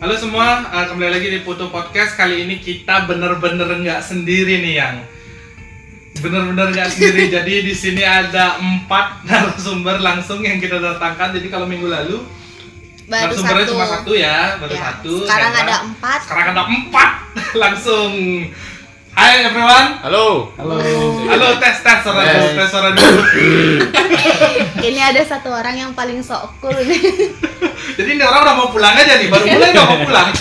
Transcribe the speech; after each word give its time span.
Halo 0.00 0.16
semua, 0.16 0.64
eh, 0.64 0.86
kembali 0.88 1.12
lagi 1.12 1.28
di 1.28 1.40
Putu 1.44 1.68
Podcast. 1.68 2.16
Kali 2.16 2.48
ini 2.48 2.56
kita 2.56 3.04
bener-bener 3.04 3.68
nggak 3.68 4.00
sendiri 4.00 4.64
nih 4.64 4.80
yang 4.80 4.96
bener-bener 6.24 6.72
nggak 6.72 6.88
sendiri. 6.88 7.28
Jadi 7.36 7.68
di 7.68 7.74
sini 7.76 8.00
ada 8.00 8.56
empat 8.56 9.28
narasumber 9.28 10.00
langsung 10.00 10.40
yang 10.40 10.56
kita 10.56 10.80
datangkan. 10.80 11.36
Jadi 11.36 11.52
kalau 11.52 11.68
minggu 11.68 11.84
lalu 11.84 12.16
baru 13.12 13.28
narasumbernya 13.28 13.66
satu. 13.68 13.72
cuma 13.76 13.84
satu 13.92 14.12
ya, 14.16 14.56
baru 14.56 14.72
Ya, 14.72 14.80
satu. 14.88 15.12
Sekarang 15.28 15.52
ada 15.52 15.76
empat. 15.84 16.18
Sekarang 16.24 16.46
ada 16.56 16.62
empat 16.64 17.10
langsung. 17.68 18.12
Hai 19.20 19.44
everyone. 19.44 20.00
Halo. 20.00 20.48
Halo. 20.56 20.80
Halo 21.28 21.48
tes 21.60 21.76
tes 21.84 21.98
suara 22.00 22.24
Tes. 22.24 22.40
dulu, 22.40 22.48
tes 22.56 22.68
suara 22.72 22.88
dulu. 22.96 23.20
Ini 24.80 25.00
ada 25.12 25.20
satu 25.20 25.52
orang 25.52 25.76
yang 25.76 25.92
paling 25.92 26.24
sok 26.24 26.56
cool 26.56 26.72
nih. 26.72 27.28
Jadi 28.00 28.16
ini 28.16 28.24
orang 28.24 28.48
udah 28.48 28.56
mau 28.56 28.68
pulang 28.72 28.96
aja 28.96 29.20
nih, 29.20 29.28
baru 29.28 29.44
mulai 29.44 29.70
udah 29.76 29.84
mau 29.84 30.00
pulang. 30.08 30.28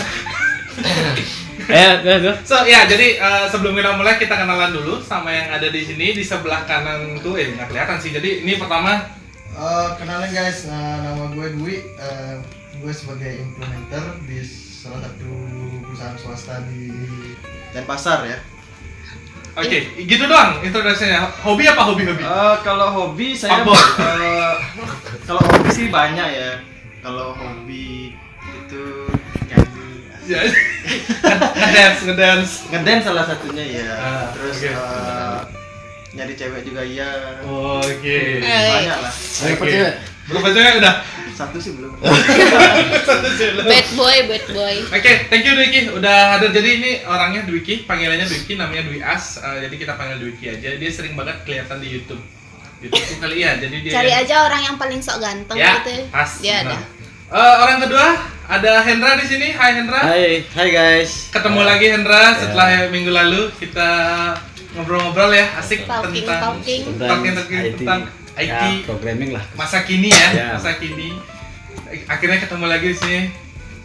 Eh, 1.70 2.02
gue, 2.02 2.16
gue. 2.26 2.34
So 2.50 2.66
ya, 2.66 2.90
jadi 2.90 3.22
eh, 3.22 3.46
sebelum 3.46 3.78
kita 3.78 3.94
mulai 3.94 4.18
kita 4.18 4.34
kenalan 4.34 4.74
dulu 4.74 5.06
sama 5.06 5.30
yang 5.30 5.54
ada 5.54 5.70
di 5.70 5.86
sini 5.86 6.18
di 6.18 6.26
sebelah 6.26 6.66
kanan 6.66 7.22
tuh, 7.22 7.38
eh 7.38 7.54
nggak 7.54 7.70
kelihatan 7.70 8.02
sih. 8.02 8.10
Jadi 8.10 8.42
ini 8.42 8.58
pertama, 8.58 9.06
Eh, 9.54 9.90
kenalin 10.02 10.34
guys, 10.34 10.66
nah, 10.66 10.98
nama 11.06 11.30
gue 11.30 11.46
Dwi. 11.62 11.78
Eh, 11.78 12.36
gue 12.74 12.90
sebagai 12.90 13.46
implementer 13.46 14.02
di 14.26 14.42
salah 14.42 14.98
satu 15.06 15.30
perusahaan 15.86 16.18
swasta 16.18 16.66
di 16.74 16.90
Denpasar 17.70 18.26
ya. 18.26 18.42
Oke, 19.56 19.78
gitu 19.98 20.24
doang 20.26 20.62
introduksinya. 20.62 21.30
Hobi 21.40 21.64
apa 21.66 21.82
hobi 21.84 22.04
hobi? 22.04 22.22
Eh, 22.22 22.56
kalau 22.62 22.88
hobi 22.92 23.28
saya 23.34 23.62
eh, 23.62 24.54
kalau 25.24 25.42
hobi 25.42 25.70
sih 25.70 25.88
banyak 25.88 26.28
ya. 26.30 26.52
Kalau 27.00 27.32
hobi 27.32 28.14
itu 28.44 28.84
nyanyi, 29.46 29.88
Ya, 30.28 30.46
ngedance 31.58 32.02
ngedance. 32.06 32.52
ngedance 32.70 33.04
salah 33.04 33.26
satunya 33.26 33.66
ya. 33.66 33.90
Ah, 33.92 34.26
Terus 34.32 34.58
oke. 34.60 34.70
eh, 34.70 35.40
nyari 36.12 36.34
cewek 36.36 36.62
juga 36.64 36.82
iya. 36.82 37.10
Oke. 37.46 38.20
Eh. 38.38 38.70
Banyak 38.70 38.98
lah. 39.00 39.14
Oke. 39.56 39.82
Belum 40.30 40.42
bacanya 40.42 40.72
udah. 40.78 40.96
Satu 41.34 41.56
sih 41.56 41.72
belum. 41.72 41.96
Satu 43.08 43.28
sih 43.32 43.48
belum. 43.56 43.64
Bad 43.64 43.88
boy, 43.96 44.18
bad 44.28 44.46
boy. 44.52 44.76
Oke, 44.92 45.12
thank 45.28 45.42
you 45.42 45.56
Dwiki 45.56 45.88
udah 45.90 46.36
hadir. 46.36 46.52
Jadi 46.52 46.70
ini 46.78 46.92
orangnya 47.04 47.48
Dwiki, 47.48 47.88
panggilannya 47.88 48.28
Dwiki, 48.28 48.54
namanya 48.54 48.84
Dwi 48.84 49.00
As. 49.00 49.40
Eh, 49.40 49.66
jadi 49.66 49.76
kita 49.76 49.94
panggil 49.96 50.20
Dwiki 50.20 50.52
aja. 50.52 50.76
Dia 50.76 50.90
sering 50.92 51.16
banget 51.16 51.42
kelihatan 51.44 51.80
di 51.80 51.88
YouTube. 51.90 52.20
YouTube 52.80 53.18
kali 53.18 53.42
ya. 53.42 53.56
Jadi 53.56 53.76
dia 53.82 53.92
Cari 53.96 54.12
aja 54.14 54.36
orang 54.44 54.62
yang 54.62 54.76
paling 54.76 55.00
sok 55.00 55.20
ganteng 55.20 55.56
ya, 55.56 55.80
gitu. 55.80 56.12
pas. 56.12 56.32
Dia 56.40 56.56
Nah. 56.60 56.76
ada. 56.76 56.78
Eh, 57.30 57.56
orang 57.64 57.78
kedua 57.80 58.06
ada 58.46 58.72
Hendra 58.84 59.12
di 59.16 59.26
sini. 59.26 59.48
Hai 59.56 59.72
Hendra. 59.80 60.00
Hai, 60.04 60.44
hai 60.44 60.68
guys. 60.70 61.32
Ketemu 61.32 61.62
lagi 61.64 61.88
Hendra 61.88 62.36
setelah 62.36 62.68
minggu 62.92 63.10
lalu 63.10 63.48
kita 63.56 63.90
ngobrol-ngobrol 64.70 65.34
ya 65.34 65.50
asik 65.58 65.88
Talking, 65.88 66.24
tentang 66.28 66.62
talking. 66.62 66.82
talking, 67.00 67.34
talking 67.34 67.64
tentang 67.80 68.00
IT 68.40 68.48
Ya, 68.48 68.72
programming 68.84 69.32
lah. 69.32 69.44
masa 69.54 69.84
kini 69.84 70.08
ya, 70.10 70.28
Ya. 70.32 70.48
masa 70.56 70.76
kini. 70.76 71.12
Akhirnya 72.06 72.40
ketemu 72.40 72.66
lagi 72.66 72.88
di 72.88 72.98
sini 72.98 73.20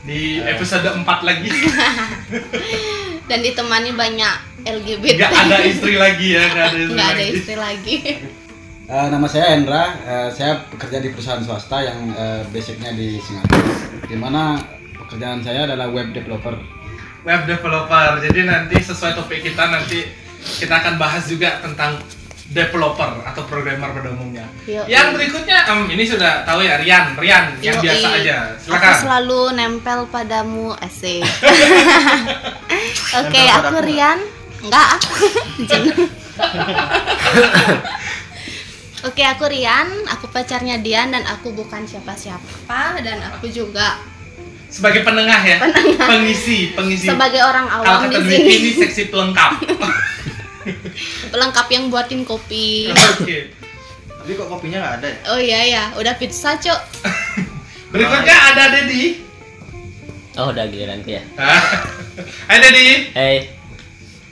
di 0.04 0.18
Ya. 0.38 0.54
episode 0.54 0.86
4 0.86 1.04
lagi. 1.20 1.50
Dan 3.28 3.40
ditemani 3.40 3.90
banyak 3.92 4.34
LGBT. 4.62 5.16
Gak 5.18 5.32
ada 5.32 5.58
istri 5.60 5.96
lagi 5.96 6.28
ya, 6.30 6.44
gak 6.46 6.66
ada 6.66 6.78
istri 6.78 6.92
Nggak 6.92 7.08
ada 7.08 7.16
lagi. 7.18 7.32
istri 7.32 7.56
lagi. 7.56 7.96
Eh, 8.84 9.06
nama 9.08 9.24
saya 9.24 9.46
Hendra, 9.50 9.84
Eh, 9.98 10.28
saya 10.30 10.60
bekerja 10.68 11.00
di 11.00 11.08
perusahaan 11.08 11.40
swasta 11.40 11.80
yang 11.80 12.12
eh, 12.12 12.44
basicnya 12.46 12.92
di 12.92 13.16
Singapura. 13.18 13.64
Di 14.04 14.12
mana 14.14 14.60
pekerjaan 14.94 15.40
saya 15.40 15.64
adalah 15.64 15.88
web 15.88 16.12
developer. 16.12 16.52
Web 17.24 17.48
developer. 17.48 18.20
Jadi 18.20 18.40
nanti 18.44 18.76
sesuai 18.78 19.16
topik 19.16 19.40
kita 19.42 19.72
nanti 19.72 20.04
kita 20.60 20.76
akan 20.76 20.94
bahas 20.94 21.24
juga 21.24 21.56
tentang 21.58 21.96
developer 22.54 23.10
atau 23.26 23.42
programmer 23.44 23.90
pada 23.90 24.08
umumnya. 24.14 24.46
Yoi. 24.64 24.86
Yang 24.86 25.06
berikutnya, 25.12 25.58
em, 25.66 25.90
ini 25.90 26.04
sudah 26.06 26.46
tahu 26.46 26.62
ya 26.62 26.78
Rian, 26.78 27.18
Rian 27.18 27.58
yang 27.58 27.76
Yoi. 27.76 27.82
biasa 27.82 28.06
aja. 28.14 28.36
Aku 28.54 28.70
Silakan. 28.70 28.94
selalu 29.02 29.40
nempel 29.58 30.00
padamu 30.06 30.70
asik. 30.78 31.26
Oke, 33.20 33.42
Nempel 33.42 33.58
aku 33.58 33.76
Rian. 33.82 34.18
Enggak, 34.64 34.86
aku. 34.96 35.12
Oke, 39.04 39.20
aku 39.20 39.44
Rian, 39.44 39.84
aku 40.08 40.32
pacarnya 40.32 40.80
Dian 40.80 41.12
dan 41.12 41.28
aku 41.28 41.52
bukan 41.52 41.84
siapa-siapa 41.84 43.04
dan 43.04 43.20
aku 43.28 43.52
juga 43.52 44.00
Sebagai 44.72 45.04
penengah 45.04 45.38
ya, 45.38 45.60
pengisi, 46.02 46.74
pengisi. 46.74 47.06
sebagai 47.06 47.44
orang 47.44 47.68
Kalau 47.68 48.00
awam 48.00 48.10
di 48.10 48.16
sini. 48.16 48.48
Ini 48.58 48.70
seksi 48.74 49.02
pelengkap. 49.06 49.60
pelengkap 51.32 51.66
yang 51.70 51.92
buatin 51.92 52.24
kopi. 52.24 52.90
Oke. 52.90 53.52
Tapi 54.24 54.30
kok 54.40 54.48
kopinya 54.48 54.78
nggak 54.80 54.94
ada 55.00 55.06
ya? 55.08 55.18
Oh 55.28 55.40
iya 55.40 55.60
ya, 55.68 55.84
udah 56.00 56.16
pizza 56.16 56.56
cuk. 56.56 56.80
Berikutnya 57.92 58.36
ada 58.52 58.72
Dedi. 58.72 59.20
Oh, 60.34 60.50
udah 60.50 60.66
giliranku 60.66 61.14
ya. 61.14 61.22
Hai 62.48 62.58
Dedi. 62.58 63.12
Hey. 63.12 63.36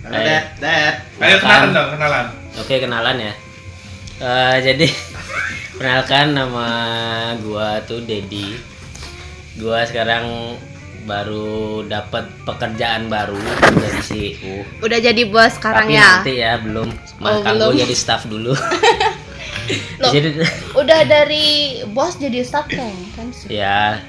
Halo, 0.02 0.16
Hai. 0.18 0.26
Dad. 0.26 0.44
Dad. 0.58 0.94
Ayo 1.22 1.36
kenalan 1.38 1.70
dong, 1.70 1.88
kenalan. 1.94 2.26
Oke, 2.58 2.74
kenalan 2.82 3.16
ya. 3.22 3.32
Eh, 4.18 4.56
jadi 4.66 4.86
kenalkan 5.78 6.34
nama 6.34 6.66
gua 7.38 7.78
tuh 7.86 8.02
Dedi. 8.02 8.58
Gua 9.60 9.86
sekarang 9.86 10.56
baru 11.02 11.82
dapat 11.84 12.30
pekerjaan 12.42 13.06
baru 13.06 13.38
dari 13.74 14.00
CEO. 14.00 14.62
Udah 14.80 14.98
jadi 14.98 15.22
bos 15.26 15.58
sekarang 15.58 15.90
Tapi 15.90 15.98
ya. 15.98 16.06
nanti 16.18 16.32
ya 16.38 16.52
belum. 16.58 16.88
Oh, 17.18 17.42
Makan 17.42 17.52
belum. 17.58 17.68
gua 17.74 17.80
jadi 17.82 17.94
staff 17.96 18.22
dulu. 18.26 18.52
Loh. 20.02 20.10
jadi 20.10 20.34
Udah 20.74 21.00
dari 21.06 21.46
bos 21.90 22.18
jadi 22.18 22.42
staff 22.42 22.66
kan? 22.66 22.94
kan 23.14 23.30
sih. 23.30 23.46
ya 23.54 24.02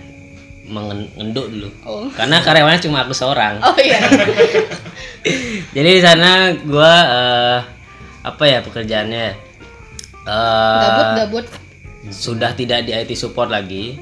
mengenduk 0.64 1.52
dulu. 1.52 1.70
Oh. 1.84 2.08
Karena 2.10 2.40
karyawannya 2.40 2.80
cuma 2.80 3.04
aku 3.04 3.12
seorang. 3.12 3.60
Oh 3.60 3.76
iya. 3.76 4.00
Jadi 5.76 5.90
di 6.00 6.02
sana 6.02 6.56
gua 6.64 6.94
eh, 7.04 7.60
apa 8.24 8.44
ya 8.48 8.64
pekerjaannya? 8.64 9.28
Eh, 10.24 10.80
Gabut 10.80 11.08
gabut. 11.20 11.46
Sudah 12.08 12.56
tidak 12.56 12.88
di 12.88 12.96
IT 12.96 13.12
support 13.16 13.52
lagi. 13.52 14.00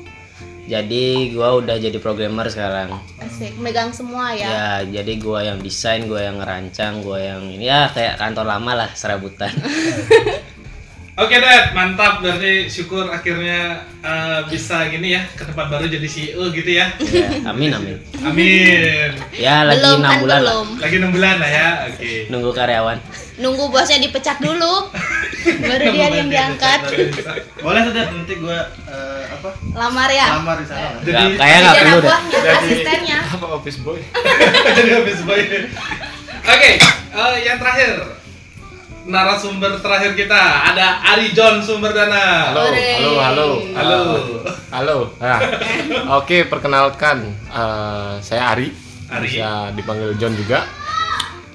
Jadi 0.70 1.34
gua 1.34 1.58
udah 1.58 1.76
jadi 1.82 1.98
programmer 1.98 2.46
sekarang. 2.50 2.94
Asik, 3.18 3.58
megang 3.58 3.90
semua 3.90 4.34
ya. 4.34 4.48
Ya, 4.50 5.02
jadi 5.02 5.14
gua 5.18 5.42
yang 5.42 5.60
desain, 5.62 6.06
gua 6.06 6.22
yang 6.26 6.38
ngerancang, 6.38 7.02
gua 7.02 7.18
yang 7.18 7.42
ini 7.50 7.70
ya 7.70 7.90
kayak 7.90 8.22
kantor 8.22 8.46
lama 8.46 8.86
lah 8.86 8.90
serabutan. 8.94 9.52
Oke 11.22 11.38
Dad, 11.38 11.76
mantap. 11.76 12.24
Berarti 12.24 12.72
syukur 12.72 13.12
akhirnya 13.12 13.84
eh, 14.00 14.40
bisa 14.48 14.88
gini 14.88 15.14
ya 15.14 15.22
ke 15.36 15.44
tempat 15.44 15.68
baru 15.68 15.86
jadi 15.86 16.08
CEO 16.08 16.50
gitu 16.50 16.72
ya. 16.72 16.88
ya, 17.14 17.30
amin 17.46 17.76
amin. 17.76 17.98
Amin. 18.24 19.10
Ya 19.36 19.68
lagi 19.68 19.84
belum 19.84 20.02
enam 20.02 20.10
kan 20.10 20.22
bulan 20.24 20.40
lah. 20.40 20.42
belum. 20.42 20.68
Lagi 20.80 20.96
enam 20.98 21.12
bulan 21.12 21.36
lah 21.38 21.52
ya. 21.52 21.70
Oke. 21.92 22.12
Nunggu 22.32 22.52
karyawan. 22.56 22.98
Nunggu 23.42 23.74
bosnya 23.74 23.98
dipecat 23.98 24.38
dulu. 24.38 24.88
Baru 25.70 25.86
dia 25.90 26.08
yang 26.14 26.30
diangkat. 26.30 26.80
Boleh 27.66 27.82
tuh 27.90 27.94
Dad, 27.98 28.14
nanti 28.14 28.38
gua 28.38 28.70
eh, 28.86 29.24
apa? 29.26 29.50
Lamar 29.74 30.10
ya. 30.14 30.38
Lamar 30.38 30.62
di 30.62 30.68
sana. 30.70 31.02
Jadi 31.02 31.34
kayak 31.34 31.58
nggak 31.66 31.76
perlu 31.82 31.98
deh. 31.98 32.12
Jadi- 32.30 32.50
asistennya. 32.62 33.20
Apa 33.36 33.46
office 33.58 33.82
boy? 33.82 33.98
jadi 34.78 34.90
habis 35.02 35.20
boy. 35.26 35.42
Oke, 36.42 36.72
eh, 36.78 37.36
yang 37.42 37.58
terakhir 37.58 38.22
narasumber 39.02 39.82
terakhir 39.82 40.14
kita 40.14 40.38
ada 40.70 41.02
Ari 41.02 41.34
John 41.34 41.58
Sumberdana. 41.66 42.54
Halo, 42.54 42.62
Ore. 42.70 42.90
halo, 43.02 43.18
halo, 43.18 43.48
Halo. 43.74 44.00
halo. 44.70 44.98
Nah, 45.18 45.40
oke, 46.22 46.46
perkenalkan, 46.46 47.34
eh, 47.50 48.14
saya 48.22 48.54
Ari. 48.54 48.70
Ari. 49.10 49.26
Bisa 49.26 49.74
dipanggil 49.74 50.14
John 50.22 50.38
juga. 50.38 50.70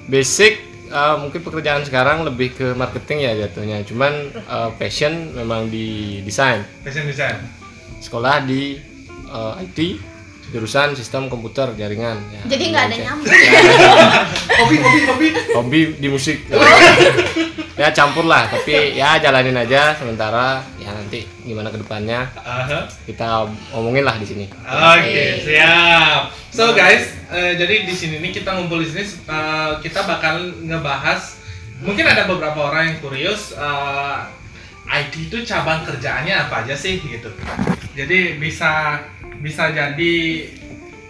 Basic, 0.07 0.66
eh, 0.87 1.15
mungkin 1.19 1.41
pekerjaan 1.43 1.83
sekarang 1.83 2.23
lebih 2.23 2.55
ke 2.55 2.67
marketing 2.73 3.27
ya 3.27 3.31
jatuhnya. 3.45 3.83
Cuman 3.83 4.31
eh, 4.33 4.69
passion 4.79 5.35
memang 5.35 5.67
di 5.67 6.19
desain. 6.23 6.63
Fashion 6.81 7.05
design. 7.07 7.37
Sekolah 7.99 8.43
di 8.47 8.79
eh, 9.27 9.63
IT, 9.63 9.79
jurusan 10.51 10.95
sistem 10.95 11.27
komputer 11.27 11.67
jaringan. 11.75 12.15
Ya, 12.31 12.41
Jadi 12.55 12.63
nggak 12.71 12.83
ada 12.87 12.95
nyambung. 13.03 13.27
Hobi, 14.57 14.75
hobi, 14.79 14.99
hobi. 15.03 15.27
Hobi 15.53 15.79
di 15.99 16.07
musik. 16.07 16.47
ya 17.81 17.93
campur 17.93 18.25
lah, 18.25 18.49
tapi 18.49 18.95
ya 18.97 19.19
jalanin 19.19 19.59
aja 19.59 19.93
sementara. 19.93 20.63
Ya 20.79 20.95
nanti 20.95 21.27
gimana 21.43 21.67
ke 21.67 21.77
depannya 21.83 22.31
Aha. 22.39 22.87
kita 23.03 23.45
omongin 23.75 24.07
lah 24.07 24.15
di 24.15 24.25
sini. 24.25 24.45
Oke, 24.63 25.43
siap. 25.43 26.31
So 26.47 26.71
guys, 26.71 27.11
eh, 27.29 27.59
jadi 27.59 27.83
di 27.83 27.93
sini 27.93 28.23
nih 28.23 28.31
kita 28.31 28.55
ngumpul 28.55 28.79
di 28.81 28.87
sini 28.87 29.03
eh, 29.03 29.71
kita 29.83 30.07
bakal 30.07 30.63
ngebahas 30.63 31.37
mungkin 31.83 32.07
ada 32.07 32.25
beberapa 32.25 32.71
orang 32.71 32.95
yang 32.95 32.97
kurios 33.03 33.51
eh, 33.53 34.17
IT 34.87 35.27
itu 35.27 35.43
cabang 35.43 35.83
kerjaannya 35.83 36.47
apa 36.47 36.63
aja 36.63 36.73
sih 36.73 37.03
gitu. 37.03 37.27
Jadi 37.93 38.39
bisa 38.39 39.03
bisa 39.41 39.69
jadi 39.71 40.15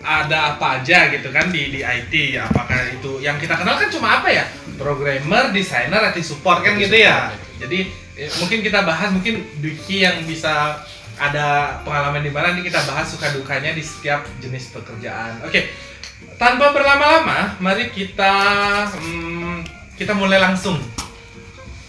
ada 0.03 0.55
apa 0.55 0.79
aja 0.79 1.11
gitu 1.11 1.33
kan 1.35 1.51
di 1.51 1.73
di 1.73 1.79
IT 1.83 2.39
apakah 2.39 2.79
itu 2.95 3.19
yang 3.19 3.35
kita 3.41 3.59
kenal 3.59 3.75
kan 3.75 3.89
cuma 3.91 4.21
apa 4.21 4.29
ya? 4.31 4.45
Programmer 4.77 5.51
desainer 5.51 5.99
IT 6.13 6.21
support 6.23 6.61
kan 6.63 6.77
gitu 6.77 6.95
ya. 6.95 7.33
Jadi 7.57 7.89
eh, 8.15 8.31
mungkin 8.39 8.61
kita 8.61 8.85
bahas 8.85 9.09
mungkin 9.11 9.43
Duki 9.59 10.05
yang 10.05 10.21
bisa 10.23 10.79
ada 11.17 11.81
pengalaman 11.81 12.21
di 12.21 12.29
mana 12.29 12.53
nih 12.53 12.69
kita 12.69 12.85
bahas 12.85 13.09
suka 13.09 13.33
dukanya 13.33 13.73
di 13.73 13.81
setiap 13.81 14.21
jenis 14.37 14.69
pekerjaan. 14.69 15.41
Oke 15.43 15.87
tanpa 16.37 16.69
berlama-lama 16.69 17.57
mari 17.57 17.89
kita 17.89 18.33
hmm, 18.93 19.65
kita 19.97 20.13
mulai 20.13 20.37
langsung 20.37 20.77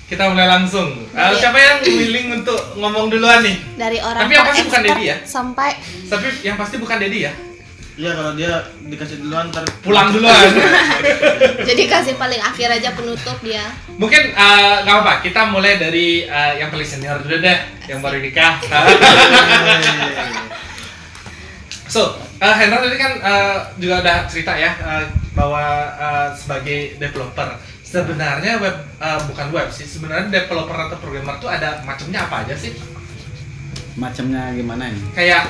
kita 0.09 0.25
mulai 0.33 0.49
langsung. 0.49 0.89
Eh, 1.13 1.15
Dari- 1.21 1.37
siapa 1.37 1.59
yang 1.61 1.79
willing 1.85 2.29
untuk 2.41 2.57
ngomong 2.81 3.13
duluan 3.13 3.45
nih? 3.45 3.61
Dari 3.77 4.01
orang 4.01 4.25
Tapi 4.25 4.33
yang 4.33 4.47
pasti 4.49 4.63
bukan 4.65 4.83
Dedi 4.89 5.05
ya? 5.05 5.17
Sampai 5.29 5.71
tapi 6.09 6.27
yang 6.41 6.57
pasti 6.57 6.77
bukan 6.81 6.97
Dedi 6.97 7.29
ya? 7.29 7.33
Iya 7.99 8.15
kalau 8.15 8.33
dia 8.39 8.53
dikasih 8.89 9.19
duluan 9.21 9.51
ntar 9.53 9.67
pulang 9.85 10.09
duluan. 10.15 10.33
Jadi 11.69 11.83
kasih 11.91 12.15
paling 12.17 12.41
akhir 12.41 12.79
aja 12.81 12.95
penutup 12.97 13.37
dia. 13.45 13.69
Mungkin 14.01 14.33
eh, 14.33 14.75
nggak 14.87 14.95
apa-apa, 14.97 15.15
kita 15.21 15.45
mulai 15.53 15.77
dari 15.77 16.25
eh, 16.25 16.53
yang 16.63 16.73
paling 16.73 16.89
senior 16.89 17.21
dulu 17.21 17.37
deh, 17.43 17.59
yang 17.91 18.01
baru 18.01 18.23
nikah. 18.23 18.63
so, 21.93 22.15
eh, 22.39 22.55
Hendra 22.55 22.87
tadi 22.87 22.97
kan 22.97 23.13
eh, 23.19 23.57
juga 23.83 23.99
udah 24.01 24.17
cerita 24.31 24.55
ya 24.55 24.71
eh, 24.79 25.05
bahwa 25.35 25.61
eh, 25.99 26.29
sebagai 26.39 26.95
developer 27.03 27.51
sebenarnya 27.89 28.61
web 28.61 28.77
eh, 29.01 29.21
bukan 29.33 29.47
web 29.57 29.69
sih, 29.73 29.89
sebenarnya 29.89 30.29
developer 30.29 30.77
atau 30.77 30.97
programmer 31.01 31.41
tuh 31.41 31.49
ada 31.49 31.81
macamnya 31.89 32.29
apa 32.29 32.45
aja 32.45 32.55
sih? 32.55 32.77
Macamnya 33.97 34.53
gimana 34.53 34.93
ini? 34.93 35.01
Kayak 35.17 35.49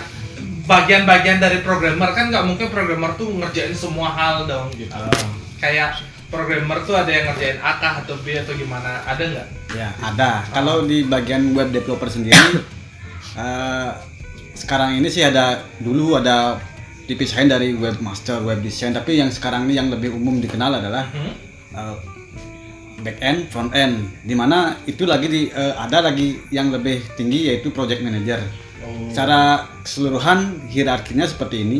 bagian-bagian 0.71 1.43
dari 1.43 1.59
programmer 1.67 2.15
kan 2.15 2.31
nggak 2.31 2.45
mungkin 2.47 2.71
programmer 2.71 3.11
tuh 3.19 3.35
ngerjain 3.35 3.75
semua 3.75 4.15
hal 4.15 4.47
dong 4.47 4.71
gitu. 4.79 4.95
Kayak 5.59 5.99
programmer 6.31 6.79
tuh 6.87 6.95
ada 6.95 7.11
yang 7.11 7.33
ngerjain 7.33 7.59
A 7.59 7.83
kah 7.83 8.05
atau 8.07 8.15
B 8.23 8.39
atau 8.39 8.55
gimana? 8.55 9.03
Ada 9.03 9.23
nggak? 9.25 9.49
Ya, 9.75 9.91
ada. 10.01 10.47
Kalau 10.55 10.87
di 10.87 11.05
bagian 11.05 11.53
web 11.53 11.75
developer 11.75 12.07
sendiri 12.09 12.39
eh, 13.43 13.91
sekarang 14.55 14.95
ini 14.97 15.09
sih 15.11 15.27
ada 15.27 15.67
dulu 15.83 16.17
ada 16.17 16.63
dipisahin 17.09 17.49
dari 17.49 17.73
webmaster, 17.73 18.45
web 18.45 18.61
design, 18.61 18.93
tapi 18.93 19.17
yang 19.17 19.33
sekarang 19.33 19.65
ini 19.65 19.81
yang 19.81 19.89
lebih 19.89 20.13
umum 20.13 20.39
dikenal 20.39 20.77
adalah 20.77 21.09
Hmm? 21.09 21.33
eh, 21.73 21.97
back 23.03 23.19
end, 23.23 23.49
front 23.51 23.71
end. 23.75 24.11
Di 24.27 24.35
mana 24.35 24.79
itu 24.85 25.07
lagi 25.07 25.27
di 25.31 25.43
eh, 25.51 25.75
ada 25.75 26.03
lagi 26.03 26.39
yang 26.51 26.75
lebih 26.75 27.03
tinggi 27.15 27.51
yaitu 27.51 27.71
project 27.71 28.03
manager. 28.03 28.43
Secara 29.13 29.69
keseluruhan 29.85 30.71
hierarkinya 30.71 31.27
seperti 31.29 31.63
ini. 31.63 31.79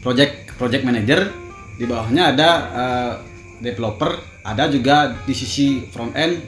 Project 0.00 0.54
project 0.56 0.86
manager 0.86 1.28
di 1.76 1.84
bawahnya 1.84 2.32
ada 2.34 2.50
eh, 2.72 3.12
developer, 3.60 4.16
ada 4.44 4.68
juga 4.68 5.16
di 5.24 5.34
sisi 5.34 5.82
front 5.90 6.12
end 6.16 6.40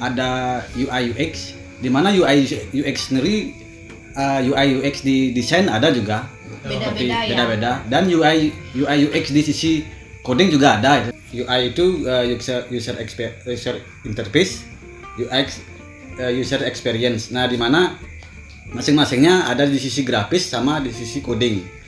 ada 0.00 0.60
UI 0.76 1.12
UX. 1.12 1.56
Di 1.76 1.92
mana 1.92 2.08
UI 2.12 2.48
UX 2.72 3.12
sendiri 3.12 3.52
eh, 4.16 4.40
UI 4.48 4.80
UX 4.80 5.04
di 5.04 5.32
desain 5.32 5.68
ada 5.68 5.92
juga. 5.92 6.28
Beda-beda 6.66 6.90
Seperti 6.90 7.04
ya. 7.06 7.18
Beda-beda 7.30 7.72
dan 7.86 8.02
UI 8.10 8.50
UI 8.74 8.98
UX 9.06 9.30
di 9.30 9.42
sisi 9.44 9.72
coding 10.26 10.50
juga 10.50 10.82
ada. 10.82 11.14
UI 11.30 11.70
itu 11.70 12.02
uh, 12.02 12.26
user 12.26 12.66
user 12.74 12.98
user 13.46 13.78
interface, 14.02 14.66
UX 15.14 15.62
uh, 16.18 16.32
user 16.34 16.66
experience. 16.66 17.30
Nah, 17.30 17.46
di 17.46 17.54
mana 17.54 17.94
masing-masingnya 18.74 19.46
ada 19.46 19.62
di 19.62 19.78
sisi 19.78 20.02
grafis 20.02 20.50
sama 20.50 20.82
di 20.82 20.90
sisi 20.90 21.22
coding. 21.22 21.78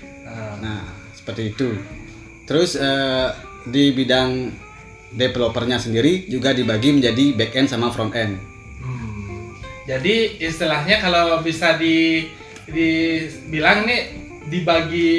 Nah, 0.58 0.82
seperti 1.14 1.54
itu. 1.54 1.74
Terus 2.46 2.78
uh, 2.78 3.34
di 3.66 3.90
bidang 3.92 4.50
developernya 5.12 5.80
sendiri 5.80 6.28
juga 6.28 6.52
dibagi 6.52 6.94
menjadi 6.94 7.34
back 7.34 7.52
end 7.58 7.68
sama 7.68 7.90
front 7.92 8.12
end. 8.14 8.38
Hmm. 8.82 9.52
Jadi 9.88 10.40
istilahnya 10.40 11.00
kalau 11.00 11.40
bisa 11.40 11.76
di 11.80 12.28
dibilang 12.68 13.88
nih 13.88 14.27
dibagi 14.48 15.12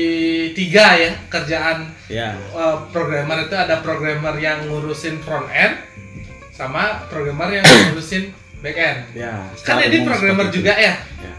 tiga 0.51 0.93
ya 0.95 1.11
kerjaan 1.27 1.85
Ya. 2.05 2.33
uh, 2.51 2.89
programmer 2.89 3.45
itu 3.45 3.53
ada 3.53 3.79
programmer 3.79 4.33
yang 4.35 4.65
ngurusin 4.65 5.21
front 5.21 5.45
end 5.47 5.77
sama 6.49 7.05
programmer 7.05 7.47
yang 7.51 7.63
ngurusin 7.87 8.33
back 8.59 8.75
end. 8.75 8.99
Ya. 9.13 9.45
Kan 9.61 9.79
ini 9.79 10.01
programmer 10.01 10.49
seperti 10.49 10.51
itu. 10.51 10.57
juga 10.59 10.73
ya? 10.73 10.93
Ya. 10.99 11.33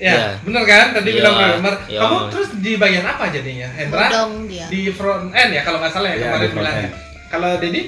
Ya, 0.00 0.12
Iya. 0.12 0.28
bener 0.40 0.62
kan? 0.64 0.86
Tadi 0.94 1.08
Iya, 1.08 1.16
bilang 1.18 1.34
programmer. 1.34 1.74
iya. 1.86 1.98
Kamu 1.98 2.16
terus 2.30 2.48
di 2.56 2.72
bagian 2.76 3.04
apa 3.04 3.24
jadinya? 3.28 3.68
Hendra? 3.70 4.06
Dia. 4.46 4.66
Di 4.66 4.82
front 4.90 5.28
end 5.30 5.50
ya 5.52 5.60
kalau 5.60 5.76
nggak 5.76 5.90
salah 5.90 6.08
ya 6.08 6.16
Iya, 6.16 6.24
kemarin 6.26 6.50
bilangnya. 6.54 6.82
end. 6.86 6.94
Kalau 7.26 7.50
Dedi? 7.56 7.82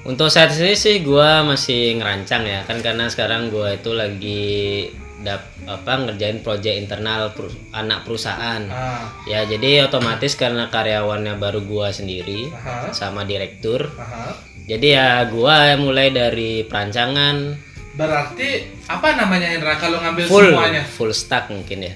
Untuk 0.00 0.28
saat 0.28 0.48
ini 0.54 0.72
sih 0.72 1.00
gua 1.00 1.42
masih 1.42 1.96
ngerancang 1.96 2.42
ya 2.42 2.64
kan 2.64 2.80
karena 2.80 3.04
sekarang 3.06 3.48
gua 3.48 3.74
itu 3.74 3.92
lagi 3.92 4.88
dap 5.20 5.40
apa 5.64 5.92
ngerjain 6.00 6.40
proyek 6.40 6.76
internal 6.78 7.30
per- 7.30 7.52
anak 7.70 8.02
perusahaan. 8.02 8.62
Ah, 8.66 9.12
Ya 9.24 9.44
jadi 9.44 9.84
otomatis 9.84 10.32
karena 10.32 10.66
karyawannya 10.66 11.36
baru 11.36 11.60
gua 11.62 11.88
sendiri 11.90 12.48
aha, 12.50 12.88
sama 12.90 13.22
direktur. 13.22 13.92
aha. 13.92 14.32
Jadi 14.64 14.86
ya 14.90 15.24
gua 15.26 15.76
mulai 15.76 16.08
dari 16.08 16.64
perancangan 16.64 17.68
Berarti 17.90 18.48
apa 18.86 19.12
namanya 19.14 19.50
Hendra 19.50 19.74
kalau 19.74 19.98
ngambil 19.98 20.24
full 20.24 20.46
semuanya? 20.48 20.82
full 20.86 21.12
stack 21.12 21.50
mungkin 21.50 21.84
ya. 21.84 21.94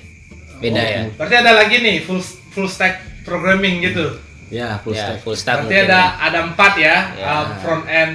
Beda 0.56 0.76
Oh, 0.76 0.84
ya. 0.84 1.02
Berarti 1.14 1.34
ada 1.38 1.52
lagi 1.54 1.76
nih 1.78 1.96
full 2.00 2.20
full 2.50 2.66
stack 2.66 2.94
programming 3.22 3.80
gitu. 3.80 4.20
Ya, 4.46 4.76
full 4.78 4.92
Ya, 4.92 5.06
stack. 5.08 5.18
full 5.22 5.32
stack 5.34 5.64
Berarti 5.64 5.76
ada 5.82 5.96
ya. 5.96 6.04
ada 6.20 6.38
empat 6.44 6.72
ya, 6.76 6.96
Ya. 7.14 7.24
Uh, 7.24 7.46
front 7.58 7.84
end 7.86 8.12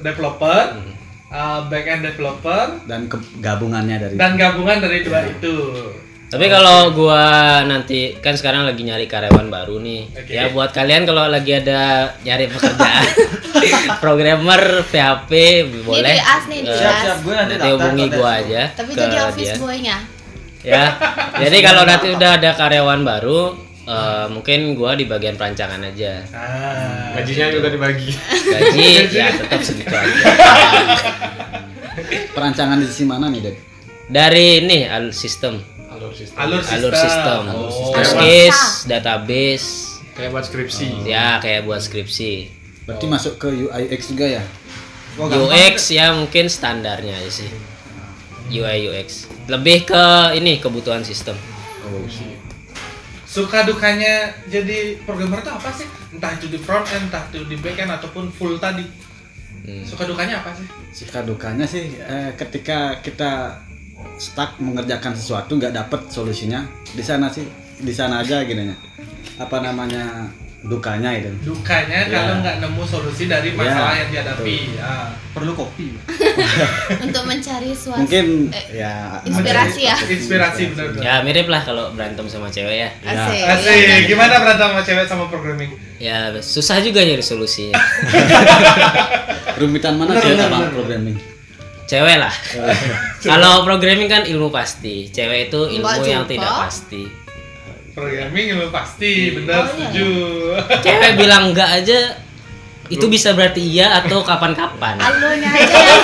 developer, 0.00 0.58
Hmm. 0.74 0.92
Uh, 1.32 1.66
back 1.66 1.88
end 1.88 2.04
developer, 2.04 2.78
dan 2.84 3.08
ke- 3.08 3.40
gabungannya 3.40 3.96
dari 3.96 4.14
dan 4.14 4.36
gabungan 4.36 4.78
dari 4.78 5.00
dua 5.02 5.24
itu. 5.24 5.56
Tapi 6.32 6.48
kalau 6.48 6.96
gua 6.96 7.60
nanti 7.60 8.16
kan 8.16 8.32
sekarang 8.32 8.64
lagi 8.64 8.88
nyari 8.88 9.04
karyawan 9.04 9.52
baru 9.52 9.76
nih. 9.84 10.16
Oke. 10.16 10.32
Ya 10.32 10.48
buat 10.48 10.72
kalian 10.72 11.04
kalau 11.04 11.28
lagi 11.28 11.60
ada 11.60 12.08
nyari 12.24 12.48
pekerjaan 12.48 13.04
programmer 14.04 14.80
PHP 14.88 15.32
boleh. 15.84 16.16
di 16.16 16.24
as 16.24 16.44
nih, 16.48 16.60
eh. 16.64 16.72
Siap, 16.72 17.20
gue 17.20 17.34
nanti 17.36 17.68
hubungi 17.68 18.06
gua 18.08 18.40
aja. 18.40 18.62
Tapi 18.72 18.96
jadi 18.96 19.16
office 19.28 19.60
boy-nya. 19.60 19.98
Ya. 20.62 20.94
Jadi 21.42 21.58
kalau 21.58 21.82
nanti 21.82 22.14
udah 22.14 22.38
ada 22.38 22.54
karyawan 22.54 23.02
baru 23.02 23.71
eh, 23.84 24.26
mungkin 24.28 24.72
gua 24.72 24.92
di 24.92 25.04
bagian 25.04 25.34
perancangan 25.34 25.82
aja. 25.82 26.22
Ah, 26.30 27.16
Gajinya 27.16 27.50
juga 27.50 27.68
dibagi. 27.68 28.10
Gaji 28.12 28.86
ya 29.12 29.26
tetap 29.34 29.60
segitu 29.60 29.90
aja. 29.90 30.24
perancangan 32.32 32.76
di 32.76 32.86
sisi 32.86 33.04
mana 33.04 33.28
nih, 33.28 33.40
Dek? 33.42 33.56
Dari 34.06 34.60
ini 34.60 34.84
al 34.84 35.10
sistem, 35.10 35.60
Alur 35.88 36.12
sistem. 36.12 36.36
alur 36.36 36.60
sistem. 36.60 36.78
alur 36.78 36.94
sistem, 36.94 37.40
Oh. 37.48 37.94
ArcGIS, 37.94 38.58
database, 38.84 39.68
Kayak 40.12 40.30
buat 40.30 40.44
skripsi. 40.44 40.86
ya 41.04 41.38
kayak 41.38 41.64
buat 41.64 41.80
skripsi. 41.80 42.32
Berarti 42.82 43.06
masuk 43.06 43.34
ke 43.38 43.48
UI 43.48 43.88
UX 43.88 44.10
juga 44.10 44.26
ya? 44.28 44.42
Oh, 45.14 45.28
gampang. 45.28 45.48
UX 45.48 45.76
ya 45.88 46.12
mungkin 46.12 46.48
standarnya 46.48 47.14
aja 47.14 47.30
sih. 47.30 47.50
UI 48.50 48.90
UX. 48.90 49.30
Lebih 49.46 49.86
ke 49.86 50.04
ini 50.34 50.58
kebutuhan 50.58 51.00
sistem. 51.00 51.36
Oh, 51.84 52.04
Suka 53.32 53.64
dukanya 53.64 54.28
jadi 54.44 55.00
programmer 55.08 55.40
itu 55.40 55.48
apa 55.48 55.72
sih? 55.72 55.88
Entah 56.12 56.36
itu 56.36 56.46
di 56.46 56.60
front 56.60 56.84
end, 56.92 57.08
entah 57.08 57.24
itu 57.32 57.40
di 57.48 57.56
back 57.56 57.80
end 57.80 57.88
ataupun 57.90 58.28
full 58.28 58.60
tadi. 58.60 58.84
Hmm. 59.64 59.80
Suka 59.88 60.04
dukanya 60.04 60.44
apa 60.44 60.52
sih? 60.52 60.66
Suka 60.92 61.24
dukanya 61.24 61.64
sih 61.64 61.96
eh, 61.96 62.36
ketika 62.36 63.00
kita 63.00 63.56
stuck 64.20 64.60
mengerjakan 64.60 65.16
sesuatu 65.16 65.56
nggak 65.56 65.72
dapet 65.72 66.00
solusinya 66.08 66.60
di 66.92 67.00
sana 67.00 67.32
sih 67.32 67.46
di 67.80 67.90
sana 67.90 68.20
aja 68.20 68.44
gini 68.44 68.68
ya. 68.68 68.76
Apa 69.40 69.64
namanya 69.64 70.28
dukanya 70.62 71.16
itu. 71.16 71.32
Dukanya 71.42 72.04
Ya. 72.04 72.12
kalau 72.12 72.34
nggak 72.44 72.56
nemu 72.60 72.82
solusi 72.84 73.24
dari 73.26 73.50
Ya, 73.50 73.56
masalah 73.56 73.94
yang 73.96 74.10
dihadapi. 74.12 74.56
Ah. 74.76 75.08
perlu 75.32 75.56
kopi. 75.56 75.96
Untuk 77.04 77.22
mencari 77.24 77.70
suasana. 77.72 78.02
Mungkin 78.04 78.26
eh, 78.50 78.64
ya 78.80 79.20
inspirasi 79.22 79.80
ya. 79.84 79.96
Inspirasi 79.98 80.62
benar-benar. 80.72 81.02
Ya 81.02 81.14
mirip 81.22 81.46
lah 81.46 81.62
kalau 81.62 81.92
berantem 81.92 82.26
sama 82.28 82.48
cewek 82.48 82.76
ya. 82.86 82.90
Asik. 83.02 83.42
Asik, 83.46 84.00
gimana 84.08 84.40
berantem 84.42 84.68
sama 84.72 84.82
cewek 84.82 85.04
sama 85.08 85.24
programming? 85.28 85.70
Ya 86.02 86.34
susah 86.42 86.82
juga 86.82 87.02
nyari 87.06 87.22
solusinya. 87.22 87.78
Rumitan 89.60 89.94
mana 90.00 90.18
sih 90.18 90.34
sama 90.34 90.68
programming? 90.72 91.16
Cewek 91.86 92.16
lah. 92.18 92.32
kalau 93.30 93.68
programming 93.68 94.08
kan 94.08 94.22
ilmu 94.24 94.48
pasti, 94.48 95.12
cewek 95.12 95.52
itu 95.52 95.60
ilmu 95.78 96.02
yang 96.06 96.24
tidak 96.24 96.48
pasti. 96.66 97.04
Programming 97.92 98.56
lu 98.56 98.72
pasti, 98.72 99.36
benar 99.36 99.52
Oh, 99.52 99.62
iya. 99.62 99.68
setuju. 99.68 100.08
Cewek 100.80 101.12
bilang 101.20 101.52
enggak 101.52 101.68
aja 101.84 102.16
itu 102.88 103.06
bisa 103.06 103.32
berarti 103.32 103.60
iya 103.60 103.98
atau 103.98 104.22
kapan-kapan. 104.22 104.96
Alunya 104.96 105.48
aja 105.48 105.76
yang 105.76 106.02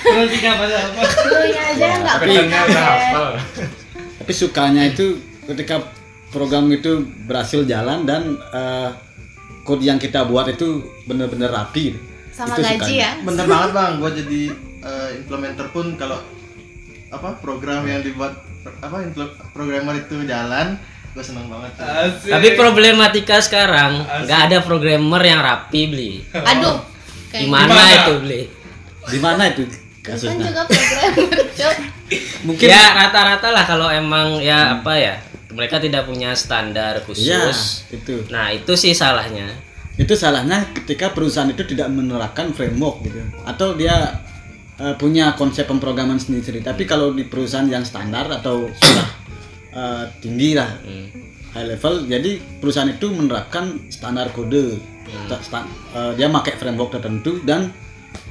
Berarti 0.00 0.36
apa 0.42 0.64
apa? 0.64 1.02
alunya 1.04 1.62
aja 1.64 1.84
yang 1.86 2.00
nggak 2.00 2.16
Kesannya 2.18 2.60
udah 2.60 2.66
pakai. 2.66 2.82
hafal. 2.82 3.28
Tapi 4.18 4.32
sukanya 4.32 4.82
itu 4.84 5.06
ketika 5.46 5.76
program 6.28 6.66
itu 6.68 6.92
berhasil 7.24 7.62
jalan 7.64 8.02
dan 8.02 8.22
eh, 8.50 8.90
code 9.60 9.82
yang 9.82 9.96
kita 9.96 10.24
buat 10.24 10.48
itu 10.48 10.80
benar-benar 11.04 11.50
rapi. 11.50 11.94
Sama 12.30 12.54
Itu 12.54 12.62
gaji 12.62 12.74
sukanya. 12.76 12.96
ya. 12.96 13.10
bener 13.20 13.44
banget 13.46 13.70
bang 13.70 13.92
gua 13.96 14.10
jadi 14.10 14.42
eh, 14.80 15.08
implementer 15.16 15.66
pun 15.68 15.86
kalau 15.94 16.18
apa 17.08 17.34
program 17.36 17.82
yang 17.84 18.00
dibuat 18.00 18.38
apa 18.78 19.02
programmer 19.50 19.96
itu 19.96 20.22
jalan 20.24 20.78
gue 21.10 21.24
seneng 21.24 21.50
banget 21.50 21.70
tuh. 21.74 21.86
Asik. 21.86 22.30
Tapi 22.30 22.48
problematika 22.54 23.36
sekarang 23.42 24.02
nggak 24.26 24.40
ada 24.50 24.58
programmer 24.62 25.22
yang 25.22 25.40
rapi 25.42 25.80
beli. 25.90 26.12
Aduh. 26.30 26.78
Kayak 27.30 27.46
Gimana 27.46 27.66
Gimana? 27.70 27.92
itu 27.94 28.12
beli? 28.22 28.40
Di 29.06 29.18
mana 29.18 29.42
itu. 29.50 29.62
Kan 30.00 30.16
kasusnya? 30.16 30.46
juga 30.48 30.62
programmer, 30.64 31.38
Cok. 31.52 31.74
Mungkin 32.42 32.66
Ya 32.66 32.82
rata-rata 32.96 33.48
lah 33.52 33.64
kalau 33.68 33.86
emang 33.86 34.40
ya 34.40 34.80
apa 34.80 34.96
ya 34.96 35.14
mereka 35.50 35.76
tidak 35.78 36.06
punya 36.06 36.32
standar 36.32 36.98
ya 36.98 37.04
khusus. 37.04 37.84
itu. 37.90 38.22
Nah 38.30 38.50
itu 38.50 38.72
sih 38.74 38.94
salahnya. 38.94 39.50
Itu 39.94 40.16
salahnya 40.16 40.72
ketika 40.72 41.12
perusahaan 41.12 41.50
itu 41.50 41.66
tidak 41.68 41.90
menerapkan 41.92 42.54
framework 42.56 43.04
gitu 43.04 43.20
atau 43.44 43.76
dia 43.76 44.24
eh, 44.80 44.94
punya 44.96 45.36
konsep 45.36 45.68
pemrograman 45.68 46.16
sendiri-sendiri. 46.16 46.64
Tapi 46.64 46.88
kalau 46.88 47.12
di 47.12 47.28
perusahaan 47.28 47.68
yang 47.68 47.84
standar 47.84 48.30
atau 48.32 48.70
sudah 48.72 49.19
eh, 49.70 50.04
tinggi 50.18 50.52
lah 50.52 50.70
Hmm. 50.80 51.06
high 51.50 51.66
level, 51.66 52.06
jadi 52.06 52.30
perusahaan 52.58 52.86
itu 52.86 53.06
menerapkan 53.08 53.86
standar 53.88 54.30
kode. 54.30 54.78
Ta- 55.26 55.42
sta- 55.42 55.66
eh, 55.90 56.12
dia 56.14 56.26
pakai 56.28 56.54
framework 56.54 56.94
tertentu 56.94 57.42
dan 57.42 57.74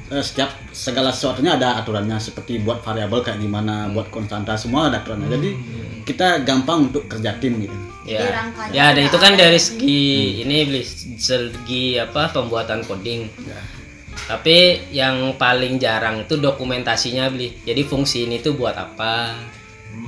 eh, 0.08 0.20
setiap 0.20 0.50
segala 0.70 1.12
sesuatunya 1.12 1.54
ada 1.54 1.76
aturannya 1.76 2.16
seperti 2.16 2.58
buat 2.58 2.80
variabel 2.80 3.20
kayak 3.20 3.38
gimana, 3.38 3.86
buat 3.92 4.08
konstanta 4.08 4.56
semua 4.56 4.88
ada 4.88 5.00
aturannya. 5.00 5.28
Jadi 5.28 5.50
kita 6.02 6.42
gampang 6.42 6.88
untuk 6.88 7.06
kerja 7.06 7.36
tim 7.36 7.60
gitu. 7.60 7.76
Ya, 8.08 8.48
ya 8.72 8.90
ada 8.90 8.96
ada 8.96 9.00
itu 9.04 9.18
kan 9.20 9.36
dari 9.36 9.54
ya? 9.54 9.62
segi 9.62 10.02
ini 10.40 10.56
beli 10.66 10.82
segi 11.14 11.94
apa 11.94 12.32
pembuatan 12.32 12.80
coding. 12.82 13.28
Tapi 14.26 14.88
yang 14.90 15.36
paling 15.36 15.78
jarang 15.78 16.24
itu 16.24 16.34
dokumentasinya 16.34 17.30
beli. 17.30 17.54
Jadi 17.62 17.82
fungsi 17.84 18.26
ini 18.26 18.40
tuh 18.40 18.56
buat 18.56 18.74
apa? 18.74 19.36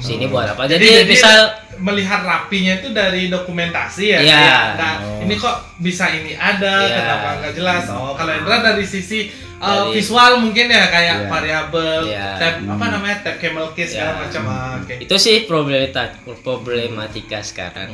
Sini 0.03 0.27
buat 0.27 0.51
apa? 0.51 0.67
Jadi, 0.67 1.07
misal 1.07 1.47
melihat 1.79 2.23
rapinya 2.23 2.79
itu 2.79 2.91
dari 2.91 3.27
dokumentasi 3.27 4.05
ya. 4.11 4.19
Iya. 4.19 4.35
kayak, 4.39 4.63
nah, 4.79 4.95
Oh. 4.99 5.23
ini 5.23 5.35
kok 5.35 5.57
bisa 5.79 6.11
ini 6.11 6.35
ada, 6.35 6.87
Iya. 6.87 6.95
kenapa 6.99 7.29
nggak 7.39 7.53
jelas? 7.55 7.83
Oh, 7.91 8.15
kalau 8.15 8.33
Indra 8.35 8.63
dari 8.63 8.83
sisi 8.83 9.31
uh, 9.59 9.87
Dari- 9.87 9.95
visual 9.95 10.43
mungkin 10.43 10.67
ya 10.67 10.91
kayak 10.91 11.17
Iya. 11.23 11.29
variabel, 11.31 12.01
Iya. 12.07 12.29
tab 12.35 12.55
apa 12.67 12.87
namanya 12.89 13.17
tab 13.23 13.37
camel 13.39 13.71
case 13.75 13.95
segala 13.95 14.11
Iya. 14.11 14.21
macam. 14.27 14.43
Ah, 14.47 14.75
Oke. 14.79 14.95
itu 15.01 15.17
sih 15.19 15.37
problematika 15.47 16.11
problematika 16.43 17.39
sekarang. 17.43 17.91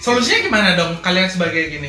Solusinya 0.00 0.40
gimana 0.42 0.68
dong 0.76 1.00
kalian 1.00 1.28
sebagai 1.28 1.68
gini? 1.68 1.88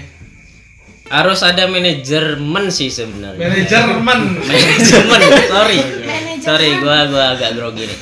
Harus 1.08 1.40
ada 1.40 1.66
manajemen 1.66 2.68
sih 2.68 2.92
sebenarnya. 2.92 3.48
Manajemen. 3.48 4.20
manajemen 4.44 5.22
sorry 5.54 5.80
Manajemen. 6.04 6.44
sorry 6.44 6.70
gua 6.84 6.98
gua 7.08 7.26
agak 7.36 7.56
grogi 7.56 7.88
nih 7.88 8.00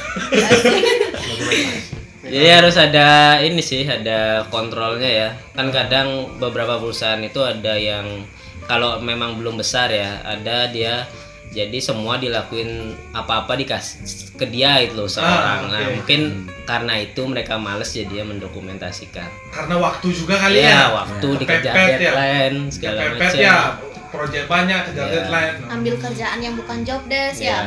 jadi 2.33 2.47
harus 2.57 2.75
ada 2.75 3.37
ini 3.39 3.61
sih 3.61 3.85
ada 3.85 4.49
kontrolnya 4.49 5.05
ya 5.07 5.29
kan 5.53 5.69
kadang 5.69 6.35
beberapa 6.41 6.81
perusahaan 6.81 7.21
itu 7.21 7.37
ada 7.39 7.77
yang 7.77 8.25
kalau 8.65 8.97
memang 8.97 9.37
belum 9.37 9.61
besar 9.61 9.93
ya 9.93 10.25
ada 10.25 10.65
dia 10.73 11.05
jadi 11.55 11.79
semua 11.79 12.19
dilakuin 12.19 12.67
apa-apa 13.11 13.55
dikasih 13.55 14.03
ke 14.35 14.45
dia 14.45 14.77
itu 14.77 14.93
loh 14.93 15.07
seorang 15.07 15.71
nah 15.71 15.79
oke. 15.79 15.93
mungkin 15.95 16.21
karena 16.63 16.93
itu 16.99 17.21
mereka 17.23 17.55
males 17.55 17.89
jadi 17.89 18.05
dia 18.11 18.23
mendokumentasikan 18.23 19.29
Karena 19.49 19.75
waktu 19.77 20.07
juga 20.11 20.35
kali 20.37 20.59
ya 20.59 20.67
ya. 20.67 20.81
waktu 20.93 21.27
dikejar 21.37 21.71
Kepepet 21.71 21.87
ya. 21.87 21.97
deadline 22.03 22.57
segala 22.67 22.99
Kepepet 23.01 23.21
macam 23.23 23.39
ya, 23.39 23.57
proyek 24.07 24.43
banyak, 24.45 24.79
kejar 24.85 25.05
Iya. 25.05 25.13
deadline. 25.13 25.55
Ambil 25.69 25.93
kerjaan 25.97 26.39
yang 26.39 26.55
bukan 26.55 26.77
job 26.83 27.01
desk 27.05 27.39
Ya. 27.41 27.51
ya. 27.51 27.59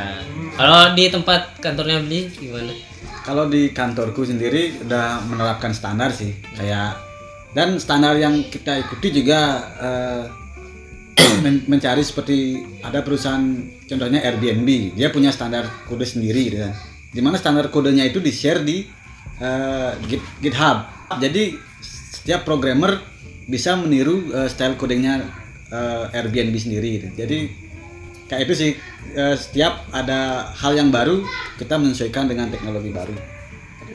Kalau 0.55 0.93
di 0.93 1.05
tempat 1.07 1.41
kantornya 1.59 2.01
beli 2.01 2.29
gimana? 2.31 2.73
Kalau 3.21 3.45
di 3.47 3.69
kantorku 3.71 4.25
sendiri 4.25 4.81
udah 4.81 5.21
menerapkan 5.23 5.71
standar 5.71 6.09
sih, 6.11 6.33
kayak 6.55 6.97
dan 7.51 7.77
standar 7.77 8.17
yang 8.17 8.41
kita 8.45 8.81
ikuti 8.81 9.13
juga 9.15 9.61
men- 11.45 11.65
mencari 11.67 12.01
seperti 12.01 12.57
ada 12.81 13.01
perusahaan 13.01 13.45
contohnya 13.89 14.21
Airbnb, 14.21 14.95
dia 14.95 15.09
punya 15.09 15.33
standar 15.33 15.67
kode 15.89 16.05
sendiri 16.05 16.53
gitu 16.53 16.59
kan. 16.61 16.77
Di 17.09 17.25
mana 17.25 17.41
standar 17.41 17.73
kodenya 17.73 18.05
itu 18.05 18.21
di 18.21 18.29
share 18.29 18.61
di 18.61 18.85
Git- 20.05 20.35
GitHub. 20.45 21.09
Jadi 21.23 21.57
setiap 21.81 22.45
programmer 22.45 23.01
bisa 23.49 23.79
meniru 23.81 24.29
eh, 24.35 24.51
style 24.51 24.77
kodenya 24.77 25.25
eh, 25.73 26.17
Airbnb 26.19 26.53
sendiri 26.59 27.01
gitu. 27.01 27.09
Jadi 27.17 27.39
kayak 28.29 28.45
itu 28.45 28.55
sih 28.55 28.71
eh, 29.17 29.37
setiap 29.39 29.89
ada 29.95 30.53
hal 30.53 30.77
yang 30.77 30.93
baru 30.93 31.25
kita 31.57 31.81
menyesuaikan 31.81 32.29
dengan 32.29 32.53
teknologi 32.53 32.93
baru 32.93 33.38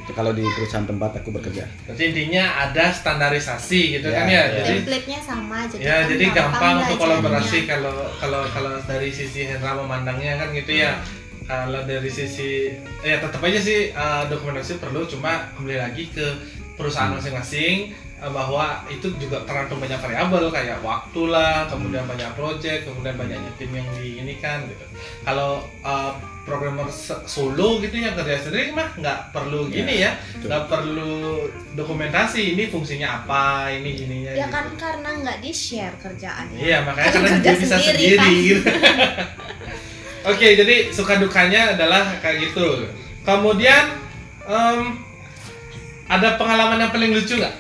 itu 0.03 0.11
kalau 0.11 0.35
di 0.35 0.43
perusahaan 0.43 0.83
tempat 0.83 1.23
aku 1.23 1.31
bekerja 1.31 1.63
Berarti 1.87 2.03
intinya 2.11 2.43
ada 2.59 2.91
standarisasi 2.91 3.81
gitu 3.95 4.07
Ya, 4.11 4.19
kan 4.19 4.25
ya. 4.27 4.43
ya. 4.43 4.43
Jadi 4.59 4.83
Template-nya 4.83 5.19
sama 5.23 5.57
jadi 5.65 5.79
ya 5.79 5.95
kan 5.95 6.05
jadi 6.11 6.25
gampang 6.35 6.73
untuk 6.83 6.97
kolaborasi 6.99 7.57
kalau 7.63 7.95
kalau 8.19 8.43
kalau 8.51 8.73
dari 8.83 9.09
sisi 9.09 9.47
Hendra 9.47 9.71
memandangnya 9.73 10.43
kan 10.43 10.51
gitu 10.51 10.75
ya. 10.75 10.99
Kalau 11.43 11.83
dari 11.83 12.07
sisi 12.07 12.71
ya 12.99 13.19
tetap 13.19 13.39
aja 13.39 13.59
sih 13.59 13.91
eh, 13.91 14.23
dokumentasi 14.27 14.79
perlu 14.79 15.07
cuma 15.07 15.51
kembali 15.55 15.75
lagi 15.79 16.07
ke 16.07 16.23
perusahaan 16.75 17.11
masing-masing 17.11 17.91
eh, 17.91 18.02
bahwa 18.31 18.87
itu 18.87 19.11
juga 19.19 19.43
tergantung 19.43 19.83
banyak 19.83 19.99
variabel 19.99 20.47
kayak 20.47 20.79
waktu 20.79 21.21
lah, 21.27 21.67
kemudian 21.67 22.07
banyak 22.07 22.31
project, 22.39 22.87
kemudian 22.87 23.19
banyaknya 23.19 23.51
tim 23.59 23.71
yang 23.75 23.87
di 23.99 24.23
ini 24.23 24.39
kan 24.39 24.63
gitu. 24.63 24.85
Kalau 25.27 25.59
eh, 25.83 26.11
programmer 26.43 26.87
solo 27.27 27.79
gitu 27.79 27.95
yang 27.99 28.15
kerja 28.15 28.47
sendiri 28.47 28.71
mah 28.75 28.95
nggak 28.95 29.31
perlu 29.31 29.67
gini 29.67 30.03
ya, 30.07 30.15
nggak 30.39 30.71
perlu 30.71 31.47
dokumentasi 31.75 32.55
ini 32.55 32.67
fungsinya 32.71 33.23
apa, 33.23 33.71
ini 33.75 33.91
gininya. 33.95 34.31
Ya 34.35 34.47
gitu. 34.47 34.55
kan 34.55 34.65
karena 34.79 35.09
nggak 35.23 35.37
di 35.43 35.51
share 35.51 35.95
kerjaannya. 35.99 36.59
Iya 36.59 36.77
makanya 36.83 37.07
Kan 37.11 37.13
karena 37.19 37.29
kerja 37.39 37.43
dia 37.43 37.55
bisa 37.59 37.75
sendiri, 37.79 37.95
sendiri. 37.99 38.17
kan? 38.19 38.31
gitu. 38.31 38.69
Oke 40.31 40.47
jadi 40.55 40.75
suka 40.95 41.19
dukanya 41.19 41.75
adalah 41.75 42.07
kayak 42.23 42.51
gitu. 42.51 42.87
Kemudian 43.23 43.99
em, 44.47 44.79
ada 46.07 46.35
pengalaman 46.35 46.79
yang 46.83 46.91
paling 46.91 47.11
lucu 47.15 47.39
nggak 47.39 47.55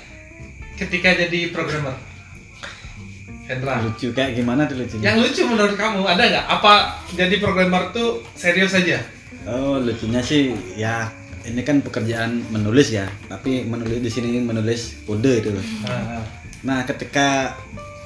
ketika 0.83 1.15
jadi 1.15 1.49
programmer? 1.49 1.95
Hendra. 3.43 3.83
lucu 3.83 4.15
kayak 4.15 4.39
gimana 4.39 4.63
tuh 4.63 4.79
lucunya 4.79 5.11
Yang 5.11 5.17
lucu 5.27 5.41
menurut 5.51 5.75
kamu 5.75 5.99
ada 6.07 6.23
nggak? 6.23 6.45
Apa 6.47 6.73
jadi 7.11 7.35
programmer 7.43 7.91
tuh 7.91 8.23
serius 8.35 8.71
saja? 8.71 9.03
oh 9.43 9.75
lucunya 9.75 10.23
sih 10.23 10.55
ya 10.79 11.11
ini 11.43 11.59
kan 11.67 11.83
pekerjaan 11.83 12.47
menulis 12.47 12.95
ya 12.95 13.11
tapi 13.27 13.67
menulis 13.67 13.99
di 13.99 14.07
sini 14.07 14.39
menulis 14.39 15.03
kode 15.03 15.43
itu 15.43 15.51
nah 16.63 16.87
ketika 16.87 17.51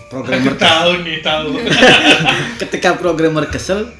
Aku 0.08 0.24
programmer 0.24 0.56
tahu 0.58 1.04
nih 1.06 1.20
tahu. 1.22 1.62
ketika 2.66 2.98
programmer 2.98 3.46
kesel 3.52 3.92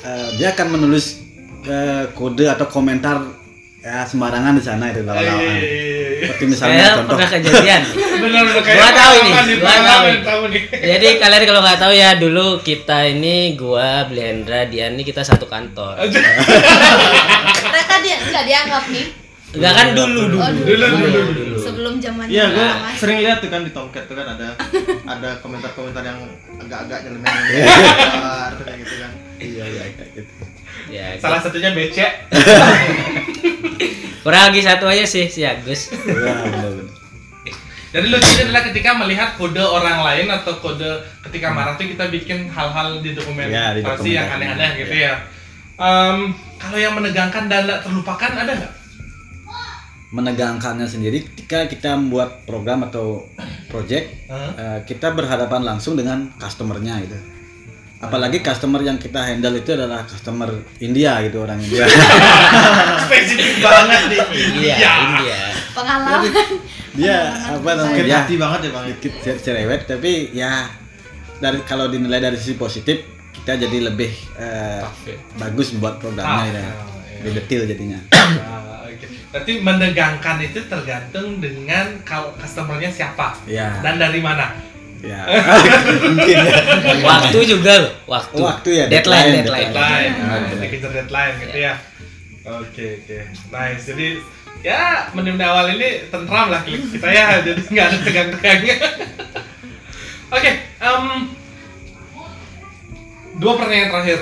eh, 0.00 0.28
dia 0.40 0.56
akan 0.56 0.80
menulis 0.80 1.20
eh, 1.66 2.08
kode 2.16 2.48
atau 2.48 2.64
komentar 2.64 3.20
ya 3.84 4.08
sembarangan 4.08 4.56
di 4.56 4.62
sana 4.64 4.88
itu 4.88 5.04
lawan-lawan 5.04 5.60
seperti 6.22 6.44
misalnya 6.46 6.76
Saya 6.78 6.92
contoh 6.94 7.14
pernah 7.14 7.30
kejadian. 7.32 7.82
Benar 8.22 8.40
benar 8.42 8.60
kayak 8.60 8.76
Gua 8.76 8.90
tahu 8.92 9.14
ini, 9.16 9.30
gua 9.56 9.76
tahu 9.80 10.02
ini. 10.04 10.20
tahu 10.22 10.42
nih. 10.46 10.62
Jadi 10.70 11.08
kalian 11.16 11.42
kalau 11.44 11.60
nggak 11.60 11.78
tahu 11.78 11.92
ya 11.94 12.10
dulu 12.14 12.46
kita 12.60 12.98
ini 13.08 13.36
gua 13.54 14.04
Blendra 14.04 14.60
dia 14.64 14.86
ini 14.86 15.00
kita 15.00 15.20
satu 15.20 15.46
kantor. 15.46 15.96
Mereka 15.98 17.94
dia 18.04 18.16
nggak 18.20 18.44
dianggap 18.44 18.84
nih. 18.88 19.06
Enggak 19.50 19.72
kan 19.74 19.86
dulu 19.90 20.20
dulu. 20.28 20.36
Oh, 20.38 20.50
Dulu 20.54 20.86
dulu 20.86 21.18
dulu. 21.34 21.56
Sebelum 21.58 21.94
zaman 21.98 22.22
Iya, 22.24 22.44
gue 22.48 22.68
Mas. 22.70 22.94
sering 22.96 23.18
lihat 23.18 23.40
tuh 23.40 23.48
kan 23.48 23.60
di 23.60 23.72
Tomcat 23.72 24.06
tuh 24.06 24.14
kan 24.14 24.22
ada 24.28 24.54
ada 25.04 25.30
komentar-komentar 25.40 26.00
yang 26.00 26.22
agak-agak 26.56 27.02
kayak 28.62 28.78
gitu 28.78 28.94
kan. 28.96 29.12
iya 29.38 29.64
iya 29.66 29.82
kayak 29.90 30.10
gitu 30.14 30.32
Ya, 30.88 31.14
Salah 31.16 31.38
satunya 31.38 31.70
becek. 31.70 32.30
Kurang 34.30 34.44
lagi 34.46 34.62
satu 34.62 34.86
aja 34.86 35.02
sih 35.04 35.26
si 35.26 35.42
Agus. 35.42 35.90
Iya. 37.90 37.98
Jadi 37.98 38.06
lucunya 38.06 38.42
adalah 38.46 38.62
ketika 38.70 38.90
melihat 38.94 39.34
kode 39.34 39.58
orang 39.58 40.06
lain 40.06 40.30
atau 40.30 40.54
kode 40.56 40.86
ketika 41.26 41.50
marah 41.50 41.74
tuh 41.74 41.90
kita 41.90 42.06
bikin 42.06 42.46
hal-hal 42.46 43.02
di 43.02 43.18
dokumentasi 43.18 43.50
Ya, 43.50 43.74
di 43.74 43.82
dokumentasi. 43.82 44.10
yang 44.14 44.28
aneh-aneh 44.30 44.70
gitu 44.78 44.94
ya. 44.94 45.18
Em, 45.74 46.30
kalau 46.54 46.78
yang 46.78 46.94
menegangkan 46.94 47.50
dan 47.50 47.66
tak 47.66 47.82
terlupakan 47.82 48.30
ada 48.36 48.52
nggak? 48.54 48.72
menegangkannya 50.10 50.86
sendiri 50.86 51.22
ketika 51.22 51.66
kita 51.66 51.94
membuat 51.94 52.42
program 52.42 52.82
atau 52.82 53.26
project 53.66 54.10
Hah? 54.26 54.50
eh, 54.58 54.78
kita 54.82 55.10
berhadapan 55.10 55.62
langsung 55.62 55.94
dengan 55.94 56.34
customernya 56.34 56.98
gitu 57.06 57.14
apalagi 58.00 58.40
customer 58.40 58.80
yang 58.80 58.96
kita 58.96 59.20
handle 59.20 59.52
itu 59.54 59.70
adalah 59.70 60.02
customer 60.02 60.48
India 60.78 61.20
gitu 61.20 61.44
orang 61.44 61.60
India 61.60 61.84
Spesifik 63.04 63.60
banget 63.60 64.00
nih. 64.08 64.20
Iya, 64.56 64.76
India. 65.04 65.40
pengalaman 65.70 66.20
dia 66.90 67.18
apa 67.46 67.70
namanya 67.70 67.86
Sakit 67.86 68.04
ya, 68.04 68.18
hati 68.18 68.34
banget 68.36 68.60
ya 68.60 68.70
bang. 68.72 68.84
dikit 68.90 69.12
cer- 69.20 69.40
cerewet 69.40 69.80
tapi 69.84 70.12
ya 70.32 70.66
dari 71.38 71.62
kalau 71.62 71.86
dinilai 71.86 72.18
dari 72.18 72.34
sisi 72.34 72.56
positif 72.56 73.06
kita 73.32 73.54
jadi 73.56 73.86
lebih 73.86 74.10
eh, 74.34 74.82
ya. 75.06 75.16
bagus 75.38 75.70
buat 75.74 75.96
programnya 75.96 76.50
Tough, 76.50 76.56
ya. 76.56 76.66
ya, 76.66 76.72
lebih 77.20 77.32
detail 77.38 77.62
jadinya 77.66 78.00
Ah, 78.10 78.82
oke. 78.82 79.06
Berarti 79.30 79.52
menegangkan 79.60 80.36
itu 80.40 80.60
tergantung 80.64 81.38
dengan 81.38 81.86
kalau 82.02 82.34
customernya 82.34 82.90
siapa 82.90 83.38
ya 83.44 83.78
dan 83.80 83.96
dari 83.96 84.18
mana. 84.18 84.50
Ya 85.00 85.20
mungkin 86.04 86.36
ya 86.44 86.54
waktu 87.00 87.38
juga 87.48 87.72
loh 87.80 87.92
waktu 88.04 88.36
Waktu 88.36 88.70
ya, 88.74 88.84
deadline 88.86 89.40
deadline, 89.40 89.72
deadline, 89.72 89.72
Deadline, 89.72 90.12
deadline. 90.20 90.60
dikejar 90.60 90.90
deadline 90.92 91.34
gitu 91.40 91.58
ya. 91.58 91.74
Oke 92.40 92.86
oke, 93.00 93.18
nice. 93.52 93.84
Jadi 93.84 94.06
ya 94.60 95.08
menit 95.12 95.40
awal 95.40 95.72
ini 95.72 96.08
tentram 96.08 96.48
lah 96.48 96.60
klik 96.64 96.84
kita 96.88 97.08
ya, 97.08 97.26
jadi 97.46 97.60
nggak 97.60 97.86
ada 97.86 97.98
tegang-tegangnya. 98.00 98.76
Oke, 100.36 100.50
em, 100.78 101.04
dua 103.36 103.52
pertanyaan 103.58 103.90
terakhir. 103.90 104.20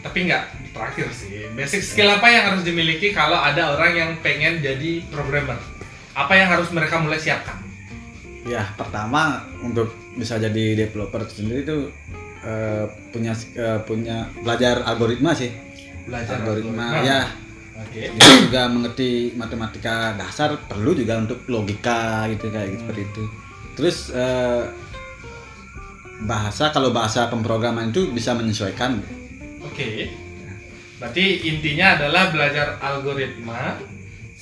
Tapi 0.00 0.18
nggak 0.26 0.44
terakhir 0.72 1.06
sih. 1.12 1.28
Basic 1.52 1.82
skill 1.84 2.08
apa 2.08 2.26
yang 2.26 2.44
harus 2.48 2.64
dimiliki 2.64 3.12
kalau 3.12 3.36
ada 3.36 3.76
orang 3.76 3.92
yang 3.92 4.10
pengen 4.24 4.64
jadi 4.64 5.04
programmer? 5.12 5.60
Apa 6.16 6.34
yang 6.34 6.48
harus 6.48 6.72
mereka 6.72 6.98
mulai 6.98 7.20
siapkan? 7.20 7.60
Ya 8.48 8.64
pertama 8.74 9.44
untuk 9.60 9.92
bisa 10.16 10.40
jadi 10.40 10.88
developer 10.88 11.28
sendiri 11.28 11.68
itu 11.68 11.78
eh, 12.42 12.84
punya 13.12 13.36
eh, 13.54 13.80
punya 13.84 14.32
belajar 14.40 14.82
algoritma 14.88 15.36
sih 15.36 15.52
Belajar 16.08 16.40
algoritma 16.40 16.96
algoritma. 16.96 17.04
ya 17.04 17.20
Oke. 17.78 18.10
Dia 18.10 18.32
juga 18.42 18.66
mengerti 18.66 19.38
matematika 19.38 20.10
dasar 20.18 20.58
perlu 20.66 20.98
juga 20.98 21.14
untuk 21.22 21.46
logika 21.46 22.26
gitu 22.26 22.50
kayak 22.50 22.74
gitu, 22.74 22.82
seperti 22.82 23.02
itu. 23.06 23.24
Terus 23.78 23.96
eh, 24.10 24.62
bahasa 26.26 26.74
kalau 26.74 26.90
bahasa 26.90 27.30
pemrograman 27.30 27.94
itu 27.94 28.10
bisa 28.10 28.34
menyesuaikan. 28.34 28.98
Oke. 29.62 30.10
Berarti 30.98 31.46
intinya 31.46 31.94
adalah 31.94 32.34
belajar 32.34 32.74
algoritma, 32.82 33.78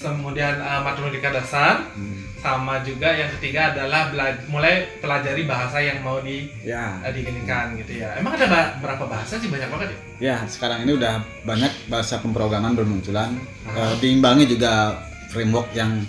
kemudian 0.00 0.56
uh, 0.56 0.80
matematika 0.80 1.28
dasar, 1.36 1.92
Hmm. 1.92 2.25
Sama 2.37 2.78
juga 2.81 3.09
yang 3.09 3.33
ketiga 3.35 3.73
adalah 3.73 4.09
bela- 4.09 4.38
mulai 4.47 4.75
pelajari 4.97 5.43
bahasa 5.45 5.81
yang 5.81 5.99
mau 6.00 6.21
di 6.21 6.47
Ya, 6.62 7.00
uh, 7.00 7.09
diginikan 7.09 7.75
gitu 7.75 7.97
ya. 7.97 8.12
Emang 8.14 8.37
ada 8.37 8.47
ba- 8.47 8.73
berapa 8.78 9.05
bahasa 9.05 9.37
sih 9.37 9.49
banyak 9.49 9.66
banget 9.66 9.88
ya? 9.88 9.99
ya 10.16 10.37
sekarang 10.45 10.85
ini 10.85 10.95
udah 10.95 11.19
banyak 11.43 11.73
bahasa 11.87 12.21
pemrograman 12.21 12.73
bermunculan. 12.73 13.35
Eh, 13.66 13.95
diimbangi 13.99 14.47
juga 14.47 15.00
framework 15.28 15.73
yang 15.73 16.05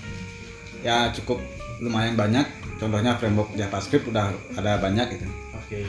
ya 0.79 1.09
cukup 1.11 1.39
lumayan 1.79 2.13
banyak. 2.13 2.45
Contohnya 2.77 3.17
framework 3.17 3.55
JavaScript 3.55 4.05
udah 4.05 4.29
ada 4.53 4.77
banyak 4.77 5.17
gitu. 5.17 5.25
Oke. 5.53 5.81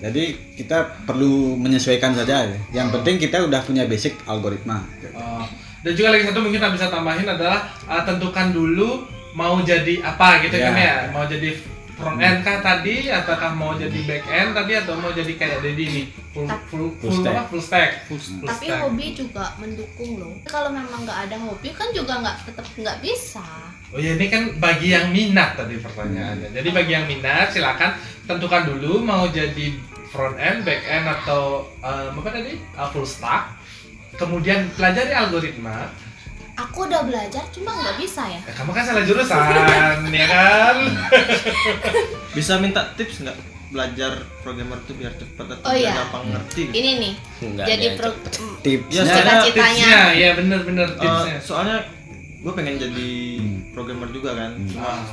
Jadi 0.00 0.24
kita 0.56 1.04
perlu 1.04 1.54
menyesuaikan 1.54 2.16
saja. 2.16 2.48
ya. 2.48 2.56
Yang 2.72 2.88
penting 2.96 3.14
kita 3.20 3.44
udah 3.44 3.60
punya 3.60 3.84
basic 3.84 4.16
algoritma. 4.24 4.80
Uh, 5.12 5.44
dan 5.84 5.92
juga 5.92 6.08
lagi 6.10 6.24
satu 6.24 6.40
mungkin 6.40 6.56
kita 6.56 6.72
bisa 6.72 6.86
tambahin 6.88 7.28
adalah 7.28 7.68
uh, 7.84 8.00
tentukan 8.00 8.48
dulu 8.50 9.04
mau 9.32 9.58
jadi 9.60 9.94
apa 10.00 10.42
gitu 10.42 10.54
Ya. 10.54 10.66
kan 10.66 10.74
ya. 10.76 10.96
Mau 11.10 11.24
jadi 11.24 11.50
front 11.92 12.16
end 12.16 12.40
kah 12.40 12.58
tadi 12.58 13.08
ataukah 13.08 13.52
mau 13.52 13.76
jadi 13.76 13.98
back 14.02 14.24
end 14.24 14.50
tadi 14.52 14.72
atau 14.74 14.96
mau 14.96 15.12
jadi 15.12 15.32
kayak 15.36 15.60
Dedi 15.60 15.84
ini 15.84 16.02
full 16.32 16.48
full 16.66 16.96
Full 16.96 17.12
full, 17.12 17.12
stack. 17.14 17.34
apa? 17.34 17.42
full 17.46 17.60
stack 17.60 17.90
full, 18.08 18.20
tapi 18.40 18.66
stack. 18.66 18.80
hobi 18.80 19.06
juga 19.12 19.44
mendukung 19.56 20.16
loh 20.16 20.32
kalau 20.42 20.72
memang 20.72 21.04
nggak 21.04 21.28
ada 21.28 21.36
hobi 21.36 21.68
kan 21.70 21.92
juga 21.92 22.24
nggak 22.24 22.36
tetap 22.46 22.64
nggak 22.72 22.98
bisa 23.00 23.44
Oh 23.90 23.98
ya 23.98 24.14
ini 24.14 24.30
kan 24.30 24.54
bagi 24.56 24.94
yang 24.94 25.10
minat 25.10 25.58
tadi 25.58 25.74
pertanyaannya. 25.76 26.54
Jadi 26.54 26.68
bagi 26.70 26.94
yang 26.94 27.04
minat 27.04 27.50
silakan 27.50 27.98
tentukan 28.22 28.62
dulu 28.64 29.02
mau 29.02 29.26
jadi 29.26 29.74
front 30.06 30.38
end, 30.38 30.62
back 30.62 30.86
end 30.86 31.10
atau 31.10 31.66
um, 31.82 32.14
apa 32.16 32.30
tadi 32.32 32.54
Uh, 32.72 32.86
full 32.88 33.02
stack. 33.02 33.50
Kemudian 34.14 34.70
pelajari 34.72 35.10
algoritma. 35.10 35.90
Aku 36.62 36.78
udah 36.84 37.02
belajar 37.02 37.44
cuma 37.50 37.70
nggak 37.72 37.96
bisa 37.96 38.22
ya 38.26 38.40
Ya, 38.40 38.52
kamu 38.52 38.70
kan 38.70 38.82
salah 38.82 39.02
jurusan 39.02 39.38
ya 40.14 40.26
kan? 40.26 40.76
Bisa 42.30 42.52
minta 42.56 42.92
tips 42.94 43.20
nggak 43.20 43.36
belajar 43.70 44.12
programmer 44.42 44.78
tuh 44.82 44.94
biar 44.94 45.14
cepet 45.14 45.46
atau 45.48 45.62
Oh, 45.62 45.70
biar 45.70 45.82
iya. 45.84 45.92
gampang 45.96 46.24
ngerti? 46.28 46.60
gitu? 46.64 46.74
ini 46.74 46.90
nih 46.98 47.12
Nggak 47.48 47.66
jadi 47.68 47.86
pro 47.94 48.10
Tipsnya 48.60 48.90
Ya, 48.92 49.02
soalnya 49.04 49.22
cita-citanya 49.40 49.86
Tipsnya, 49.86 50.00
ya 50.12 50.28
bener-bener 50.34 50.88
Eh, 50.88 50.98
tipsnya. 50.98 51.36
soalnya 51.40 51.76
gue 52.40 52.52
pengen 52.56 52.80
jadi 52.80 53.10
programmer 53.70 54.08
juga 54.08 54.32
kan, 54.32 54.56
cuma 54.64 54.96
Ah. 54.96 55.04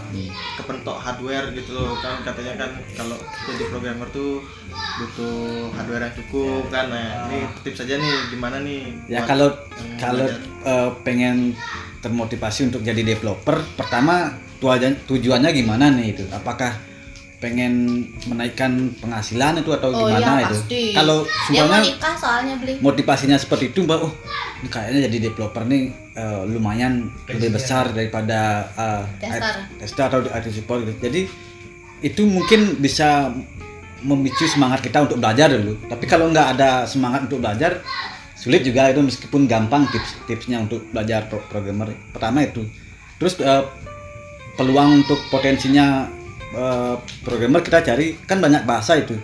kepentok 0.56 0.96
hardware 0.96 1.52
gitu 1.52 1.76
loh. 1.76 2.00
Kan 2.00 2.24
katanya 2.24 2.56
kan 2.56 2.72
kalau 2.96 3.20
jadi 3.46 3.68
programmer 3.68 4.08
tuh 4.10 4.40
butuh 4.72 5.68
hardware 5.76 6.08
yang 6.08 6.16
cukup 6.16 6.64
kan. 6.72 6.88
Nah 6.88 7.28
ini 7.28 7.44
tips 7.62 7.84
aja 7.84 8.00
nih 8.00 8.14
gimana 8.32 8.64
nih 8.64 8.96
Ya 9.12 9.28
kalau 9.28 9.52
kalau 10.00 10.24
eh, 10.64 10.90
pengen 11.04 11.52
termotivasi 12.00 12.72
untuk 12.72 12.82
jadi 12.82 13.04
developer, 13.04 13.60
pertama 13.76 14.32
tujuan 14.58 14.96
tujuannya 15.04 15.50
gimana 15.52 15.92
nih 15.92 16.16
itu? 16.16 16.24
Apakah 16.32 16.80
pengen 17.38 18.02
menaikkan 18.26 18.98
penghasilan 18.98 19.62
itu 19.62 19.70
atau 19.70 19.94
oh 19.94 20.10
gimana 20.10 20.42
ya 20.42 20.50
itu? 20.50 20.58
pasti 20.58 20.82
Kalau 20.98 21.18
semuanya 21.46 21.80
nikah 21.86 22.16
soalnya 22.18 22.54
beli 22.58 22.74
motivasinya 22.82 23.38
seperti 23.38 23.70
itu, 23.70 23.86
Mbak. 23.86 24.00
Oh, 24.02 24.14
ini 24.66 24.70
kayaknya 24.74 25.00
jadi 25.06 25.18
developer 25.30 25.64
nih 25.70 25.84
eh, 26.18 26.42
lumayan 26.50 27.14
lebih 27.30 27.54
besar 27.54 27.94
daripada 27.94 28.66
eh, 28.74 29.04
Tester. 29.78 30.10
Atau 30.10 30.26
IT 30.26 30.48
support 30.50 30.82
gitu. 30.90 30.98
Jadi 30.98 31.22
itu 32.02 32.22
mungkin 32.26 32.82
bisa 32.82 33.30
memicu 34.02 34.46
semangat 34.50 34.82
kita 34.82 35.06
untuk 35.06 35.22
belajar 35.22 35.54
dulu. 35.54 35.78
Tapi 35.86 36.06
kalau 36.10 36.34
nggak 36.34 36.58
ada 36.58 36.90
semangat 36.90 37.30
untuk 37.30 37.42
belajar, 37.42 37.86
sulit 38.34 38.66
juga 38.66 38.90
itu 38.90 39.02
meskipun 39.06 39.46
gampang 39.46 39.86
tips-tipsnya 39.94 40.66
untuk 40.66 40.90
belajar 40.90 41.30
pro- 41.30 41.46
programmer. 41.54 41.94
Pertama 42.10 42.42
itu. 42.42 42.66
Terus 43.22 43.38
eh, 43.46 43.62
peluang 44.58 45.06
untuk 45.06 45.22
potensinya 45.30 46.17
eh, 46.54 46.96
programmer 47.26 47.60
kita 47.66 47.84
cari 47.84 48.16
kan 48.24 48.40
banyak 48.40 48.64
bahasa 48.64 49.00
itu. 49.00 49.18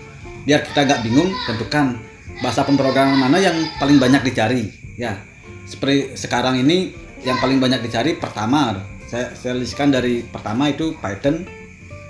Biar 0.43 0.63
kita 0.65 0.83
nggak 0.83 1.01
bingung, 1.07 1.31
tentukan 1.47 1.95
bahasa 2.43 2.67
pemrograman 2.67 3.15
mana 3.15 3.39
yang 3.39 3.55
paling 3.79 4.01
banyak 4.01 4.23
dicari. 4.27 4.67
Ya, 4.99 5.21
seperti 5.63 6.19
sekarang 6.19 6.59
ini 6.59 6.91
yang 7.23 7.39
paling 7.39 7.57
banyak 7.63 7.79
dicari 7.83 8.19
pertama. 8.19 8.83
Saya 9.07 9.31
saya 9.37 9.55
listkan 9.55 9.93
dari 9.93 10.23
pertama 10.25 10.67
itu 10.71 10.95
Python. 10.99 11.47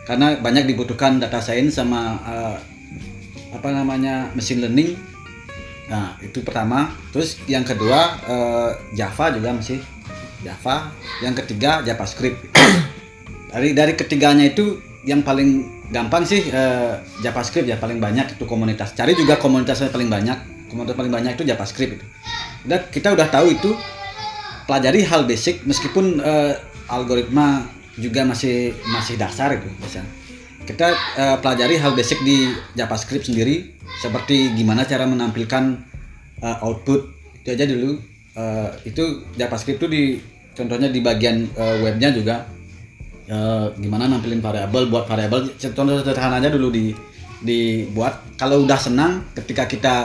Karena 0.03 0.35
banyak 0.35 0.67
dibutuhkan 0.67 1.15
data 1.21 1.39
science 1.39 1.79
sama 1.79 2.19
eh, 2.27 2.57
apa 3.55 3.69
namanya 3.71 4.33
machine 4.35 4.65
learning. 4.65 4.97
Nah 5.87 6.17
itu 6.19 6.43
pertama. 6.43 6.91
Terus 7.13 7.39
yang 7.45 7.63
kedua 7.63 8.19
eh, 8.25 8.69
Java 8.97 9.31
juga 9.31 9.55
masih. 9.55 9.79
Java. 10.43 10.91
Yang 11.23 11.45
ketiga 11.45 11.85
JavaScript. 11.85 12.39
Dari 13.53 13.69
dari 13.77 13.93
ketiganya 13.93 14.49
itu 14.49 14.81
yang 15.03 15.21
paling 15.21 15.67
gampang 15.91 16.23
sih 16.23 16.47
eh, 16.47 16.93
JavaScript 17.19 17.67
ya 17.67 17.75
paling 17.75 17.99
banyak 17.99 18.39
itu 18.39 18.43
komunitas. 18.47 18.95
Cari 18.95 19.13
juga 19.15 19.35
komunitasnya 19.35 19.91
paling 19.91 20.07
banyak. 20.07 20.69
Komunitas 20.71 20.95
paling 20.95 21.11
banyak 21.11 21.31
itu 21.35 21.43
JavaScript. 21.43 21.99
Itu 21.99 22.05
udah 22.63 22.79
kita 22.87 23.11
udah 23.11 23.27
tahu 23.27 23.51
itu 23.51 23.75
pelajari 24.63 25.03
hal 25.03 25.27
basic 25.27 25.67
meskipun 25.67 26.23
eh, 26.23 26.55
algoritma 26.87 27.67
juga 27.99 28.23
masih 28.23 28.71
masih 28.89 29.19
dasar 29.19 29.59
itu 29.59 29.67
bisa. 29.83 29.99
Kita 30.63 30.95
eh, 31.19 31.37
pelajari 31.43 31.75
hal 31.75 31.91
basic 31.91 32.23
di 32.23 32.47
JavaScript 32.79 33.27
sendiri 33.27 33.75
seperti 33.99 34.55
gimana 34.55 34.87
cara 34.87 35.03
menampilkan 35.03 35.83
eh, 36.39 36.57
output. 36.63 37.11
Itu 37.43 37.47
aja 37.51 37.67
dulu. 37.67 37.99
Eh, 38.33 38.69
itu 38.87 39.27
JavaScript 39.35 39.83
itu 39.83 39.87
di 39.91 40.03
contohnya 40.55 40.87
di 40.87 41.03
bagian 41.03 41.43
eh, 41.59 41.77
webnya 41.83 42.15
juga 42.15 42.47
eh, 43.27 43.65
gimana 43.79 44.07
nampilin 44.07 44.41
variabel 44.43 44.87
buat 44.87 45.05
variabel. 45.07 45.53
Contoh 45.59 45.99
sederhana 45.99 46.39
aja 46.39 46.49
dulu 46.51 46.71
di 46.73 46.95
dibuat. 47.43 48.37
Kalau 48.39 48.63
udah 48.63 48.79
senang 48.79 49.27
ketika 49.35 49.67
kita 49.67 49.95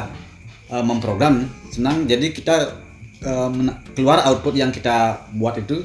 eh, 0.70 0.84
memprogram 0.84 1.46
senang 1.68 2.06
jadi 2.08 2.32
kita 2.32 2.86
mena- 3.50 3.82
keluar 3.98 4.22
output 4.30 4.54
yang 4.54 4.70
kita 4.70 5.26
buat 5.34 5.58
itu 5.58 5.82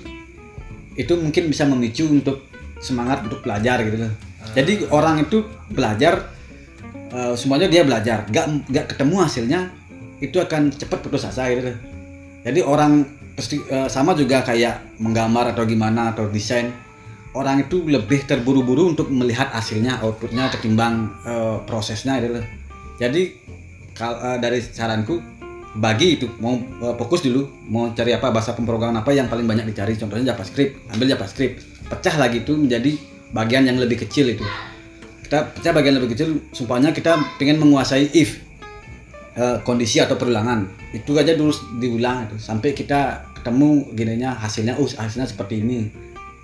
itu 0.93 1.13
mungkin 1.17 1.49
bisa 1.49 1.65
memicu 1.65 2.05
untuk 2.05 2.45
semangat 2.83 3.25
untuk 3.25 3.41
belajar 3.41 3.81
gitu 3.81 3.97
loh. 4.05 4.13
Jadi 4.53 4.85
orang 4.91 5.23
itu 5.23 5.41
belajar 5.71 6.29
eh, 7.09 7.33
semuanya 7.39 7.71
dia 7.71 7.87
belajar, 7.87 8.27
nggak 8.27 8.45
nggak 8.69 8.85
ketemu 8.93 9.15
hasilnya 9.23 9.59
itu 10.19 10.37
akan 10.39 10.71
cepat 10.71 10.99
putus 10.99 11.23
asa 11.23 11.47
gitu 11.49 11.71
loh. 11.71 11.77
Jadi 12.43 12.59
orang 12.59 13.07
pasti 13.33 13.57
eh, 13.71 13.87
sama 13.89 14.13
juga 14.13 14.43
kayak 14.43 14.99
menggambar 14.99 15.55
atau 15.55 15.63
gimana 15.63 16.11
atau 16.13 16.27
desain 16.29 16.69
orang 17.33 17.65
itu 17.65 17.81
lebih 17.85 18.25
terburu-buru 18.29 18.93
untuk 18.93 19.09
melihat 19.09 19.49
hasilnya 19.53 20.01
outputnya 20.05 20.53
ketimbang 20.53 21.09
eh, 21.25 21.57
prosesnya 21.65 22.21
gitu. 22.21 22.41
Jadi 23.01 23.21
kal- 23.97 24.21
eh, 24.21 24.37
dari 24.37 24.61
saranku 24.61 25.17
bagi 25.73 26.21
itu 26.21 26.29
mau 26.37 26.53
eh, 26.57 26.93
fokus 26.97 27.25
dulu 27.25 27.49
mau 27.65 27.89
cari 27.91 28.13
apa 28.13 28.29
bahasa 28.29 28.53
pemrograman 28.53 29.01
apa 29.01 29.09
yang 29.11 29.25
paling 29.27 29.49
banyak 29.49 29.65
dicari. 29.73 29.97
Contohnya 29.97 30.33
JavaScript 30.33 30.93
ambil 30.93 31.09
JavaScript. 31.17 31.55
Pecah 31.89 32.15
lagi 32.21 32.45
itu 32.45 32.53
menjadi 32.53 32.95
bagian 33.33 33.65
yang 33.65 33.77
lebih 33.81 34.05
kecil 34.05 34.37
itu. 34.37 34.45
Kita 35.25 35.57
pecah 35.57 35.73
bagian 35.73 35.97
lebih 35.97 36.13
kecil 36.13 36.37
sumpahnya 36.53 36.93
kita 36.93 37.17
pengen 37.41 37.57
menguasai 37.57 38.13
if 38.13 38.37
eh, 39.33 39.57
kondisi 39.65 39.97
atau 39.97 40.13
perulangan. 40.13 40.69
Itu 40.93 41.17
aja 41.17 41.33
dulu 41.33 41.49
diulang 41.81 42.29
itu 42.29 42.37
sampai 42.37 42.77
kita 42.77 43.33
ketemu 43.41 43.89
gininya 43.97 44.37
hasilnya 44.37 44.77
uh 44.77 44.85
hasilnya 45.01 45.25
seperti 45.25 45.65
ini. 45.65 45.89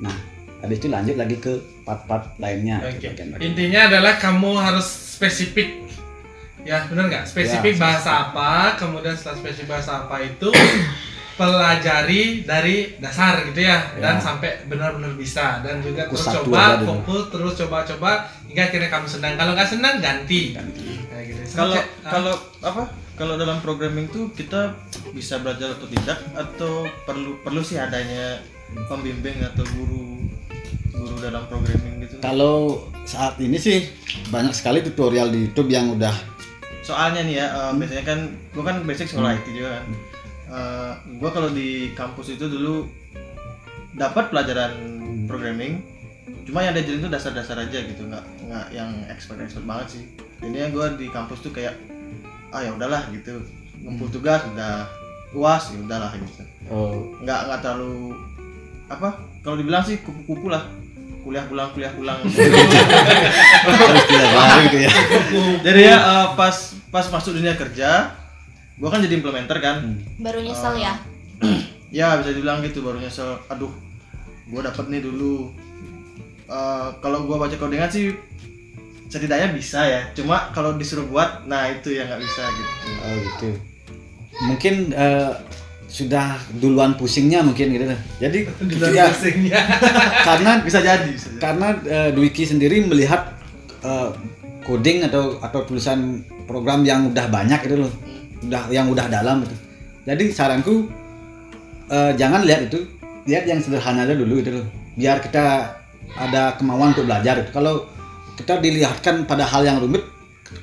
Nah 0.01 0.38
habis 0.59 0.77
itu 0.79 0.87
lanjut 0.91 1.15
lagi 1.15 1.35
ke 1.39 1.53
part-part 1.87 2.35
lainnya 2.37 2.83
Oke. 2.83 3.09
bagian-bagian. 3.11 3.43
Intinya 3.43 3.79
adalah 3.87 4.13
kamu 4.19 4.51
harus 4.59 4.87
spesifik. 5.15 5.87
Ya, 6.67 6.83
benar 6.91 7.07
nggak? 7.07 7.23
Spesifik 7.23 7.79
Ya, 7.79 7.81
bahasa 7.87 8.11
apa, 8.29 8.75
kemudian 8.75 9.15
setelah 9.15 9.39
spesifik 9.39 9.67
bahasa 9.71 10.03
apa 10.03 10.19
itu 10.19 10.51
pelajari 11.39 12.43
dari 12.43 12.99
dasar 12.99 13.39
gitu 13.47 13.63
ya, 13.63 13.95
dan 13.95 14.19
Ya. 14.19 14.21
sampai 14.21 14.67
benar-benar 14.67 15.15
bisa 15.15 15.63
dan 15.63 15.79
juga 15.79 16.03
Fokus 16.11 16.27
terus 16.27 16.35
satu 16.35 16.51
coba 16.51 16.63
fokus 16.83 17.23
terus 17.31 17.53
coba-coba 17.63 18.11
hingga 18.51 18.63
akhirnya 18.67 18.89
kamu 18.91 19.07
senang. 19.07 19.33
Kalau 19.39 19.51
nggak 19.55 19.69
senang 19.71 19.95
ganti. 20.03 20.41
Kayak 20.59 21.23
gitu. 21.31 21.41
Sama 21.47 21.55
Kalau 21.55 21.75
ah, 21.79 21.85
kalau 22.11 22.33
apa? 22.59 22.83
Kalau 23.15 23.35
dalam 23.35 23.59
programming 23.59 24.07
tuh 24.11 24.31
kita 24.31 24.75
bisa 25.11 25.39
belajar 25.43 25.75
atau 25.75 25.87
tidak 25.91 26.19
atau 26.35 26.87
perlu 27.03 27.39
perlu 27.43 27.59
sih 27.59 27.75
adanya 27.75 28.39
pembimbing 28.87 29.43
atau 29.43 29.63
guru 29.75 30.18
guru 30.99 31.15
dalam 31.23 31.47
programming 31.47 32.03
gitu. 32.03 32.19
Kalau 32.19 32.85
saat 33.07 33.39
ini 33.39 33.55
sih 33.55 33.87
banyak 34.29 34.51
sekali 34.51 34.83
tutorial 34.83 35.31
di 35.31 35.47
YouTube 35.47 35.71
yang 35.71 35.95
udah 35.95 36.13
Soalnya 36.89 37.21
nih 37.21 37.35
ya, 37.37 37.47
eh, 37.53 37.71
biasanya 37.77 38.03
kan 38.07 38.19
gua 38.49 38.63
kan 38.65 38.77
basic 38.81 39.13
sekolah 39.13 39.37
IT 39.37 39.47
juga 39.53 39.77
kan. 39.77 39.85
Eh, 40.49 40.91
gua 41.21 41.29
kalau 41.29 41.49
di 41.53 41.93
kampus 41.93 42.33
itu 42.33 42.49
dulu 42.49 42.89
dapat 43.93 44.33
pelajaran 44.33 44.73
programming, 45.29 45.85
cuma 46.49 46.65
yang 46.65 46.73
diajarin 46.73 47.05
tuh 47.05 47.13
dasar-dasar 47.13 47.61
aja 47.61 47.85
gitu, 47.85 48.09
nggak 48.09 48.25
nggak 48.49 48.65
yang 48.73 48.89
expert 49.05 49.37
expert 49.37 49.69
banget 49.69 50.01
sih. 50.01 50.03
Jadinya 50.41 50.67
gua 50.73 50.85
di 50.97 51.05
kampus 51.13 51.45
tuh 51.45 51.53
kayak 51.53 51.77
ah 52.49 52.65
ya 52.65 52.73
udahlah 52.73 53.05
gitu, 53.13 53.37
ngumpul 53.85 54.09
tugas 54.09 54.41
udah 54.49 54.89
uas 55.37 55.69
ya 55.69 55.77
udahlah 55.85 56.09
gitu. 56.17 56.41
Nggak 57.21 57.39
nggak 57.53 57.59
terlalu 57.61 58.17
apa? 58.89 59.13
Kalau 59.45 59.61
dibilang 59.61 59.85
sih 59.85 60.01
kupu-kupu 60.01 60.49
lah, 60.49 60.65
kuliah 61.23 61.45
pulang 61.45 61.69
kuliah 61.75 61.91
pulang. 61.93 62.17
harus 62.23 64.03
tidak 64.07 64.29
baru 64.33 64.59
gitu 64.67 64.77
ya. 64.83 64.91
Jadi 65.63 65.79
ya 65.83 65.97
eh, 65.97 66.27
pas 66.33 66.55
pas 66.89 67.05
masuk 67.11 67.37
dunia 67.37 67.53
kerja, 67.59 68.15
gua 68.79 68.89
kan 68.89 69.03
jadi 69.03 69.19
implementer 69.19 69.57
kan. 69.59 69.99
Baru 70.19 70.39
nyesel 70.41 70.79
ya. 70.79 70.93
Ya 71.89 72.21
bisa 72.21 72.29
dibilang 72.37 72.61
gitu 72.61 72.85
baru 72.85 73.01
nyesel. 73.01 73.41
Aduh, 73.49 73.73
gua 74.53 74.61
dapet 74.61 74.93
nih 74.93 75.01
dulu. 75.01 75.49
Eh, 76.45 76.87
kalau 77.01 77.25
gua 77.25 77.41
baca 77.41 77.57
codingan 77.57 77.89
sih 77.89 78.13
setidaknya 79.09 79.57
bisa 79.57 79.81
ya. 79.89 80.01
Cuma 80.13 80.53
kalau 80.53 80.77
disuruh 80.77 81.09
buat, 81.09 81.49
nah 81.49 81.65
itu 81.65 81.97
yang 81.97 82.05
nggak 82.05 82.21
bisa 82.21 82.43
gitu. 82.45 82.73
Oh 83.01 83.15
gitu. 83.17 83.49
Mungkin 84.45 84.75
eh, 84.93 85.33
sudah 85.89 86.37
duluan 86.61 86.93
pusingnya 86.95 87.41
mungkin 87.41 87.73
gitu. 87.73 87.83
Jadi 88.21 88.45
di 88.69 88.75
luar 88.77 88.89
ketika 88.93 89.05
pusingnya. 89.17 89.59
karena 90.29 90.51
Bisa 90.61 90.79
jadi. 90.79 91.09
Bisa 91.09 91.27
jadi. 91.33 91.41
karena 91.41 91.67
eh, 91.83 92.09
Dwiki 92.13 92.45
sendiri 92.45 92.85
melihat 92.85 93.33
eh, 93.81 94.09
coding 94.63 95.09
atau 95.09 95.41
atau 95.41 95.65
tulisan 95.65 96.21
program 96.45 96.85
yang 96.85 97.09
udah 97.09 97.25
banyak 97.27 97.59
gitu 97.65 97.89
loh. 97.89 97.91
Udah 98.45 98.69
yang 98.69 98.87
udah 98.93 99.09
dalam 99.09 99.43
gitu. 99.43 99.55
Jadi 100.05 100.25
saranku 100.29 100.87
eh, 101.89 102.13
jangan 102.15 102.45
lihat 102.45 102.69
itu, 102.69 102.85
lihat 103.25 103.49
yang 103.49 103.59
sederhana 103.59 104.05
aja 104.05 104.13
dulu 104.13 104.39
gitu 104.45 104.61
loh. 104.61 104.65
Biar 104.93 105.19
kita 105.25 105.73
ada 106.15 106.53
kemauan 106.55 106.93
untuk 106.93 107.09
belajar 107.09 107.41
itu. 107.41 107.49
Kalau 107.49 107.89
kita 108.37 108.61
dilihatkan 108.61 109.27
pada 109.27 109.43
hal 109.43 109.65
yang 109.67 109.83
rumit 109.83 110.05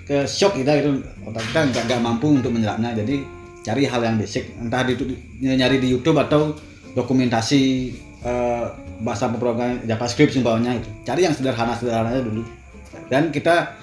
ke 0.07 0.27
shock 0.27 0.59
kita 0.59 0.83
gitu 0.83 0.99
otak 1.23 1.43
kita 1.51 1.61
nggak 1.87 2.01
mampu 2.03 2.35
untuk 2.35 2.51
menyerapnya 2.51 2.95
jadi 2.95 3.23
cari 3.67 3.83
hal 3.91 3.99
yang 4.07 4.15
basic. 4.15 4.55
Entah 4.63 4.87
di, 4.87 4.95
nyari 5.43 5.83
di 5.83 5.91
YouTube 5.91 6.23
atau 6.23 6.55
dokumentasi 6.95 7.63
eh, 8.23 8.65
bahasa 9.03 9.27
pemrograman 9.27 9.83
JavaScript 9.83 10.39
umpamanya 10.39 10.79
itu. 10.79 10.89
Cari 11.03 11.27
yang 11.27 11.35
sederhana 11.35 11.75
sederhana 11.75 12.15
aja 12.15 12.23
dulu. 12.23 12.47
Dan 13.11 13.35
kita 13.35 13.75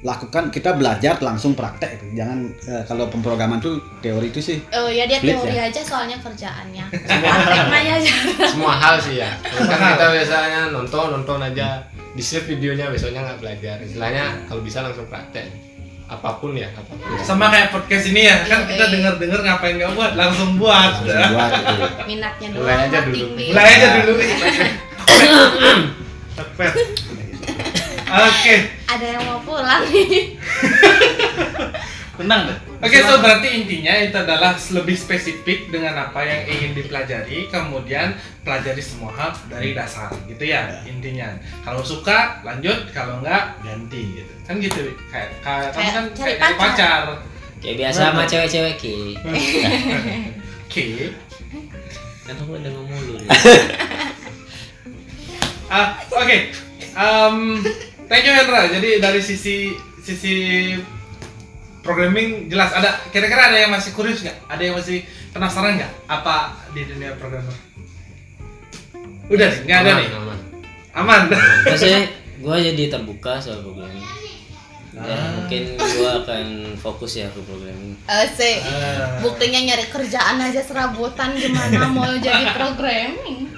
lakukan 0.00 0.48
kita 0.48 0.72
belajar 0.80 1.20
langsung 1.20 1.52
praktek 1.52 2.00
itu. 2.00 2.16
jangan 2.16 2.48
eh, 2.68 2.82
kalau 2.88 3.08
pemrograman 3.08 3.60
tuh 3.64 3.80
teori 4.04 4.28
itu 4.28 4.40
sih. 4.44 4.60
Oh 4.76 4.92
ya 4.92 5.08
dia 5.08 5.20
Split 5.20 5.36
teori 5.40 5.56
ya? 5.56 5.72
aja 5.72 5.80
soalnya 5.80 6.16
kerjaannya. 6.20 6.84
Ya 7.80 7.96
jarang. 7.96 8.50
semua 8.52 8.76
hal 8.76 9.00
sih 9.00 9.24
ya. 9.24 9.32
Kan 9.72 9.96
kita 9.96 10.06
biasanya 10.12 10.60
nonton 10.68 11.16
nonton 11.16 11.40
aja. 11.40 11.80
Di 12.10 12.20
save 12.26 12.44
videonya 12.56 12.92
besoknya 12.92 13.24
nggak 13.24 13.40
belajar. 13.40 13.76
Istilahnya 13.80 14.44
kalau 14.50 14.60
bisa 14.60 14.84
langsung 14.84 15.08
praktek 15.08 15.69
apa 16.10 16.42
pun 16.42 16.58
ya 16.58 16.66
apa 16.74 16.90
pun 16.90 16.98
Sama 17.22 17.54
kayak 17.54 17.70
podcast 17.70 18.10
ini 18.10 18.26
ya, 18.26 18.42
kan 18.50 18.66
kita 18.66 18.90
Yoi. 18.90 18.92
denger-denger 18.98 19.40
ngapain 19.46 19.74
nggak 19.78 19.94
buat, 19.94 20.12
langsung 20.18 20.58
buat. 20.58 21.06
langsung 21.06 21.38
buat 21.38 21.50
gitu. 21.54 21.74
Minatnya 22.10 22.48
Mulai 22.50 22.66
doang 22.66 22.82
aja 22.82 22.98
dulu. 23.06 23.24
Mulai 23.38 23.66
aja 23.70 23.88
dulu. 23.94 24.12
Tepet. 26.34 26.74
Oke. 28.26 28.54
Ada 28.90 29.06
yang 29.06 29.22
mau 29.22 29.38
pulang 29.46 29.86
nih. 29.86 30.34
Tenang 32.20 32.52
deh. 32.52 32.58
Oke, 32.84 33.00
so 33.00 33.16
berarti 33.24 33.48
intinya 33.64 33.96
itu 33.96 34.12
adalah 34.12 34.52
lebih 34.52 34.92
spesifik 34.92 35.72
dengan 35.72 35.96
apa 35.96 36.20
yang 36.20 36.40
ingin 36.52 36.76
dipelajari, 36.76 37.48
kemudian 37.48 38.12
pelajari 38.44 38.84
semua 38.84 39.08
hal 39.16 39.32
dari 39.48 39.72
dasar, 39.72 40.12
gitu 40.28 40.44
ya 40.44 40.84
intinya. 40.84 41.32
Kalau 41.64 41.80
suka 41.80 42.44
lanjut, 42.44 42.92
kalau 42.92 43.24
enggak 43.24 43.56
ganti, 43.64 44.20
gitu. 44.20 44.32
Kan 44.44 44.60
gitu, 44.60 44.92
kayak 45.08 45.32
kayak 45.40 45.72
kamu 45.72 45.88
kan 45.88 46.04
cari 46.12 46.32
kayak 46.36 46.38
cari 46.38 46.54
pacar. 46.60 47.02
Kayak 47.60 47.76
biasa 47.80 48.00
sama 48.12 48.22
cewek-cewek 48.28 48.74
ki. 48.76 48.96
Oke. 50.68 50.84
Kan 52.28 52.34
aku 52.36 52.52
udah 52.52 52.72
ngomong 52.72 53.00
dulu. 53.08 53.24
Ah, 55.70 56.02
oke. 56.10 56.50
Em, 56.98 57.62
thank 58.10 58.26
you 58.26 58.34
Hendra. 58.34 58.66
Jadi 58.66 58.98
dari 58.98 59.22
sisi 59.22 59.70
sisi 60.02 60.74
programming 61.80 62.28
jelas 62.46 62.70
ada 62.70 63.00
kira-kira 63.08 63.48
ada 63.48 63.58
yang 63.58 63.70
masih 63.70 63.90
kurios 63.90 64.20
nggak? 64.20 64.36
Ada 64.46 64.62
yang 64.62 64.74
masih 64.74 64.98
penasaran 65.30 65.76
nggak 65.76 65.92
apa 66.06 66.36
di 66.70 66.84
dunia 66.84 67.14
programmer? 67.14 67.56
Udah 69.26 69.48
sih, 69.48 69.62
nggak 69.62 69.78
ada 69.78 69.90
Aman, 69.90 70.00
nih. 70.00 70.08
aman. 70.12 70.38
Aman. 70.92 71.22
Maksudnya 71.64 72.00
gue 72.42 72.56
jadi 72.66 72.84
terbuka 72.90 73.38
soal 73.38 73.60
programming. 73.60 74.02
Dan 74.90 75.06
Ah. 75.06 75.30
mungkin 75.38 75.62
gue 75.78 76.10
akan 76.18 76.46
fokus 76.74 77.14
ya 77.14 77.30
ke 77.30 77.38
programming. 77.40 77.94
Asik. 78.04 78.58
Ah. 78.60 79.22
Buktinya 79.22 79.62
nyari 79.62 79.86
kerjaan 79.86 80.36
aja 80.36 80.58
serabutan 80.60 81.30
gimana 81.32 81.86
mau 81.86 82.10
jadi 82.20 82.50
programming. 82.50 83.54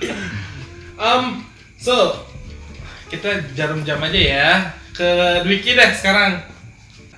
Um, 0.94 1.40
so 1.74 2.20
kita 3.08 3.32
jarum 3.52 3.80
jam 3.82 3.96
aja 3.98 4.20
ya 4.20 4.48
ke 4.92 5.08
Dwiki 5.42 5.72
deh 5.72 5.90
sekarang. 5.94 6.51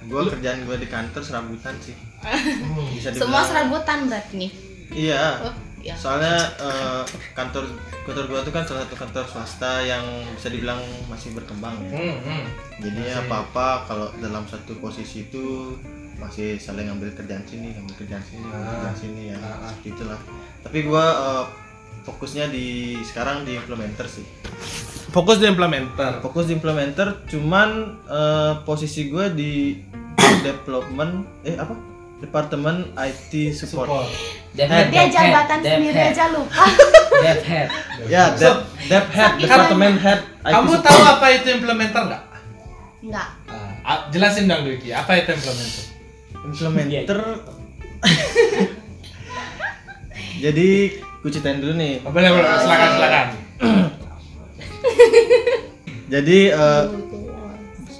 Gua 0.06 0.22
kerjaan 0.26 0.64
gua 0.64 0.76
di 0.76 0.86
kantor 0.86 1.20
serabutan 1.20 1.74
sih. 1.78 1.96
Bisa 2.92 3.08
dibilang. 3.10 3.20
Semua 3.20 3.40
serabutan 3.42 3.98
berarti 4.06 4.34
nih. 4.36 4.50
Iya. 4.90 5.24
Oh, 5.42 5.54
ya. 5.80 5.94
Soalnya 5.94 6.36
eh, 6.56 7.02
kantor 7.32 7.64
kantor 8.04 8.24
gua 8.26 8.40
tuh 8.40 8.52
kan 8.52 8.62
salah 8.62 8.84
satu 8.84 8.96
kantor 8.96 9.24
swasta 9.24 9.80
yang 9.80 10.04
bisa 10.32 10.48
dibilang 10.48 10.80
masih 11.06 11.32
berkembang 11.32 11.74
ya. 11.88 11.90
Hmm, 11.92 12.16
hmm. 12.20 12.44
Jadinya 12.78 13.14
apa-apa 13.24 13.68
kalau 13.84 14.08
dalam 14.18 14.44
satu 14.44 14.76
posisi 14.78 15.24
itu 15.24 15.74
masih 16.14 16.56
saling 16.56 16.86
ngambil 16.86 17.10
kerjaan 17.12 17.42
sini, 17.42 17.74
ngambil 17.74 17.94
kerjaan 17.98 18.22
sini, 18.22 18.44
ngambil 18.44 18.62
Ah. 18.62 18.70
kerjaan 18.70 18.96
sini 18.96 19.22
ya. 19.34 19.36
Ah, 19.36 19.46
ah. 19.50 19.68
Seperti 19.68 19.88
itulah. 19.90 20.20
Tapi 20.62 20.78
gua 20.84 21.04
eh, 21.10 21.44
fokusnya 22.04 22.52
di 22.52 22.98
sekarang 23.02 23.48
di 23.48 23.56
implementer 23.56 24.06
sih. 24.06 24.22
Fokus 25.10 25.40
di 25.40 25.48
implementer. 25.48 26.20
Fokus 26.20 26.50
di 26.50 26.54
implementer 26.54 27.24
cuman 27.26 27.98
eh, 28.04 28.52
posisi 28.62 29.08
gua 29.08 29.32
di 29.32 29.80
development 30.46 31.24
eh 31.42 31.56
apa? 31.56 31.74
Departemen 32.20 32.94
IT 32.94 33.52
support. 33.52 33.88
Support. 33.90 34.08
Dev 34.54 34.70
Dia 34.70 35.04
jabatan 35.10 35.58
sendiri 35.60 36.00
aja 36.14 36.30
lupa. 36.30 36.62
Dev 37.24 37.42
head. 37.42 37.68
Ya, 38.10 38.34
dev, 38.34 38.66
dev 38.90 39.06
head, 39.10 39.32
departemen 39.38 39.94
head 39.98 40.20
IT 40.44 40.50
Kamu 40.50 40.72
support. 40.78 40.86
tahu 40.86 41.00
apa 41.02 41.26
itu 41.30 41.48
implementer 41.52 42.02
nggak? 42.10 42.22
Enggak. 43.04 43.28
Ah, 43.84 44.08
jelasin 44.08 44.48
dong 44.48 44.64
Dwiki, 44.64 44.96
apa 44.96 45.20
itu 45.20 45.36
implementer? 45.36 45.84
implementer 46.44 47.20
jadi 50.44 50.70
ku 51.24 51.26
ceritain 51.26 51.56
dulu 51.56 51.72
nih 51.74 51.92
Oh, 52.04 52.10
boleh, 52.10 52.28
boleh, 52.28 52.48
silakan, 52.60 52.88
silakan. 52.92 53.26
jadi 56.12 56.38
eh, 56.52 56.84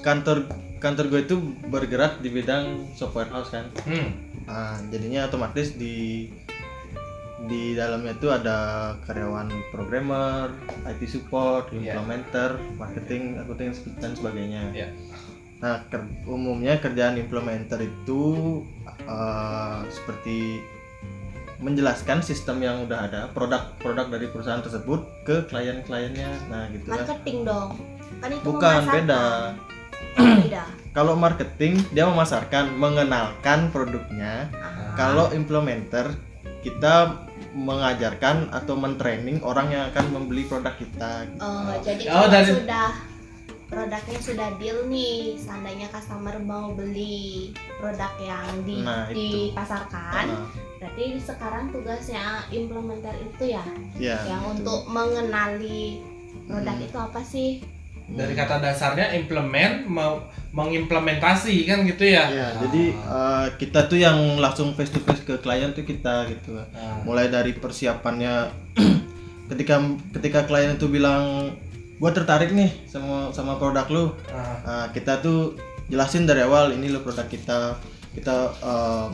kantor 0.01 0.37
kantor 0.77 1.05
gue 1.09 1.21
itu 1.25 1.37
bergerak 1.67 2.21
di 2.21 2.29
bidang 2.29 2.85
software 2.93 3.31
house 3.31 3.49
kan 3.49 3.65
Hmm. 3.83 4.09
Nah, 4.45 4.77
jadinya 4.93 5.25
otomatis 5.25 5.73
di 5.73 6.29
di 7.45 7.73
dalamnya 7.73 8.13
itu 8.13 8.29
ada 8.29 8.57
karyawan 9.03 9.49
programmer, 9.69 10.49
IT 10.85 11.01
support, 11.07 11.71
Iya. 11.71 11.97
implementer, 11.97 12.57
marketing, 12.77 13.39
accounting 13.39 13.71
dan 13.99 14.11
sebagainya. 14.13 14.63
Iya. 14.71 14.89
Nah, 15.59 15.81
ker- 15.87 16.09
umumnya 16.25 16.77
kerjaan 16.77 17.17
implementer 17.17 17.81
itu 17.81 18.23
eh, 19.03 19.79
seperti 19.91 20.61
menjelaskan 21.65 22.21
sistem 22.21 22.61
yang 22.61 22.85
udah 22.85 23.09
ada, 23.09 23.23
produk-produk 23.33 24.13
dari 24.13 24.29
perusahaan 24.29 24.61
tersebut 24.61 25.01
ke 25.25 25.49
klien-kliennya. 25.49 26.53
Nah, 26.53 26.69
gitu. 26.69 26.85
Marketing 26.87 27.39
dong. 27.43 27.81
Kan 28.21 28.29
itu 28.31 28.45
Bukan 28.45 28.75
memasarkan. 28.85 28.95
beda. 28.95 29.25
Beda. 30.45 30.65
Kalau 30.93 31.17
marketing 31.17 31.75
dia 31.91 32.07
memasarkan, 32.07 32.71
mengenalkan 32.71 33.73
produknya. 33.73 34.47
Ah. 34.53 34.95
Kalau 34.95 35.33
implementer 35.33 36.15
kita 36.61 37.19
mengajarkan 37.51 38.47
atau 38.51 38.75
mentraining 38.75 39.43
orang 39.43 39.71
yang 39.71 39.91
akan 39.91 40.07
membeli 40.13 40.47
produk 40.47 40.71
kita. 40.77 41.27
Oh, 41.39 41.75
jadi 41.81 42.03
Oh, 42.09 42.15
kalau 42.21 42.29
dari- 42.31 42.55
sudah 42.55 42.87
produknya 43.65 44.21
sudah 44.23 44.49
deal 44.55 44.87
nih, 44.87 45.35
seandainya 45.35 45.91
customer 45.91 46.39
mau 46.39 46.71
beli 46.71 47.51
produk 47.83 48.13
yang 48.17 48.47
di, 48.63 48.77
Nah, 48.81 49.11
itu. 49.11 49.51
dipasarkan, 49.51 50.25
Nah, 50.31 50.47
berarti 50.85 51.17
sekarang 51.17 51.73
tugasnya 51.73 52.45
implementer 52.53 53.17
itu 53.17 53.57
ya, 53.57 53.65
ya, 53.97 54.21
yang 54.29 54.45
gitu. 54.45 54.61
untuk 54.61 54.81
mengenali 54.85 55.97
produk 56.45 56.77
Hmm. 56.77 56.85
itu 56.85 56.99
apa 57.01 57.21
sih? 57.25 57.51
Dari 58.05 58.37
kata 58.37 58.61
dasarnya 58.61 59.17
implement 59.17 59.89
mau 59.89 60.21
mengimplementasi 60.53 61.65
kan 61.65 61.89
gitu 61.89 62.05
ya. 62.05 62.29
Ya, 62.29 62.49
jadi 62.61 62.93
eh, 62.93 63.47
kita 63.57 63.89
tuh 63.89 63.97
yang 63.97 64.37
langsung 64.37 64.77
face 64.77 64.93
to 64.93 65.01
face 65.01 65.25
ke 65.25 65.41
klien 65.41 65.73
tuh 65.73 65.89
kita 65.89 66.29
gitu. 66.29 66.53
Nah, 66.53 67.01
Mulai 67.01 67.33
dari 67.33 67.57
persiapannya 67.57 68.53
ketika 69.49 69.81
ketika 70.13 70.45
klien 70.45 70.77
itu 70.77 70.85
bilang 70.85 71.57
gua 71.97 72.13
tertarik 72.13 72.53
nih 72.53 72.69
sama 72.85 73.33
sama 73.33 73.57
produk 73.57 73.89
lu. 73.89 74.05
nah, 74.29 74.61
Nah, 74.69 74.87
kita 74.93 75.25
tuh 75.25 75.57
jelasin 75.89 76.29
dari 76.29 76.45
awal 76.45 76.77
ini 76.77 76.93
lo 76.93 77.01
produk 77.01 77.25
kita. 77.25 77.73
Kita 78.13 78.37
eh, 78.53 79.07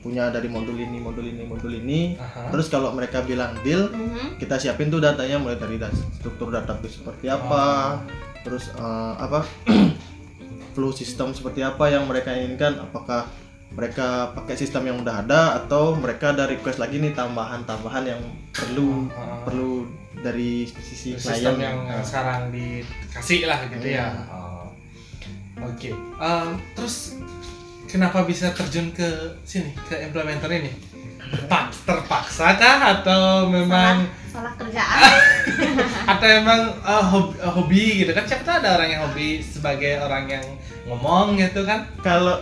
punya 0.00 0.28
dari 0.28 0.48
modul 0.48 0.74
ini, 0.74 0.96
modul 0.96 1.22
ini, 1.22 1.44
modul 1.44 1.72
ini. 1.72 2.16
aha. 2.16 2.48
Terus 2.48 2.66
kalau 2.66 2.90
mereka 2.90 3.20
bilang 3.20 3.52
deal, 3.60 3.88
Mhm. 3.88 4.36
kita 4.36 4.56
siapin 4.56 4.88
tuh 4.88 4.98
datanya 4.98 5.36
mulai 5.36 5.56
dari 5.56 5.76
struktur 6.14 6.48
database 6.48 6.98
seperti 6.98 7.28
apa, 7.28 8.00
terus 8.40 8.68
eh, 8.70 9.14
apa 9.16 9.44
flow 10.74 10.90
system 10.90 11.30
seperti 11.30 11.60
apa 11.60 11.86
yang 11.86 12.06
mereka 12.06 12.32
inginkan, 12.32 12.80
apakah 12.80 13.28
mereka 13.70 14.34
pakai 14.34 14.56
sistem 14.56 14.82
yang 14.84 14.98
udah 14.98 15.22
ada 15.22 15.40
atau 15.56 15.94
mereka 15.94 16.32
ada 16.32 16.44
request 16.44 16.82
lagi 16.82 16.98
nih 16.98 17.12
tambahan-tambahan 17.12 18.04
yang 18.04 18.22
perlu 18.50 19.06
Ah. 19.10 19.44
perlu 19.44 19.86
dari 20.20 20.66
sisi 20.66 21.14
sistem 21.14 21.54
klien. 21.54 21.56
yang 21.62 21.78
Nah, 21.86 22.02
sekarang 22.02 22.50
dikasih 22.50 23.46
lah 23.46 23.60
gitu 23.68 23.86
ya. 23.86 24.10
Iya. 24.10 24.26
Oh. 24.28 24.66
Oke. 25.62 25.92
Em, 25.94 26.48
terus 26.72 27.20
kenapa 27.90 28.22
bisa 28.22 28.54
terjun 28.54 28.94
ke 28.94 29.34
sini 29.42 29.74
ke 29.90 29.98
implementer 30.06 30.48
ini? 30.48 30.70
Pak 31.50 31.74
terpaksa 31.86 32.54
kah 32.58 32.78
atau 32.98 33.50
memang 33.50 34.06
Salah 34.30 34.54
kerjaan. 34.54 35.10
atau 36.14 36.26
emang 36.30 36.60
eh, 36.78 37.04
hobi, 37.10 37.34
eh, 37.34 37.50
hobi 37.50 37.84
gitu 38.06 38.10
kan 38.14 38.24
siapa 38.26 38.42
tahu 38.46 38.56
ada 38.62 38.78
orang 38.78 38.88
yang 38.94 39.00
hobi 39.10 39.28
sebagai 39.42 39.98
orang 39.98 40.30
yang 40.30 40.44
ngomong 40.86 41.34
gitu 41.34 41.66
kan 41.66 41.82
Kalau 42.02 42.38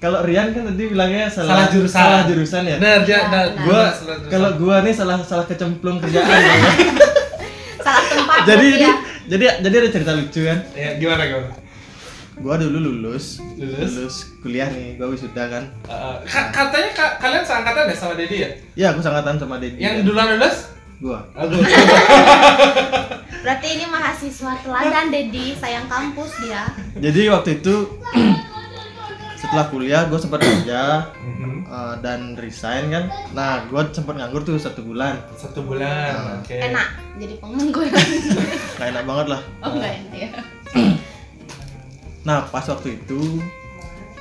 kalau 0.00 0.24
Rian 0.24 0.52
kan 0.52 0.64
tadi 0.68 0.88
bilangnya 0.88 1.28
Salah 1.28 1.64
salah, 1.64 1.66
jurusan. 1.72 1.96
salah 1.96 2.20
jurusan 2.28 2.62
ya. 2.64 2.76
benar 2.80 3.00
dia 3.04 3.18
nah, 3.28 3.28
benar. 3.28 3.46
Gua 3.64 3.82
kalau 4.28 4.50
gua 4.56 4.76
nih 4.84 4.94
salah 4.96 5.20
salah 5.24 5.44
kecemplung 5.44 6.00
kerjaan. 6.00 6.24
ya. 6.28 6.56
Salah 7.80 8.04
tempat 8.04 8.38
jadi 8.48 8.68
ya. 8.80 8.92
jadi 9.28 9.44
jadi 9.64 9.74
ada 9.80 9.88
cerita 9.92 10.12
lucu 10.16 10.40
kan. 10.44 10.58
ya 10.76 10.96
gimana 10.96 11.22
gimana 11.28 11.48
Gua 12.40 12.56
dulu 12.56 12.80
lulus, 12.80 13.36
Lulus? 13.54 14.32
kuliah 14.40 14.64
nih, 14.66 14.96
gua 14.96 15.08
wisuda 15.08 15.44
kan. 15.46 15.64
Eh, 15.84 16.16
ka- 16.24 16.48
katanya 16.48 16.88
ka- 16.90 17.16
kalian 17.18 17.44
seangkatan 17.44 17.84
ya 17.84 17.94
sama 17.94 18.14
Dedi 18.14 18.36
ya 18.38 18.48
Ya, 18.74 18.86
aku 18.90 19.00
sangkatan 19.00 19.36
sama 19.36 19.56
Dedi. 19.56 19.76
yang 19.76 20.00
kan. 20.00 20.04
duluan 20.04 20.28
lulus 20.34 20.72
gua. 20.98 21.20
Aduh. 21.34 21.60
Berarti 23.40 23.66
ini 23.70 23.84
mahasiswa 23.86 24.52
teladan 24.58 25.06
Dedi, 25.08 25.52
sayang 25.54 25.84
kampus 25.86 26.32
dia. 26.40 26.64
Jadi 26.98 27.28
waktu 27.28 27.50
itu 27.56 27.74
setelah 29.40 29.68
kuliah 29.68 30.04
gue 30.04 30.16
sempat 30.16 30.40
kerja 30.40 31.12
eh, 31.66 31.94
dan 32.00 32.36
resign 32.36 32.88
kan. 32.88 33.04
Nah, 33.30 33.64
gue 33.64 33.80
sempat 33.90 34.12
nganggur 34.14 34.40
tuh 34.42 34.56
satu 34.56 34.80
bulan. 34.82 35.16
satu 35.34 35.60
bulan 35.60 36.40
oke 36.40 36.52
Enak 36.52 36.88
jadi 37.16 37.34
pengangguran. 37.36 37.92
Nggak 38.76 38.88
enak 38.90 39.04
banget 39.04 39.26
lah. 39.28 39.40
Oh 39.60 39.72
enggak 39.74 39.92
enak 39.94 40.14
ya. 40.18 40.30
Nah, 42.30 42.46
pas 42.46 42.62
waktu 42.62 42.94
itu 42.94 43.42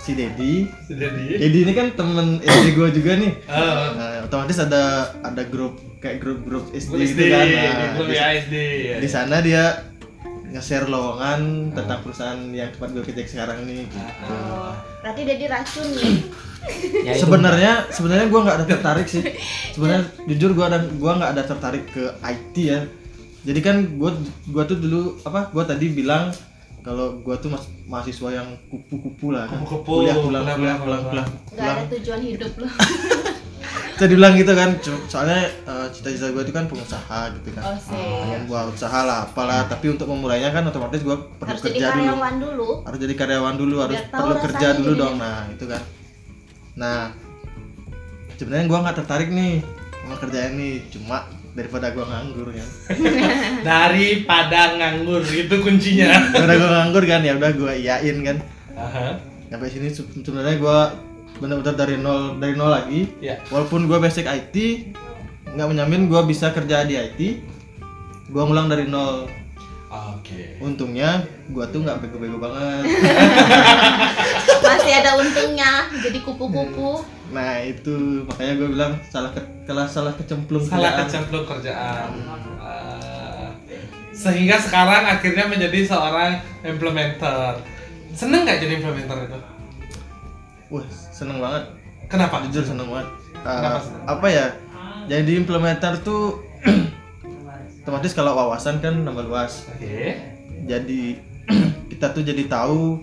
si 0.02 0.18
Dedi, 0.18 0.66
di 0.66 0.94
Dedi 1.38 1.60
ini 1.62 1.74
kan 1.78 1.94
temen 1.94 2.42
SD 2.42 2.74
gue 2.74 2.90
juga 2.90 3.22
nih. 3.22 3.38
oh 3.46 3.86
Nah, 3.94 4.26
otomatis 4.26 4.58
ada 4.58 5.14
ada 5.22 5.46
grup 5.46 5.78
kayak 6.02 6.18
grup-grup 6.18 6.74
SD, 6.74 6.90
SD, 7.06 7.20
gitu 7.22 7.24
kan. 7.30 7.46
di 7.46 7.54
Nah, 7.54 7.90
klub 7.94 8.08
di, 8.10 8.18
ya 8.18 8.26
SD 8.34 8.56
ya. 8.82 8.96
di 8.98 9.10
sana 9.12 9.46
dia 9.46 9.64
nge-share 10.50 10.90
lowongan 10.90 11.70
tentang 11.78 12.02
perusahaan 12.02 12.42
yang 12.50 12.74
tempat 12.74 12.90
gue 12.98 13.04
kerja 13.06 13.22
sekarang 13.30 13.70
nih. 13.70 13.86
gitu. 13.86 14.02
Oh, 14.26 14.74
berarti 15.06 15.22
Dedi 15.24 15.46
racun 15.46 15.86
nih. 15.94 16.18
Ya, 17.08 17.16
sebenarnya 17.16 17.88
sebenarnya 17.88 18.28
gue 18.28 18.40
nggak 18.46 18.58
ada 18.62 18.68
tertarik 18.68 19.08
sih 19.08 19.24
sebenarnya 19.74 20.12
jujur 20.28 20.52
gue 20.52 20.66
ada 20.68 20.84
gua 21.00 21.16
nggak 21.16 21.32
ada 21.34 21.44
tertarik 21.48 21.88
ke 21.88 22.04
IT 22.20 22.56
ya 22.60 22.84
jadi 23.48 23.60
kan 23.64 23.76
gue 23.96 24.12
gua 24.52 24.68
tuh 24.68 24.76
dulu 24.76 25.18
apa 25.24 25.50
gue 25.50 25.64
tadi 25.64 25.88
bilang 25.96 26.36
kalau 26.90 27.22
gue 27.22 27.36
tuh 27.38 27.54
mas, 27.54 27.70
mahasiswa 27.86 28.30
yang 28.34 28.50
kupu-kupu 28.66 29.30
lah. 29.30 29.46
Kan. 29.46 29.62
Kupu-kupu, 29.62 30.02
kuliah 30.02 30.18
pulang 30.18 30.42
pulang, 30.42 30.58
pulang 30.58 30.78
pulang, 30.82 31.02
pulang. 31.06 31.28
Pulang 31.48 31.76
ada 31.78 31.86
tujuan 31.94 32.18
hidup 32.20 32.54
loh. 32.58 32.72
Bisa 33.94 34.08
dibilang 34.08 34.34
gitu 34.34 34.56
kan 34.56 34.80
soalnya 35.06 35.44
eh, 35.46 35.88
cita-cita 35.92 36.32
gue 36.32 36.40
itu 36.40 36.50
kan 36.50 36.66
pengusaha 36.66 37.20
gitu 37.36 37.50
kan. 37.52 37.62
Oh, 37.62 37.78
sih. 37.78 37.94
pengen 38.24 38.48
buat 38.48 38.72
usaha 38.72 39.00
lah 39.04 39.28
apalah. 39.28 39.68
Tapi 39.68 39.92
untuk 39.92 40.08
memulainya 40.08 40.50
kan 40.50 40.66
otomatis 40.66 41.04
gue 41.04 41.14
perlu 41.14 41.46
Harus 41.46 41.62
jadi 41.62 41.70
kerja 41.70 41.86
dulu. 41.86 42.00
karyawan 42.00 42.34
dulu. 42.40 42.70
harus 42.82 43.00
jadi 43.00 43.14
karyawan 43.14 43.56
dulu 43.60 43.76
harus 43.78 43.96
Biar 43.96 44.08
tahu 44.08 44.22
perlu 44.24 44.36
kerja 44.42 44.68
dulu 44.74 44.90
jadi- 44.90 45.02
dong. 45.04 45.16
Nah 45.20 45.38
itu 45.52 45.66
kan. 45.68 45.82
Nah 46.74 47.00
sebenarnya 48.34 48.66
gua 48.66 48.80
nggak 48.82 48.98
tertarik 48.98 49.30
nih 49.30 49.54
sama 49.94 50.16
kerjaan 50.18 50.52
ini. 50.56 50.72
Cuma 50.90 51.18
daripada 51.60 51.92
gua 51.92 52.08
nganggur 52.08 52.48
kan 52.50 52.68
daripada 53.70 54.60
nganggur 54.74 55.22
itu 55.22 55.56
kuncinya. 55.60 56.08
Daripada 56.32 56.56
gua 56.56 56.70
nganggur 56.74 57.04
kan 57.04 57.22
ya 57.22 57.34
udah 57.36 57.52
gua 57.54 57.72
iyain 57.74 58.18
kan. 58.24 58.38
Aha. 58.74 59.20
sampai 59.50 59.68
sini 59.68 59.90
se- 59.90 60.06
sebenarnya 60.16 60.56
gua 60.56 60.94
benar-benar 61.38 61.76
dari 61.76 61.98
nol 61.98 62.38
dari 62.38 62.54
nol 62.54 62.70
lagi. 62.70 63.02
Ya. 63.20 63.44
Walaupun 63.48 63.86
gua 63.86 64.00
basic 64.00 64.24
IT 64.24 64.56
nggak 65.50 65.68
menjamin 65.68 66.08
gua 66.08 66.24
bisa 66.24 66.50
kerja 66.50 66.84
di 66.84 66.96
IT 66.96 67.20
gua 68.30 68.46
ngulang 68.46 68.70
dari 68.70 68.88
nol. 68.88 69.28
Oke. 69.90 70.62
Untungnya 70.62 71.20
gua 71.50 71.66
tuh 71.66 71.82
nggak 71.82 71.98
bego-bego 72.00 72.38
banget. 72.38 72.86
Masih 74.62 74.94
ada 74.96 75.18
untungnya 75.18 75.90
jadi 75.98 76.22
kupu-kupu. 76.22 77.04
Nah 77.30 77.60
itu 77.60 77.94
makanya 78.26 78.54
gua 78.56 78.70
bilang 78.70 78.94
salah 79.06 79.30
ke, 79.30 79.38
kelas 79.64 79.90
salah 79.92 80.10
kecemplung 80.12 80.62
salah 80.62 80.92
kerjaan. 80.92 81.00
kecemplung 81.06 81.46
kerjaan 81.46 82.10
Eh, 82.60 83.48
sehingga 84.12 84.58
sekarang 84.58 85.06
akhirnya 85.08 85.46
menjadi 85.46 85.86
seorang 85.86 86.36
implementer 86.62 87.56
seneng 88.12 88.44
nggak 88.44 88.60
jadi 88.60 88.74
implementer 88.76 89.18
itu 89.24 89.40
Wah, 90.70 90.86
seneng 90.90 91.38
banget. 91.38 91.64
kenapa 92.06 92.46
Jujur 92.46 92.62
seneng 92.64 92.88
banget. 92.88 93.10
Uh, 93.36 93.58
Kenapa 93.58 93.80
seneng? 93.80 94.04
apa 94.06 94.28
ya? 94.28 94.46
Jadi 95.08 95.32
implementer 95.36 95.94
tuh 96.00 96.46
otomatis 97.82 98.14
kalau 98.14 98.34
wawasan 98.36 98.78
kan 98.78 98.94
nambah 99.00 99.26
luas. 99.26 99.66
oke 99.68 99.98
Jadi 100.66 101.18
kita 101.90 102.12
tuh 102.12 102.22
jadi 102.22 102.46
tahu 102.46 103.02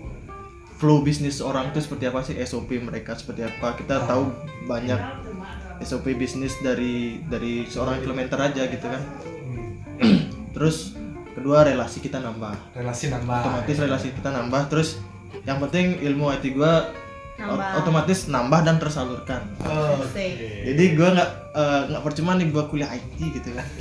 flow 0.77 1.01
bisnis 1.01 1.41
orang 1.41 1.69
tuh 1.69 1.81
seperti 1.81 2.05
apa 2.05 2.21
sih 2.21 2.37
SOP 2.39 2.77
mereka 2.77 3.13
seperti 3.13 3.41
apa. 3.41 3.73
Kita 3.73 4.05
tahu 4.05 4.29
banyak 4.65 4.99
SOP 5.79 6.13
bisnis 6.13 6.57
dari 6.57 7.21
dari 7.23 7.65
seorang 7.65 7.99
implementer 7.99 8.37
aja 8.37 8.63
gitu 8.63 8.85
kan. 8.85 9.01
Terus 10.51 10.93
kedua 11.31 11.61
relasi 11.61 11.99
kita 11.99 12.17
nambah. 12.17 12.73
relasi 12.73 13.09
nambah 13.09 13.37
Otomatis 13.39 13.77
relasi 13.77 14.07
kita 14.09 14.29
nambah 14.31 14.61
terus 14.67 14.97
yang 15.45 15.57
penting 15.59 16.01
ilmu 16.01 16.33
IT 16.33 16.49
gua 16.51 16.89
Nambah. 17.37 17.77
otomatis 17.77 18.25
nambah 18.25 18.65
dan 18.65 18.81
tersalurkan. 18.81 19.45
Oke. 19.61 20.01
Asik. 20.01 20.33
Jadi 20.65 20.83
gua 20.97 21.09
nggak 21.13 21.29
eh, 21.53 21.81
nggak 21.89 22.03
percuma 22.03 22.33
nih 22.33 22.49
gua 22.49 22.65
kuliah 22.65 22.89
IT 22.89 23.17
gitu 23.17 23.49
kan. 23.53 23.65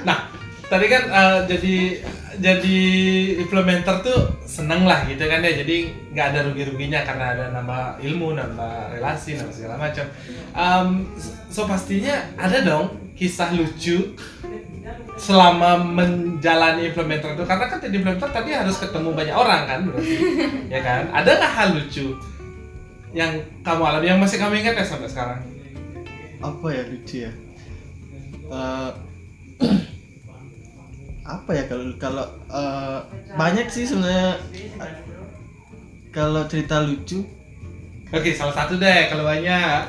Nah, 0.00 0.28
tadi 0.68 0.86
kan 0.86 1.02
eh, 1.08 1.38
jadi 1.48 1.74
jadi 2.40 2.78
implementer 3.44 4.00
tuh 4.00 4.40
seneng 4.48 4.88
lah 4.88 5.04
gitu 5.04 5.20
kan 5.28 5.44
ya. 5.44 5.60
Jadi 5.60 5.92
nggak 6.10 6.26
ada 6.34 6.40
rugi-ruginya 6.48 7.04
karena 7.04 7.36
ada 7.36 7.44
nambah 7.52 8.00
ilmu 8.00 8.32
nambah 8.34 8.96
relasi 8.96 9.36
nambah 9.36 9.54
segala 9.54 9.76
macam. 9.76 10.08
Em, 10.56 10.88
so 11.52 11.68
pastinya 11.68 12.16
ada 12.40 12.64
dong 12.64 13.12
kisah 13.14 13.52
lucu 13.52 14.16
selama 15.20 15.76
menjalani 15.84 16.88
implementer 16.88 17.36
itu. 17.36 17.44
Karena 17.44 17.68
kan 17.68 17.78
jadi 17.78 17.94
implementer 18.00 18.32
tadi 18.32 18.50
harus 18.56 18.80
ketemu 18.80 19.12
banyak 19.12 19.36
orang 19.36 19.62
kan 19.68 19.80
berarti. 19.86 20.14
Ya 20.72 20.80
kan? 20.80 21.02
Ada 21.12 21.30
nggak 21.36 21.52
hal 21.52 21.68
lucu 21.76 22.16
yang 23.12 23.42
kamu 23.66 23.82
alami 23.84 24.06
yang 24.06 24.20
masih 24.22 24.40
kamu 24.40 24.64
ingat 24.64 24.80
ya 24.80 24.86
sampai 24.86 25.10
sekarang? 25.10 25.40
Apa 26.40 26.66
ya 26.72 26.82
lucu 26.88 27.16
ya? 27.28 27.32
Eh, 28.50 28.90
apa 31.30 31.50
ya 31.54 31.64
kalau 31.70 31.84
kalau 32.00 32.26
eh, 32.50 32.98
banyak 33.38 33.66
sih 33.70 33.86
sebenarnya. 33.86 34.38
Kalau 36.10 36.42
cerita 36.50 36.82
lucu. 36.82 37.22
Oke 38.10 38.34
salah 38.34 38.54
satu 38.54 38.74
deh 38.82 39.06
kalau 39.06 39.22
banyak. 39.22 39.82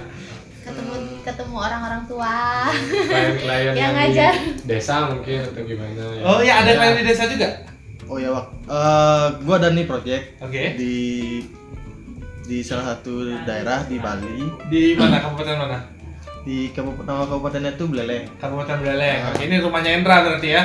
Ketemu 0.62 0.94
ketemu 1.26 1.56
orang-orang 1.58 2.02
tua. 2.06 2.70
Klien-klien 3.10 3.74
Yang 3.74 3.78
yang, 3.82 3.94
ngajar. 3.98 4.34
di 4.38 4.64
desa 4.70 5.10
mungkin 5.10 5.38
atau 5.42 5.62
gimana 5.66 6.04
ya. 6.14 6.22
oh 6.22 6.40
ya 6.46 6.54
ada 6.62 6.72
klien 6.78 6.96
di 7.02 7.06
desa 7.10 7.26
juga? 7.26 7.50
Oh 8.06 8.22
ya 8.22 8.30
wak. 8.30 8.46
Eh, 8.70 9.28
gua 9.42 9.56
ada 9.58 9.74
nih 9.74 9.86
project 9.90 10.38
oke. 10.38 10.64
di 10.78 10.96
di 12.46 12.58
salah 12.62 12.94
satu 12.94 13.26
daerah 13.42 13.82
di 13.90 13.98
Bali. 13.98 14.46
Di 14.70 14.94
mana? 14.94 15.18
Kabupaten 15.18 15.58
mana 15.58 16.01
di 16.42 16.74
kabupaten 16.74 17.06
nama 17.06 17.24
kabupatennya 17.30 17.78
tuh 17.78 17.88
Beleleng 17.94 18.26
Kabupaten 18.42 18.82
Beleleng. 18.82 19.30
Oke, 19.30 19.46
ini 19.46 19.62
rumahnya 19.62 19.92
Endra 20.02 20.26
berarti 20.26 20.50
ya. 20.58 20.64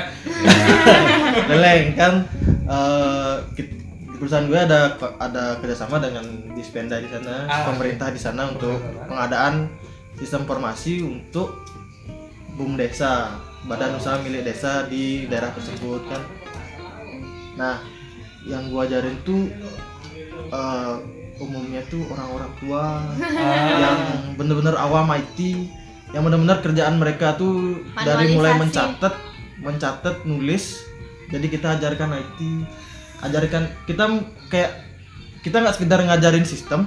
Beleleng 1.48 1.92
kan 1.92 2.24
di 3.52 3.62
perusahaan 4.16 4.48
gue 4.48 4.56
ada 4.56 4.96
ada 5.20 5.60
kerjasama 5.60 6.00
dengan 6.00 6.24
Dispenda 6.56 6.96
di 6.96 7.08
sana 7.12 7.44
Ah, 7.44 7.68
pemerintah 7.68 8.08
di 8.08 8.16
sana 8.16 8.48
untuk 8.48 8.80
pengadaan 9.04 9.68
sistem 10.16 10.48
informasi 10.48 11.04
untuk 11.04 11.60
BUM 12.56 12.80
desa 12.80 13.36
badan 13.68 14.00
usaha 14.00 14.16
milik 14.24 14.48
desa 14.48 14.88
di 14.88 15.28
daerah 15.28 15.52
tersebut 15.52 16.00
kan. 16.08 16.22
Nah 17.60 17.76
yang 18.48 18.72
gua 18.72 18.88
ajarin 18.88 19.18
tuh 19.26 19.50
eh, 20.48 20.94
umumnya 21.38 21.84
tuh 21.86 22.00
orang-orang 22.08 22.52
tua 22.56 22.84
yang 23.76 23.98
bener-bener 24.34 24.74
awam 24.74 25.08
IT 25.12 25.38
yang 26.10 26.22
bener-bener 26.22 26.58
kerjaan 26.60 26.96
mereka 26.96 27.34
tuh 27.34 27.82
dari 27.94 28.32
mulai 28.32 28.56
mencatat 28.56 29.12
mencatat 29.58 30.24
nulis. 30.24 30.80
Jadi 31.26 31.46
kita 31.48 31.76
ajarkan 31.76 32.14
IT 32.14 32.38
ajarkan 33.18 33.62
kita 33.84 34.04
kayak 34.46 34.70
kita 35.40 35.56
nggak 35.58 35.74
sekedar 35.74 36.00
ngajarin 36.02 36.44
sistem 36.44 36.86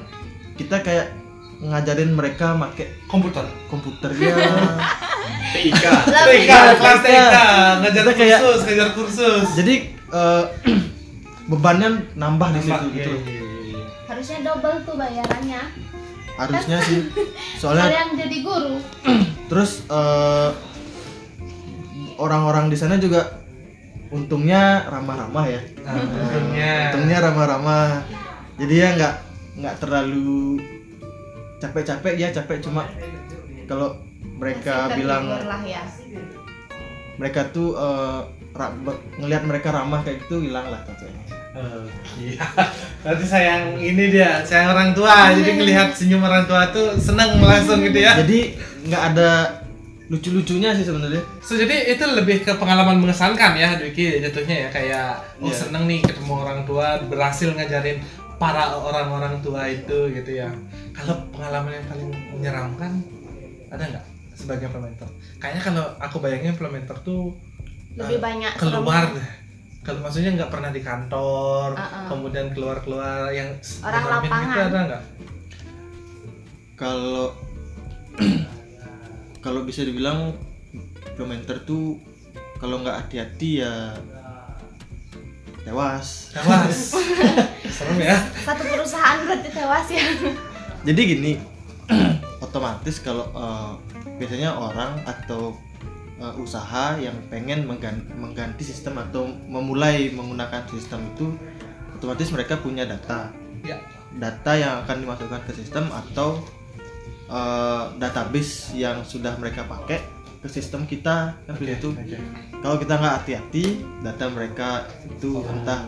kita 0.55 0.79
kayak 0.79 1.11
ngajarin 1.59 2.13
mereka 2.13 2.53
make 2.53 2.87
Komputer. 3.05 3.43
komputer 3.67 4.13
ya 4.15 4.31
TIK 5.49 5.85
kelas 6.77 6.99
TK, 7.01 7.33
ngajar 7.81 8.03
kayak- 8.13 8.39
kursus, 8.39 8.61
ngajar 8.63 8.89
kursus. 8.93 9.47
jadi 9.57 9.75
eh, 9.91 10.43
bebannya 11.51 12.13
nambah 12.13 12.53
di 12.53 12.61
situ 12.61 12.71
Nambah, 12.71 12.93
gitu 12.93 13.11
iya. 13.11 13.37
Harusnya 14.19 14.43
double 14.43 14.83
tuh 14.83 14.95
bayarannya. 14.99 15.61
Harusnya 16.35 16.77
sih. 16.83 17.07
Kalau 17.63 17.71
soalnya 17.71 17.87
yang 17.87 18.11
jadi 18.19 18.37
guru. 18.43 18.75
Terus 19.49 19.87
eh, 19.87 20.49
orang-orang 22.19 22.67
di 22.67 22.75
sana 22.75 22.99
juga 22.99 23.39
untungnya 24.11 24.83
ramah-ramah 24.91 25.45
ya. 25.47 25.61
Nah, 25.87 25.95
untungnya. 26.03 26.73
untungnya 26.91 27.17
ramah-ramah. 27.23 27.87
Jadi 28.59 28.75
ya 28.75 28.87
nggak 28.99 29.15
nggak 29.63 29.75
terlalu 29.79 30.59
capek-capek 31.63 32.15
ya 32.19 32.27
capek 32.35 32.59
cuma 32.59 32.91
kalau 33.71 33.95
mereka 34.19 34.87
Masih 34.91 34.95
bilang 34.99 35.23
lah 35.31 35.63
ya. 35.63 35.83
mereka 37.19 37.51
tuh 37.51 37.75
eh, 37.75 38.19
ra- 38.55 38.75
be- 38.83 38.99
ngelihat 39.19 39.43
mereka 39.47 39.75
ramah 39.75 39.99
kayak 40.03 40.23
gitu 40.27 40.39
hilang 40.43 40.71
lah 40.71 40.79
capeknya 40.87 41.38
Oh, 41.49 41.81
iya. 42.15 42.45
Berarti 43.01 43.25
sayang 43.25 43.73
ini 43.75 44.13
dia, 44.13 44.45
sayang 44.45 44.69
orang 44.69 44.93
tua. 44.93 45.33
Jadi 45.33 45.57
ngelihat 45.57 45.89
senyum 45.91 46.21
orang 46.21 46.45
tua 46.45 46.69
tuh 46.69 46.93
seneng 46.95 47.41
langsung 47.41 47.81
gitu 47.81 47.97
ya. 47.97 48.13
jadi 48.21 48.53
nggak 48.85 49.03
ada 49.13 49.29
lucu-lucunya 50.09 50.73
sih 50.73 50.81
sebenarnya 50.81 51.21
So, 51.37 51.53
jadi 51.53 51.93
itu 51.93 52.01
lebih 52.01 52.41
ke 52.41 52.57
pengalaman 52.57 52.97
mengesankan 52.97 53.53
ya 53.53 53.77
Dwiki 53.77 54.17
jatuhnya 54.17 54.65
ya 54.65 54.69
kayak 54.69 55.09
oh 55.37 55.49
Iya. 55.49 55.53
seneng 55.53 55.85
nih 55.85 56.01
ketemu 56.01 56.33
orang 56.33 56.65
tua 56.65 56.97
berhasil 57.05 57.53
ngajarin 57.53 58.01
para 58.37 58.73
orang-orang 58.73 59.37
tua 59.41 59.69
itu 59.69 60.09
gitu 60.09 60.31
ya. 60.33 60.49
Kalau 60.93 61.13
pengalaman 61.29 61.77
yang 61.77 61.85
paling 61.85 62.09
menyeramkan 62.33 62.91
ada 63.69 63.83
nggak 63.85 64.05
sebagai 64.33 64.65
implementer? 64.65 65.09
Kayaknya 65.37 65.61
kalau 65.61 65.85
aku 65.97 66.17
bayangin 66.19 66.53
implementer 66.53 66.97
tuh 67.01 67.37
lebih 67.93 68.17
eh, 68.17 68.21
banyak 68.21 68.53
keluar 68.55 69.13
seremnya. 69.13 69.25
Kalau 69.89 70.05
maksudnya 70.05 70.31
nggak 70.31 70.51
pernah 70.53 70.69
di 70.69 70.81
kantor, 70.81 71.73
Uh-uh. 71.73 72.05
kemudian 72.07 72.53
keluar-keluar 72.53 73.33
yang 73.33 73.57
Orang 73.81 74.01
gitu 74.05 74.13
lapangan. 74.29 74.67
ada 74.69 74.79
nggak? 74.85 75.03
kalau 76.75 77.33
kalau 79.43 79.65
bisa 79.65 79.81
dibilang 79.81 80.31
implementer 81.03 81.65
tuh 81.65 81.99
kalau 82.55 82.79
nggak 82.79 83.03
hati-hati 83.03 83.59
ya 83.59 83.91
tewas 85.61 86.31
Tewas. 86.31 86.95
Serem 87.75 87.99
ya. 87.99 88.15
satu 88.45 88.63
perusahaan 88.63 89.19
berarti 89.25 89.49
tewas 89.51 89.87
ya 89.89 90.05
jadi 90.85 91.01
gini 91.03 91.31
otomatis 92.45 93.03
kalau 93.03 93.27
eh, 93.27 93.71
biasanya 94.15 94.53
orang 94.53 95.03
atau 95.03 95.51
eh, 96.19 96.33
usaha 96.37 96.95
yang 96.95 97.15
pengen 97.27 97.63
menggan- 97.63 98.05
mengganti 98.13 98.61
sistem 98.61 98.99
atau 98.99 99.25
memulai 99.45 100.09
menggunakan 100.09 100.67
sistem 100.67 101.03
itu 101.07 101.31
otomatis 101.93 102.29
mereka 102.29 102.55
punya 102.57 102.83
data 102.83 103.31
Ya. 103.59 103.75
data 104.13 104.51
yang 104.53 104.73
akan 104.81 105.03
dimasukkan 105.03 105.41
ke 105.43 105.53
sistem 105.53 105.87
atau 105.89 106.39
eh, 107.25 107.83
database 107.97 108.71
yang 108.73 109.03
sudah 109.03 109.35
mereka 109.35 109.63
pakai 109.63 109.99
ke 110.39 110.47
sistem 110.47 110.83
kita 110.83 111.35
kan 111.37 111.51
Oke, 111.51 111.67
begitu 111.67 111.91
oke. 111.91 112.15
kalau 112.59 112.79
kita 112.79 112.95
nggak 112.95 113.15
hati-hati 113.17 113.63
data 113.99 114.25
mereka 114.29 114.69
itu 115.05 115.43
entah 115.43 115.83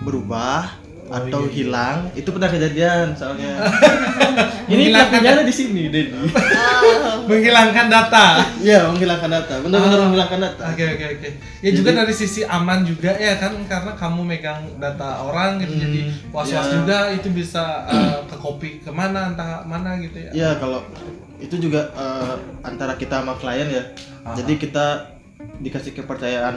berubah 0.00 0.70
Oh, 1.10 1.18
atau 1.18 1.42
iya, 1.42 1.50
iya. 1.50 1.54
hilang 1.58 1.98
itu 2.14 2.28
pernah 2.30 2.46
kejadian 2.46 3.06
soalnya 3.12 3.50
ini 4.70 4.88
pelakunya 4.88 5.30
ada 5.34 5.42
di 5.42 5.50
sini 5.50 5.90
Dedi 5.90 6.14
oh. 6.14 6.22
Menghilangkan 7.26 7.86
data. 7.86 8.42
Iya 8.58 8.86
menghilangkan 8.86 9.26
data 9.28 9.54
benar-benar 9.58 9.98
Ah. 9.98 10.06
menghilangkan 10.06 10.38
data 10.40 10.62
Oke 10.70 10.84
oke 10.88 11.06
oke. 11.14 11.28
Ya 11.60 11.70
juga 11.70 11.90
dari 11.92 12.10
sisi 12.12 12.42
aman 12.42 12.82
juga 12.82 13.10
ya 13.12 13.34
kan 13.36 13.58
karena 13.64 13.92
kamu 13.92 14.20
megang 14.24 14.62
data 14.78 15.08
orang 15.24 15.58
gitu 15.58 15.72
Hmm, 15.72 15.82
jadi 15.84 16.00
was-was 16.30 16.46
ya. 16.64 16.74
juga 16.78 16.98
itu 17.10 17.28
bisa 17.30 17.64
uh, 17.86 18.22
ke 18.24 18.36
copy 18.36 18.70
ke 18.78 18.90
mana 18.90 19.30
entah 19.30 19.62
mana 19.64 19.98
gitu 19.98 20.14
ya. 20.16 20.30
Iya 20.30 20.50
kalau 20.58 20.82
itu 21.38 21.58
juga 21.58 21.90
eh, 21.90 22.34
antara 22.62 22.94
kita 22.94 23.18
sama 23.18 23.34
klien 23.34 23.66
ya 23.66 23.82
Aha. 24.22 24.36
jadi 24.36 24.52
kita 24.56 24.86
dikasih 25.58 25.96
kepercayaan 25.96 26.56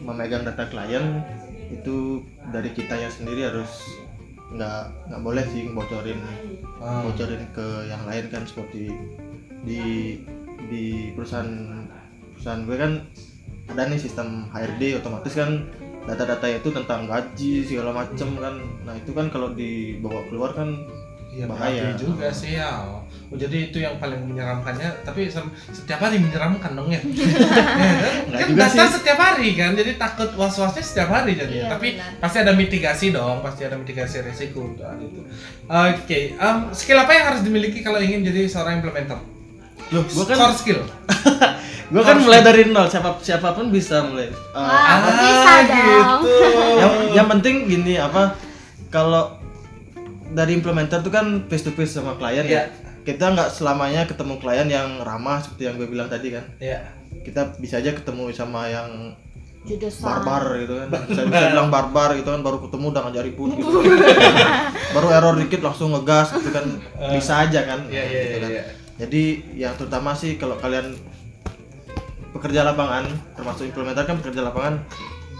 memegang 0.00 0.42
data 0.42 0.66
klien 0.66 1.22
itu 1.80 2.22
dari 2.54 2.70
kita 2.72 2.94
yang 2.94 3.12
sendiri 3.12 3.50
harus 3.50 3.98
nggak 4.54 5.10
nggak 5.10 5.22
boleh 5.24 5.44
sih 5.50 5.66
bocorin 5.72 6.20
Ah. 6.78 7.00
bocorin 7.02 7.42
ke 7.50 7.88
yang 7.88 8.04
lain 8.04 8.28
kan 8.28 8.44
seperti 8.44 8.92
di 9.64 9.82
di 10.68 11.10
perusahaan 11.16 11.48
perusahaan 12.36 12.62
gue 12.68 12.76
kan 12.76 12.92
ada 13.72 13.88
nih 13.88 14.00
sistem 14.00 14.52
HRD 14.52 15.00
otomatis 15.00 15.32
kan 15.32 15.64
data-data 16.04 16.44
itu 16.52 16.68
tentang 16.68 17.08
gaji 17.08 17.64
segala 17.64 18.04
macem 18.04 18.36
kan 18.36 18.60
nah 18.84 18.92
itu 18.92 19.10
kan 19.16 19.32
kalau 19.32 19.56
dibawa 19.56 20.20
keluar 20.28 20.52
kan 20.52 20.84
Iya 21.34 21.44
bahaya. 21.44 21.82
bahaya 21.84 21.94
juga 21.94 22.28
sih 22.30 22.54
ya. 22.54 22.70
Oh, 23.26 23.34
jadi 23.34 23.66
itu 23.66 23.78
yang 23.78 23.98
paling 23.98 24.22
menyeramkannya 24.22 25.02
tapi 25.02 25.26
setiap 25.68 25.98
hari 25.98 26.16
menyeramkan 26.16 26.70
dong 26.72 26.86
ya. 26.86 27.00
ya 27.00 27.10
kan? 27.98 28.14
Nggak 28.24 28.38
kan 28.38 28.48
juga 28.48 28.62
data 28.64 28.74
sih. 28.80 28.92
setiap 28.94 29.18
hari 29.18 29.48
kan 29.52 29.70
jadi 29.72 29.92
takut 29.96 30.30
was-wasnya 30.34 30.80
setiap 30.80 31.08
hari 31.10 31.34
jadi. 31.34 31.54
Iya, 31.56 31.66
tapi 31.68 31.88
benar. 31.94 32.20
pasti 32.20 32.36
ada 32.38 32.52
mitigasi 32.52 33.06
dong, 33.10 33.42
pasti 33.42 33.62
ada 33.62 33.74
mitigasi 33.74 34.22
risiko 34.22 34.68
untuk 34.68 34.84
hal 34.84 34.96
itu. 34.96 35.20
Oke, 35.64 36.20
em, 36.32 36.56
skill 36.70 36.96
apa 36.96 37.12
yang 37.12 37.24
harus 37.28 37.42
dimiliki 37.42 37.80
kalau 37.80 37.98
ingin 37.98 38.22
jadi 38.22 38.46
seorang 38.46 38.78
implementer? 38.78 39.18
loh 39.86 40.00
gue 40.02 40.24
kan 40.24 40.36
Core 40.38 40.54
skill. 40.54 40.80
gue 41.92 42.02
kan 42.02 42.16
mulai 42.16 42.40
dari 42.40 42.64
nol 42.66 42.86
siapa 42.86 43.20
siapa 43.20 43.52
pun 43.52 43.68
bisa 43.68 44.00
mulai 44.02 44.26
Eh, 44.26 44.36
Wah, 44.54 44.96
aku 44.96 45.08
bisa 45.12 45.52
dong. 45.60 46.20
gitu. 46.22 46.38
yang 46.74 46.92
yang 47.14 47.26
penting 47.28 47.54
gini 47.66 47.94
apa 47.96 48.32
kalau 48.88 49.36
dari 50.34 50.52
implementer 50.52 50.98
tuh 50.98 51.08
kan 51.08 51.46
face 51.46 51.62
to 51.62 51.70
face 51.70 51.94
sama 51.94 52.14
klien 52.14 52.42
Iya. 52.42 52.52
ya 52.52 52.62
kita 53.04 53.30
nggak 53.30 53.50
selamanya 53.50 54.04
ketemu 54.04 54.34
klien 54.36 54.64
yang 54.66 54.88
ramah 54.98 55.38
seperti 55.38 55.62
yang 55.64 55.76
gue 55.76 55.86
bilang 55.86 56.08
tadi 56.08 56.32
kan. 56.32 56.44
Ya. 56.58 56.80
kita 57.14 57.56
bisa 57.56 57.78
aja 57.78 57.92
ketemu 57.92 58.32
sama 58.32 58.66
yang 58.66 59.12
judesan. 59.62 60.04
barbar 60.04 60.44
gitu 60.58 60.74
kan. 60.74 60.88
Saya 61.08 61.24
bisa 61.24 61.46
bilang 61.48 61.68
barbar 61.68 62.10
gitu 62.14 62.28
kan 62.28 62.40
baru 62.40 62.58
ketemu 62.60 62.84
udah 62.90 63.02
ngajari 63.04 63.32
pun 63.32 63.48
gitu. 63.52 63.78
Baru 64.94 65.08
error 65.08 65.34
dikit 65.34 65.60
langsung 65.60 65.90
ngegas 65.90 66.32
gitu 66.32 66.48
kan. 66.48 66.64
Bisa 67.10 67.44
aja 67.44 67.60
kan. 67.64 67.80
Iya, 67.88 68.02
iya, 68.02 68.20
Gitu 68.20 68.28
iya, 68.30 68.40
kan. 68.40 68.50
iya. 68.50 68.64
jadi 68.94 69.22
yang 69.58 69.72
terutama 69.74 70.12
sih 70.12 70.36
kalau 70.36 70.54
kalian 70.56 70.94
pekerja 72.30 72.62
lapangan 72.62 73.04
termasuk 73.32 73.66
implementer 73.66 74.04
kan 74.04 74.16
pekerja 74.16 74.42
lapangan 74.44 74.80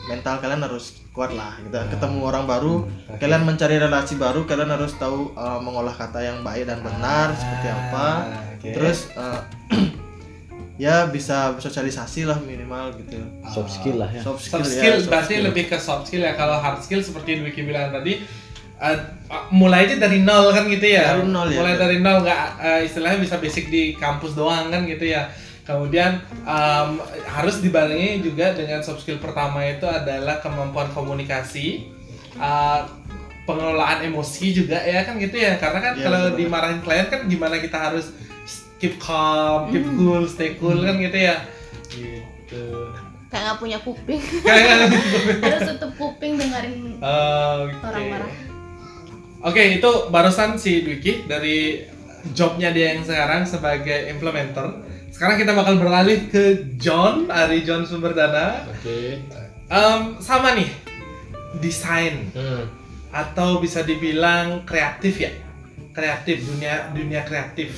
mental 0.05 0.37
kalian 0.39 0.61
harus 0.61 1.04
kuat 1.15 1.31
lah 1.31 1.55
gitu 1.63 1.71
kan. 1.71 1.87
ketemu 1.95 2.19
orang 2.27 2.45
baru 2.45 2.91
kalian 3.23 3.47
mencari 3.47 3.79
relasi 3.79 4.19
baru 4.19 4.43
kalian 4.51 4.75
harus 4.75 4.99
tahu 4.99 5.31
uh, 5.39 5.63
mengolah 5.63 5.95
kata 5.95 6.19
yang 6.19 6.43
baik 6.43 6.67
dan 6.67 6.83
benar 6.83 7.31
seperti 7.39 7.71
apa 7.71 8.07
oke. 8.59 8.69
terus 8.75 8.99
uh, 9.15 9.47
ya 10.75 11.07
bisa 11.07 11.55
bersosialisasi 11.55 12.27
lah 12.27 12.43
minimal 12.43 12.99
gitu 12.99 13.23
soft 13.47 13.71
skill 13.71 14.03
lah 14.03 14.11
ya 14.11 14.27
soft 14.27 14.43
skill, 14.43 14.67
soft 14.67 14.75
ya, 14.75 14.75
skill 14.75 14.97
soft 14.99 15.07
berarti 15.07 15.35
skill. 15.39 15.45
lebih 15.47 15.65
ke 15.71 15.77
soft 15.79 16.05
skill 16.11 16.23
ya 16.27 16.35
kalau 16.35 16.59
hard 16.59 16.83
skill 16.83 16.99
seperti 16.99 17.39
Dwiki 17.39 17.63
bilang 17.63 17.95
tadi 17.95 18.19
eh, 18.83 18.99
mulai 19.55 19.87
aja 19.87 20.03
dari 20.03 20.19
nol 20.19 20.51
kan 20.51 20.67
gitu 20.67 20.99
ya 20.99 21.15
Dari 21.15 21.31
nol 21.31 21.47
ya. 21.47 21.63
mulai 21.63 21.75
dari 21.79 22.03
nol 22.03 22.27
nggak 22.27 22.43
eh, 22.59 22.81
istilahnya 22.91 23.23
bisa 23.23 23.39
basic 23.39 23.71
di 23.71 23.95
kampus 23.95 24.35
doang 24.35 24.67
kan 24.75 24.83
gitu 24.83 25.07
ya 25.07 25.31
kemudian 25.65 26.21
em, 26.45 26.89
harus 27.25 27.59
dibarengi 27.59 28.21
juga 28.21 28.53
dengan 28.53 28.81
soft 28.81 29.01
skill 29.01 29.17
pertama 29.17 29.65
itu 29.65 29.85
adalah 29.85 30.39
kemampuan 30.39 30.93
komunikasi 30.93 31.89
eh, 32.35 32.81
pengelolaan 33.45 34.05
emosi 34.05 34.47
juga 34.55 34.81
ya 34.81 35.05
kan 35.05 35.17
gitu 35.17 35.37
ya. 35.37 35.57
Karena 35.57 35.81
kan 35.81 35.93
Iya, 35.97 36.05
kalau 36.05 36.23
dimarahin 36.33 36.81
klien 36.81 37.09
kan 37.09 37.25
gimana 37.25 37.61
kita 37.61 37.77
harus 37.77 38.13
keep 38.77 38.97
calm, 38.97 39.69
keep 39.69 39.85
cool, 39.97 40.25
stay 40.25 40.57
cool 40.57 40.81
kan 40.81 40.97
gitu 40.97 41.17
ya. 41.19 41.37
Gitu. 41.89 42.65
Kayak 43.29 43.43
nggak 43.45 43.59
punya 43.59 43.79
kuping. 43.81 44.21
Kayak- 44.47 44.93
harus 45.41 45.63
tutup 45.75 45.93
kuping 45.97 46.37
dengerin 46.37 47.01
Oh, 47.01 47.67
Oke. 47.67 47.75
Orang 47.83 48.05
marah. 48.09 48.31
Oke, 49.45 49.63
itu 49.77 49.91
barusan 50.09 50.57
si 50.57 50.81
Dwiki 50.81 51.29
dari 51.29 51.85
jobnya 52.33 52.73
dia 52.73 52.97
yang 52.97 53.05
sekarang 53.05 53.45
sebagai 53.45 54.09
implementer. 54.09 54.84
Sekarang 55.15 55.39
kita 55.39 55.55
bakal 55.55 55.79
beralih 55.79 56.27
ke 56.27 56.75
John, 56.75 57.31
Ari 57.31 57.63
John 57.63 57.87
Sumberdana. 57.87 58.67
Oke. 58.67 59.23
Em, 59.71 60.01
sama 60.19 60.59
nih, 60.59 60.67
desain 61.63 62.35
Hmm. 62.35 62.67
atau 63.15 63.63
bisa 63.63 63.87
dibilang 63.87 64.67
kreatif 64.67 65.23
ya, 65.23 65.31
kreatif 65.95 66.43
dunia 66.43 66.91
dunia 66.91 67.23
kreatif. 67.23 67.71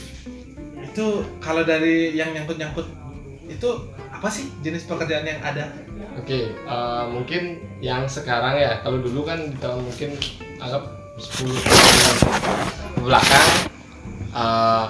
Itu 0.80 1.28
kalau 1.36 1.60
dari 1.60 2.16
yang 2.16 2.32
nyangkut-nyangkut 2.32 2.88
itu 3.46 3.68
apa 4.08 4.32
sih 4.32 4.48
jenis 4.64 4.88
pekerjaan 4.88 5.28
yang 5.28 5.44
ada? 5.44 5.68
Oke, 6.16 6.56
eh, 6.56 7.04
mungkin 7.12 7.60
yang 7.84 8.08
sekarang 8.08 8.56
ya, 8.56 8.80
kalau 8.80 8.96
dulu 8.96 9.28
kan 9.28 9.44
di 9.44 9.60
tahun 9.60 9.84
mungkin 9.84 10.16
anggap 10.56 10.88
10 11.20 11.52
tahun 11.52 12.16
belakang 13.04 13.48
eh, 14.32 14.84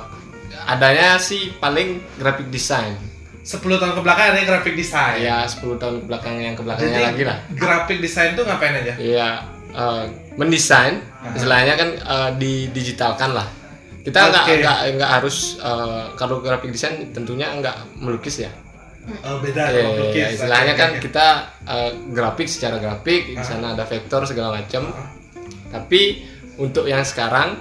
adanya 0.64 1.18
sih 1.18 1.52
paling 1.56 2.00
graphic 2.16 2.48
design. 2.48 2.96
10 3.42 3.62
tahun 3.62 3.94
ke 3.94 4.02
belakang 4.02 4.26
ada 4.32 4.42
graphic 4.42 4.74
design. 4.74 5.22
Ya 5.22 5.46
10 5.46 5.78
tahun 5.78 5.94
ke 6.02 6.06
belakang 6.06 6.34
yang 6.36 6.54
ke 6.54 6.62
belakangnya 6.62 6.90
Jadi 6.92 7.06
lagi 7.06 7.22
lah. 7.22 7.38
graphic 7.54 7.98
design 8.00 8.34
tuh 8.34 8.42
ngapain 8.42 8.74
aja? 8.74 8.94
Iya, 8.98 9.28
eh, 9.70 10.04
mendesain, 10.34 10.98
istilahnya 11.30 11.74
kan 11.74 11.88
eh, 11.94 12.30
didigitalkan 12.36 13.30
lah. 13.30 13.46
Kita 14.02 14.18
nggak 14.30 14.44
Oke. 14.46 14.54
nggak 14.62 14.78
nggak 14.98 15.10
harus 15.14 15.36
eh, 15.58 16.04
kalau 16.14 16.42
graphic 16.42 16.70
design 16.70 17.10
tentunya 17.10 17.46
nggak 17.54 17.76
melukis 17.96 18.42
ya. 18.42 18.50
Oh 19.22 19.38
beda 19.38 19.70
Iya, 19.70 19.70
sama 19.70 19.78
iya, 19.78 19.94
pelukis. 19.94 20.18
iya. 20.18 20.28
istilahnya 20.34 20.74
kan 20.74 20.90
kita 20.98 21.26
eh, 21.62 21.90
grafik 22.10 22.48
secara 22.50 22.82
grafik 22.82 23.30
di 23.30 23.44
sana 23.46 23.78
ada 23.78 23.86
vektor 23.86 24.26
segala 24.26 24.58
macam. 24.58 24.90
Tapi 25.70 26.02
untuk 26.58 26.90
yang 26.90 27.06
sekarang 27.06 27.54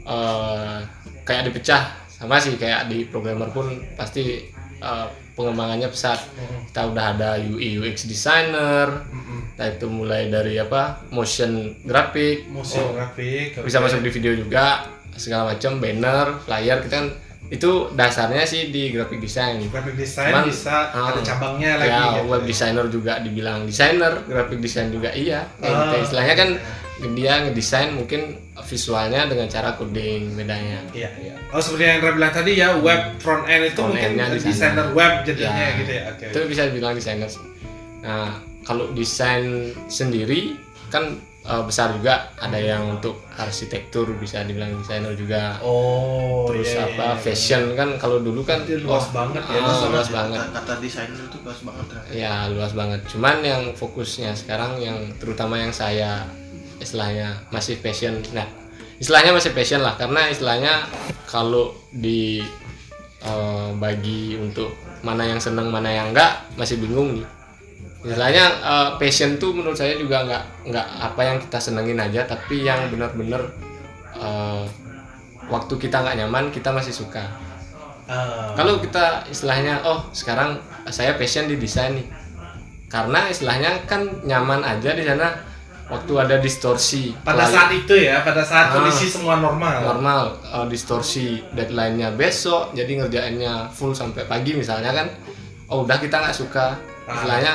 eh, 0.00 0.78
kayak 1.24 1.52
dipecah 1.52 1.99
sama 2.20 2.36
sih 2.36 2.60
kayak 2.60 2.92
di 2.92 3.08
programmer 3.08 3.48
pun 3.48 3.80
pasti 3.96 4.44
eh, 4.76 5.06
pengembangannya 5.32 5.88
pesat. 5.88 6.20
Kita 6.68 6.92
udah 6.92 7.16
ada 7.16 7.30
UI 7.40 7.80
UX 7.80 8.04
designer, 8.04 9.08
nah 9.56 9.66
itu 9.66 9.88
mulai 9.88 10.28
dari 10.28 10.60
apa 10.60 11.00
motion 11.08 11.80
grafik, 11.82 12.44
motion 12.52 12.92
grafik 12.92 13.56
bisa 13.64 13.80
oke. 13.80 13.88
masuk 13.88 14.04
di 14.04 14.10
video 14.12 14.36
juga 14.36 14.84
segala 15.16 15.56
macam 15.56 15.80
banner, 15.80 16.38
flyer 16.44 16.78
kita 16.84 16.94
kan 16.94 17.06
itu 17.50 17.90
dasarnya 17.98 18.46
sih 18.46 18.70
di 18.70 18.94
graphic 18.94 19.18
design. 19.18 19.58
graphic 19.72 19.98
design 19.98 20.30
Cuman, 20.30 20.44
bisa 20.46 20.76
ah, 20.94 21.10
ada 21.10 21.20
cabangnya 21.24 21.82
lagi 21.82 21.90
ya, 21.90 22.04
gitu. 22.14 22.30
web 22.30 22.42
designer 22.46 22.86
juga 22.86 23.12
dibilang 23.18 23.66
desainer, 23.66 24.22
graphic 24.28 24.62
design 24.62 24.94
juga 24.94 25.10
iya. 25.10 25.50
Kayak 25.58 25.74
gitu. 25.74 25.96
Istilahnya 26.06 26.34
kan 26.38 26.50
dia 27.00 27.42
ngedesain 27.42 27.90
mungkin 27.92 28.36
visualnya 28.60 29.24
dengan 29.24 29.48
cara 29.48 29.72
coding 29.72 30.36
bedanya. 30.36 30.84
Iya, 30.92 31.08
iya. 31.16 31.34
Oh 31.50 31.58
seperti 31.58 31.82
yang 31.82 31.96
Indra 31.98 32.12
bilang 32.12 32.30
tadi 32.30 32.52
ya 32.54 32.76
web 32.76 33.16
front 33.18 33.48
end 33.48 33.72
itu 33.72 33.80
Front 33.80 33.96
mungkin 33.96 34.10
desainer 34.36 34.86
web 34.92 35.12
jadinya 35.24 35.56
Ya. 35.56 35.78
gitu 35.80 35.92
ya. 35.96 36.02
Oke. 36.12 36.24
Itu 36.28 36.38
bisa 36.46 36.62
dibilang 36.68 36.92
desainer 36.92 37.26
sih. 37.26 37.42
Nah, 38.00 38.36
kalau 38.62 38.92
desain 38.92 39.44
sendiri 39.86 40.54
kan 40.88 41.16
eh, 41.40 41.62
besar 41.64 41.96
juga 41.96 42.28
ada 42.36 42.60
yang 42.60 43.00
untuk 43.00 43.24
arsitektur 43.34 44.12
bisa 44.14 44.44
dibilang 44.44 44.76
desainer 44.76 45.16
juga. 45.16 45.56
Oh, 45.64 46.44
Terus 46.52 46.68
iya, 46.70 46.84
apa 46.84 46.92
iya, 46.92 47.12
iya. 47.16 47.18
fashion 47.18 47.62
kan 47.74 47.96
kalau 47.96 48.20
dulu 48.20 48.44
kan 48.44 48.60
Itu 48.62 48.84
luas 48.84 49.08
wah, 49.08 49.24
banget 49.24 49.42
ya, 49.48 49.56
ah, 49.56 49.64
luas 49.64 49.78
luas, 49.80 49.88
banget. 49.88 50.10
banget. 50.12 50.38
Kata, 50.38 50.52
kata 50.60 50.72
desainer 50.78 51.20
itu 51.24 51.38
luas 51.40 51.60
banget 51.64 51.86
ya. 51.88 52.00
Ya 52.12 52.34
luas 52.52 52.72
banget. 52.76 53.00
Cuman 53.08 53.36
yang 53.40 53.62
fokusnya 53.72 54.36
sekarang 54.36 54.78
yang 54.78 55.00
terutama 55.16 55.56
yang 55.56 55.72
saya 55.72 56.28
istilahnya 56.80 57.46
masih 57.52 57.78
passion. 57.78 58.18
Nah 58.32 58.48
istilahnya 59.00 59.32
masih 59.36 59.52
passion 59.54 59.80
lah 59.80 59.96
karena 59.96 60.28
istilahnya 60.28 60.88
kalau 61.28 61.72
di 61.92 62.42
eh, 63.22 63.68
bagi 63.78 64.36
untuk 64.40 64.72
mana 65.00 65.24
yang 65.24 65.40
seneng 65.40 65.72
mana 65.72 65.88
yang 65.88 66.10
enggak 66.10 66.40
masih 66.56 66.80
bingung 66.80 67.20
nih. 67.20 67.26
Istilahnya 68.00 68.44
eh, 68.64 68.88
passion 68.96 69.36
tuh 69.36 69.52
menurut 69.52 69.76
saya 69.76 69.94
juga 70.00 70.24
nggak 70.24 70.44
nggak 70.72 70.86
apa 71.00 71.20
yang 71.20 71.36
kita 71.38 71.58
senengin 71.60 72.00
aja 72.00 72.24
tapi 72.24 72.64
yang 72.64 72.88
benar-benar 72.88 73.44
eh, 74.16 74.64
waktu 75.50 75.74
kita 75.76 76.00
nggak 76.00 76.16
nyaman 76.24 76.48
kita 76.54 76.70
masih 76.70 76.94
suka. 76.94 77.26
Ah, 78.10 78.54
Kalau 78.58 78.82
kita 78.82 79.22
istilahnya, 79.30 79.86
oh 79.86 80.02
sekarang 80.10 80.58
saya 80.90 81.14
passion 81.14 81.46
di 81.46 81.54
desain 81.54 81.94
nih, 81.94 82.06
karena 82.90 83.30
istilahnya 83.30 83.86
kan 83.86 84.02
nyaman 84.26 84.66
aja 84.66 84.90
di 84.98 85.06
sana. 85.06 85.49
Waktu 85.90 86.12
ada 86.16 86.36
distorsi, 86.38 87.10
pada 87.18 87.42
klien- 87.42 87.50
saat 87.52 87.70
itu 87.74 87.94
ya, 87.98 88.22
pada 88.22 88.40
saat 88.40 88.70
Ah. 88.70 88.78
kondisi 88.78 89.06
semua 89.06 89.34
normal. 89.36 89.82
normal, 89.84 90.20
eh, 90.40 90.66
distorsi 90.66 91.26
deadline-nya 91.50 92.14
besok, 92.14 92.70
jadi 92.70 92.92
ngerjainnya 92.96 93.68
full 93.68 93.90
sampai 93.90 94.22
pagi 94.24 94.54
misalnya 94.54 94.94
kan, 94.94 95.10
oh 95.66 95.82
udah 95.82 95.98
kita 95.98 96.16
nggak 96.16 96.30
suka, 96.32 96.78
Ah. 97.04 97.12
istilahnya, 97.12 97.52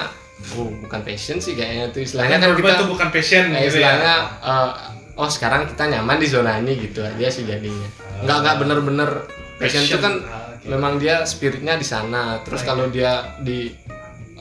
oh 0.54 0.68
bukan 0.78 1.00
passion 1.02 1.40
sih 1.40 1.56
kayaknya 1.56 1.88
tuh 1.90 2.04
istilahnya 2.04 2.36
Kan 2.36 2.44
kan 2.46 2.60
kita, 2.60 2.76
itu 2.76 2.86
bukan 2.86 3.08
passion 3.10 3.44
kayak 3.48 3.64
gitu 3.64 3.72
istilahnya, 3.74 4.14
ya. 4.20 4.44
eh, 4.44 4.72
oh 5.16 5.30
sekarang 5.30 5.62
kita 5.66 5.84
nyaman 5.90 6.18
di 6.18 6.28
zona 6.28 6.60
ini 6.60 6.72
gitu 6.78 7.00
aja 7.02 7.28
sih 7.30 7.44
jadinya, 7.44 7.88
nggak 8.22 8.38
nggak 8.38 8.56
bener-bener 8.60 9.10
passion, 9.56 9.80
itu 9.82 9.96
kan 9.96 10.12
Ah, 10.22 10.52
oke. 10.52 10.68
memang 10.68 11.00
dia 11.00 11.24
spiritnya 11.24 11.74
di 11.74 11.84
sana 11.84 12.44
terus 12.44 12.62
kalau 12.62 12.88
dia 12.88 13.24
di 13.40 13.72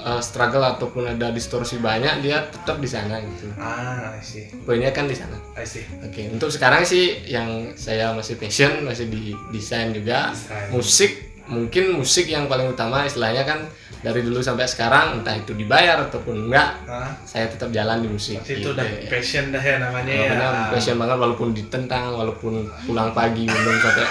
uh, 0.05 0.20
struggle 0.20 0.61
ataupun 0.62 1.09
ada 1.09 1.28
distorsi 1.28 1.76
banyak 1.78 2.20
dia 2.20 2.44
tetap 2.46 2.76
di 2.76 2.86
sana 2.86 3.18
gitu 3.18 3.48
Ah, 3.57 4.12
I 4.12 4.20
see. 4.20 4.46
poinnya 4.61 4.88
kan 4.90 5.05
di 5.05 5.16
sana 5.16 5.34
I 5.55 5.64
see. 5.64 5.82
oke 5.98 6.22
untuk 6.30 6.48
sekarang 6.48 6.84
sih 6.84 7.05
yang 7.26 7.72
saya 7.74 8.12
masih 8.12 8.36
passion 8.36 8.82
masih 8.82 9.09
di 9.09 9.32
desain 9.50 9.90
juga 9.90 10.30
Desain. 10.30 10.68
musik 10.70 11.12
mungkin 11.44 11.92
musik 11.94 12.24
yang 12.26 12.44
paling 12.44 12.64
utama 12.66 13.05
istilahnya 13.05 13.44
kan 13.44 13.61
dari 14.00 14.20
dulu 14.20 14.36
sampai 14.38 14.64
sekarang 14.64 15.16
entah 15.16 15.32
itu 15.34 15.52
dibayar 15.52 15.96
ataupun 16.02 16.48
enggak 16.48 16.76
Ah, 16.84 17.09
saya 17.22 17.48
tetap 17.48 17.68
jalan 17.68 18.00
di 18.00 18.09
musik 18.11 18.36
berarti 18.38 18.52
itu 18.55 18.61
gitu 18.62 18.68
udah 18.70 18.84
ya. 18.84 19.09
passion 19.09 19.44
dah 19.48 19.61
ya 19.61 19.76
namanya 19.78 20.12
ya. 20.14 20.28
benar, 20.30 20.52
passion 20.70 20.96
banget 20.96 21.16
walaupun 21.18 21.48
ditentang 21.52 22.12
walaupun 22.12 22.52
pulang 22.84 23.12
pagi 23.12 23.44
minum 23.44 23.76
sampai 23.76 24.05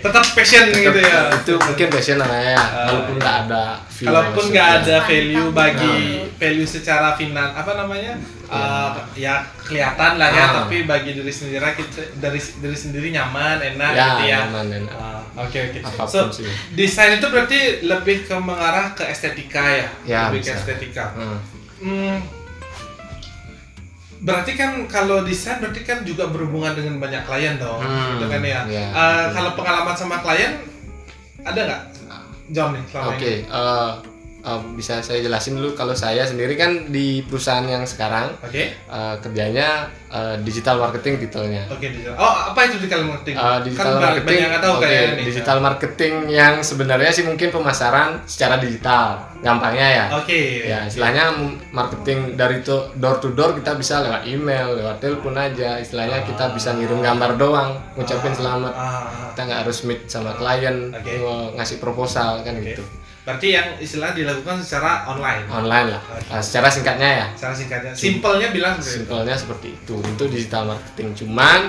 tetap 0.00 0.24
passion 0.32 0.64
gitu 0.70 0.98
ya. 1.00 1.20
itu 1.32 1.52
mungkin 1.56 1.86
passion 1.88 2.16
namanya 2.16 2.48
ya 2.52 2.64
walaupun 2.86 3.14
nggak 3.16 3.36
ada 3.46 3.64
Kalaupun 4.02 4.44
nggak 4.48 4.68
ada 4.78 4.96
value 5.02 5.48
bagi 5.50 5.96
Nah. 6.16 6.32
value 6.34 6.64
secara 6.66 7.12
finan 7.12 7.52
apa 7.52 7.72
namanya 7.74 8.16
uh, 8.46 8.96
ya 9.14 9.38
kelihatan 9.60 10.16
lah 10.16 10.28
ya 10.28 10.40
Ah. 10.42 10.52
tapi 10.62 10.82
bagi 10.84 11.12
diri 11.12 11.28
sendiri 11.28 11.60
kita 11.70 12.00
dari 12.16 12.36
diri 12.36 12.72
sendiri 12.74 13.08
nyaman 13.10 13.60
enak 13.60 13.92
ya, 13.92 14.04
gitu 14.10 14.24
ya 14.26 14.38
nyaman, 14.42 14.66
enak. 14.74 14.94
Ah, 14.94 15.20
oke 15.38 15.58
oke 15.62 15.78
Apa 15.82 16.00
pun 16.00 16.08
so 16.08 16.20
sih. 16.32 16.48
desain 16.72 17.12
itu 17.14 17.26
berarti 17.26 17.58
lebih 17.82 18.24
ke 18.24 18.34
mengarah 18.34 18.90
ke 18.90 19.04
estetika 19.04 19.60
ya, 19.62 19.88
Ya, 20.02 20.20
lebih 20.26 20.40
ke 20.40 20.48
bisa. 20.48 20.56
estetika 20.58 21.04
Hmm. 21.12 21.38
Hmm, 21.78 22.16
berarti 24.20 24.52
kan 24.52 24.84
kalau 24.86 25.20
desain 25.22 25.56
berarti 25.58 25.80
kan 25.80 26.04
juga 26.04 26.24
berhubungan 26.26 26.72
dengan 26.72 26.96
banyak 26.98 27.22
klien 27.22 27.56
dong 27.56 27.80
Hmm, 27.80 28.16
gitu 28.16 28.28
kan 28.28 28.40
ya 28.42 28.60
iya. 28.66 28.86
Uh, 28.90 29.24
kalau 29.30 29.52
pengalaman 29.54 29.92
sama 29.92 30.20
klien 30.20 30.60
ada 31.40 31.56
nggak 31.58 31.82
John 32.50 32.74
nih 32.74 32.84
selama 32.90 33.10
Oke, 33.14 33.32
ini 33.32 33.46
eh, 33.46 33.90
eh, 34.40 34.60
bisa 34.72 34.98
saya 34.98 35.20
jelasin 35.20 35.54
dulu 35.54 35.72
kalau 35.72 35.92
saya 35.92 36.22
sendiri 36.22 36.54
kan 36.54 36.88
di 36.88 37.20
perusahaan 37.22 37.62
yang 37.62 37.82
sekarang 37.82 38.32
Oke. 38.40 38.72
eh, 38.72 39.14
kerjanya 39.18 39.88
eh, 40.06 40.34
digital 40.40 40.76
marketing 40.78 41.20
titelnya. 41.20 41.64
Oke, 41.66 41.86
digital. 41.88 42.14
Oh, 42.14 42.34
apa 42.50 42.60
itu 42.64 42.76
digital 42.78 43.04
marketing? 43.04 43.34
Eh, 43.34 43.58
digital 43.62 43.86
kan 43.86 44.02
marketing, 44.02 44.26
banyak 44.36 44.50
yang 44.50 44.60
tahu 44.60 44.74
oke, 44.74 44.82
kayak 44.82 45.04
ini. 45.06 45.22
digital 45.24 45.58
marketing 45.60 46.14
yang 46.28 46.54
sebenarnya 46.60 47.10
sih 47.10 47.22
mungkin 47.22 47.48
pemasaran 47.48 48.10
secara 48.24 48.56
digital, 48.56 49.06
gampangnya 49.38 49.88
ya. 49.88 50.06
Oke. 50.16 50.66
Ya, 50.66 50.84
istilahnya 50.84 51.30
marketing 51.70 52.34
dari 52.34 52.60
to, 52.60 52.90
door 52.96 53.18
to 53.18 53.30
door 53.30 53.54
kita 53.54 53.74
bisa 53.74 54.00
lewat 54.00 54.24
email, 54.24 54.74
lewat 54.74 54.98
telepon 54.98 55.34
aja. 55.34 55.78
Istilahnya 55.78 56.24
kita 56.24 56.50
bisa 56.50 56.72
ngirim 56.72 56.98
gambar 56.98 57.36
doang, 57.36 57.70
ngucapin 57.94 58.32
selamat. 58.32 58.72
Ah, 58.72 59.30
Kita 59.30 59.46
nggak 59.46 59.60
harus 59.62 59.78
meet 59.84 60.00
sama 60.04 60.34
klien, 60.34 60.90
nge- 60.92 61.50
ngasih 61.54 61.78
proposal 61.78 62.42
kan 62.42 62.58
gitu. 62.58 62.82
Berarti 63.30 63.48
yang 63.54 63.68
istilah 63.78 64.10
dilakukan 64.10 64.58
secara 64.58 65.06
online. 65.06 65.46
Online 65.46 65.86
lah. 65.94 66.02
Nah, 66.26 66.42
secara 66.42 66.66
singkatnya 66.66 67.10
ya. 67.14 67.26
Secara 67.38 67.54
singkatnya. 67.54 67.92
Simpelnya 67.94 68.48
bilang 68.50 68.74
seperti 68.82 68.90
itu. 68.90 68.98
Simpelnya 69.06 69.36
seperti 69.38 69.68
itu 69.70 69.94
untuk 70.02 70.26
digital 70.34 70.62
marketing. 70.74 71.08
Cuman 71.14 71.60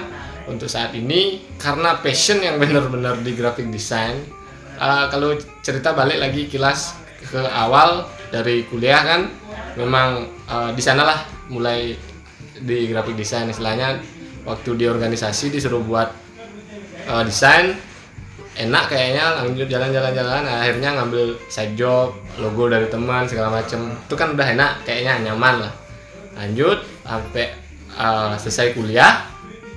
untuk 0.50 0.66
saat 0.66 0.92
ini 0.98 1.46
karena 1.62 2.02
passion 2.02 2.42
yang 2.42 2.58
benar-benar 2.58 3.22
di 3.22 3.38
graphic 3.38 3.70
design, 3.70 4.18
uh, 4.82 5.06
kalau 5.14 5.38
cerita 5.62 5.94
balik 5.94 6.18
lagi 6.18 6.50
kilas 6.50 6.98
ke 7.22 7.40
awal 7.54 8.10
dari 8.34 8.66
kuliah 8.66 9.06
kan, 9.06 9.30
memang 9.78 10.26
uh, 10.50 10.74
di 10.74 10.82
sanalah 10.82 11.22
mulai 11.54 11.94
di 12.58 12.90
graphic 12.90 13.14
design 13.14 13.54
istilahnya 13.54 14.02
waktu 14.46 14.74
di 14.74 14.86
organisasi 14.90 15.54
disuruh 15.54 15.86
buat 15.86 16.10
uh, 17.06 17.22
desain 17.22 17.78
enak 18.52 18.92
kayaknya 18.92 19.40
lanjut 19.40 19.68
jalan-jalan-jalan 19.72 20.44
akhirnya 20.44 20.90
ngambil 21.00 21.40
side 21.48 21.76
job 21.80 22.12
logo 22.36 22.68
dari 22.68 22.88
teman 22.92 23.24
segala 23.28 23.62
macem. 23.62 23.96
Itu 24.08 24.16
kan 24.20 24.36
udah 24.36 24.48
enak 24.52 24.72
kayaknya 24.84 25.32
nyaman 25.32 25.68
lah. 25.68 25.74
Lanjut 26.36 26.84
sampai 27.08 27.56
uh, 27.96 28.36
selesai 28.36 28.76
kuliah 28.76 29.24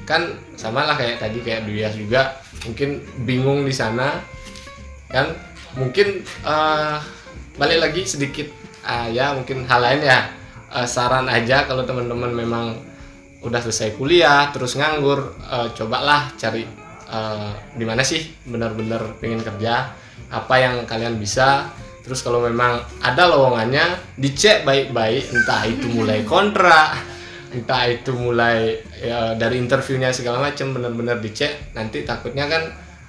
kan 0.05 0.37
sama 0.59 0.85
lah 0.85 0.99
kayak 0.99 1.23
tadi 1.23 1.39
kayak 1.41 1.67
Duyas 1.71 1.95
juga. 1.95 2.35
Mungkin 2.67 3.05
bingung 3.23 3.63
di 3.63 3.75
sana. 3.75 4.19
Kan 5.07 5.39
mungkin 5.79 6.27
uh, 6.43 6.99
balik 7.55 7.79
lagi 7.79 8.03
sedikit 8.03 8.51
uh, 8.83 9.07
ya 9.07 9.39
mungkin 9.39 9.63
hal 9.71 9.81
lain 9.83 10.03
ya. 10.03 10.21
Uh, 10.75 10.89
saran 10.91 11.31
aja 11.31 11.71
kalau 11.71 11.87
teman-teman 11.87 12.35
memang 12.35 12.75
udah 13.45 13.61
selesai 13.61 13.95
kuliah 13.95 14.51
terus 14.51 14.75
nganggur 14.75 15.37
uh, 15.47 15.69
cobalah 15.77 16.33
cari 16.35 16.65
uh, 17.15 17.55
di 17.79 17.87
mana 17.87 18.03
sih 18.03 18.27
benar-benar 18.43 19.23
pengen 19.23 19.39
kerja? 19.47 19.95
Apa 20.35 20.55
yang 20.59 20.83
kalian 20.83 21.23
bisa? 21.23 21.71
Terus 22.03 22.27
kalau 22.27 22.43
memang 22.43 22.83
ada 23.01 23.31
lowongannya 23.31 24.19
dicek 24.19 24.67
baik-baik. 24.67 25.31
Entah 25.31 25.63
itu 25.71 25.87
mulai 25.95 26.27
kontrak 26.27 27.15
entah 27.55 27.87
itu 27.87 28.11
mulai 28.11 28.83
ya, 28.99 29.39
dari 29.39 29.63
interviewnya 29.63 30.11
segala 30.11 30.43
macam 30.43 30.75
benar-benar 30.75 31.23
dicek. 31.23 31.71
Nanti 31.79 32.03
takutnya 32.03 32.51
kan 32.51 32.63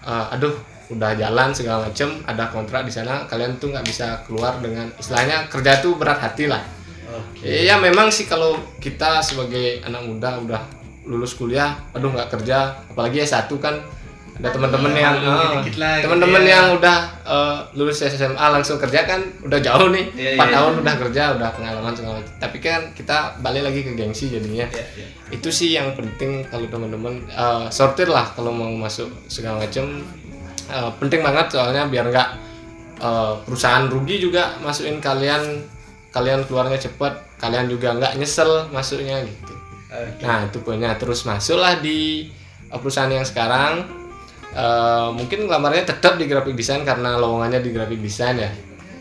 uh, 0.06 0.34
aduh 0.38 0.53
udah 0.93 1.18
jalan 1.18 1.49
segala 1.49 1.89
macam 1.89 2.22
ada 2.30 2.45
kontrak 2.53 2.86
di 2.86 2.93
sana 2.93 3.26
kalian 3.26 3.58
tuh 3.58 3.74
nggak 3.74 3.89
bisa 3.89 4.22
keluar 4.30 4.62
dengan 4.62 4.86
istilahnya 5.01 5.49
kerja 5.49 5.82
tuh 5.82 5.97
berat 5.97 6.22
hati 6.22 6.45
lah. 6.45 6.62
Iya 7.41 7.82
memang 7.82 8.14
sih 8.14 8.30
kalau 8.30 8.58
kita 8.78 9.22
sebagai 9.26 9.82
anak 9.82 10.06
muda 10.06 10.38
udah 10.41 10.62
lulus 11.06 11.38
kuliah, 11.38 11.78
aduh 11.93 12.10
nggak 12.12 12.30
kerja, 12.34 12.86
apalagi 12.89 13.22
S1 13.22 13.49
kan 13.62 13.78
ada 14.36 14.51
teman-teman 14.51 14.91
yang 14.91 15.16
malu 15.16 15.32
eh, 15.32 15.32
lah 15.32 15.64
gitu 15.64 15.80
teman-teman 15.80 16.43
ya. 16.43 16.51
yang 16.60 16.66
udah 16.76 16.97
eh, 17.24 17.60
lulus 17.80 18.03
SMA 18.03 18.45
langsung 18.51 18.76
kerja 18.76 19.08
kan 19.08 19.24
udah 19.47 19.60
jauh 19.64 19.88
nih, 19.95 20.12
Iya, 20.12 20.32
4 20.36 20.43
iya, 20.43 20.45
tahun 20.60 20.74
udah 20.84 20.95
kerja, 21.08 21.24
udah 21.39 21.49
pengalaman 21.56 21.93
segala 21.95 22.14
macam. 22.20 22.36
Tapi 22.36 22.58
kan 22.60 22.82
kita 22.91 23.39
balik 23.39 23.64
lagi 23.64 23.88
ke 23.88 23.95
gengsi 23.95 24.28
jadinya. 24.28 24.68
Iya, 24.68 24.86
iya. 24.99 25.08
Itu 25.32 25.49
sih 25.56 25.72
yang 25.72 25.95
penting 25.95 26.43
kalau 26.51 26.68
teman-teman 26.68 27.24
eh, 27.32 27.66
sortir 27.72 28.12
lah 28.12 28.28
kalau 28.36 28.51
mau 28.51 28.68
masuk 28.76 29.08
segala 29.32 29.64
macam. 29.64 30.03
Eh, 30.68 30.91
penting 30.99 31.22
banget 31.24 31.56
soalnya 31.56 31.88
biar 31.88 32.12
nggak 32.12 32.30
eh, 32.99 33.34
perusahaan 33.47 33.88
rugi 33.88 34.20
juga 34.20 34.60
masukin 34.60 34.99
kalian 34.99 35.64
kalian 36.12 36.43
keluarnya 36.47 36.80
cepat 36.80 37.39
kalian 37.39 37.68
juga 37.68 37.91
nggak 37.95 38.16
nyesel 38.20 38.72
masuknya 38.72 39.20
gitu 39.24 39.56
Oke. 39.98 40.22
nah 40.22 40.43
itu 40.43 40.58
poinnya 40.60 40.93
terus 40.93 41.24
masuklah 41.24 41.78
di 41.78 42.28
uh, 42.68 42.78
perusahaan 42.78 43.10
yang 43.10 43.24
sekarang 43.24 44.04
Uh, 44.56 45.12
mungkin 45.12 45.52
lamarnya 45.52 45.84
tetap 45.86 46.16
di 46.16 46.32
graphic 46.32 46.56
design 46.56 46.88
karena 46.88 47.20
lowongannya 47.20 47.60
di 47.60 47.76
graphic 47.76 48.00
design 48.00 48.39
ya 48.39 48.48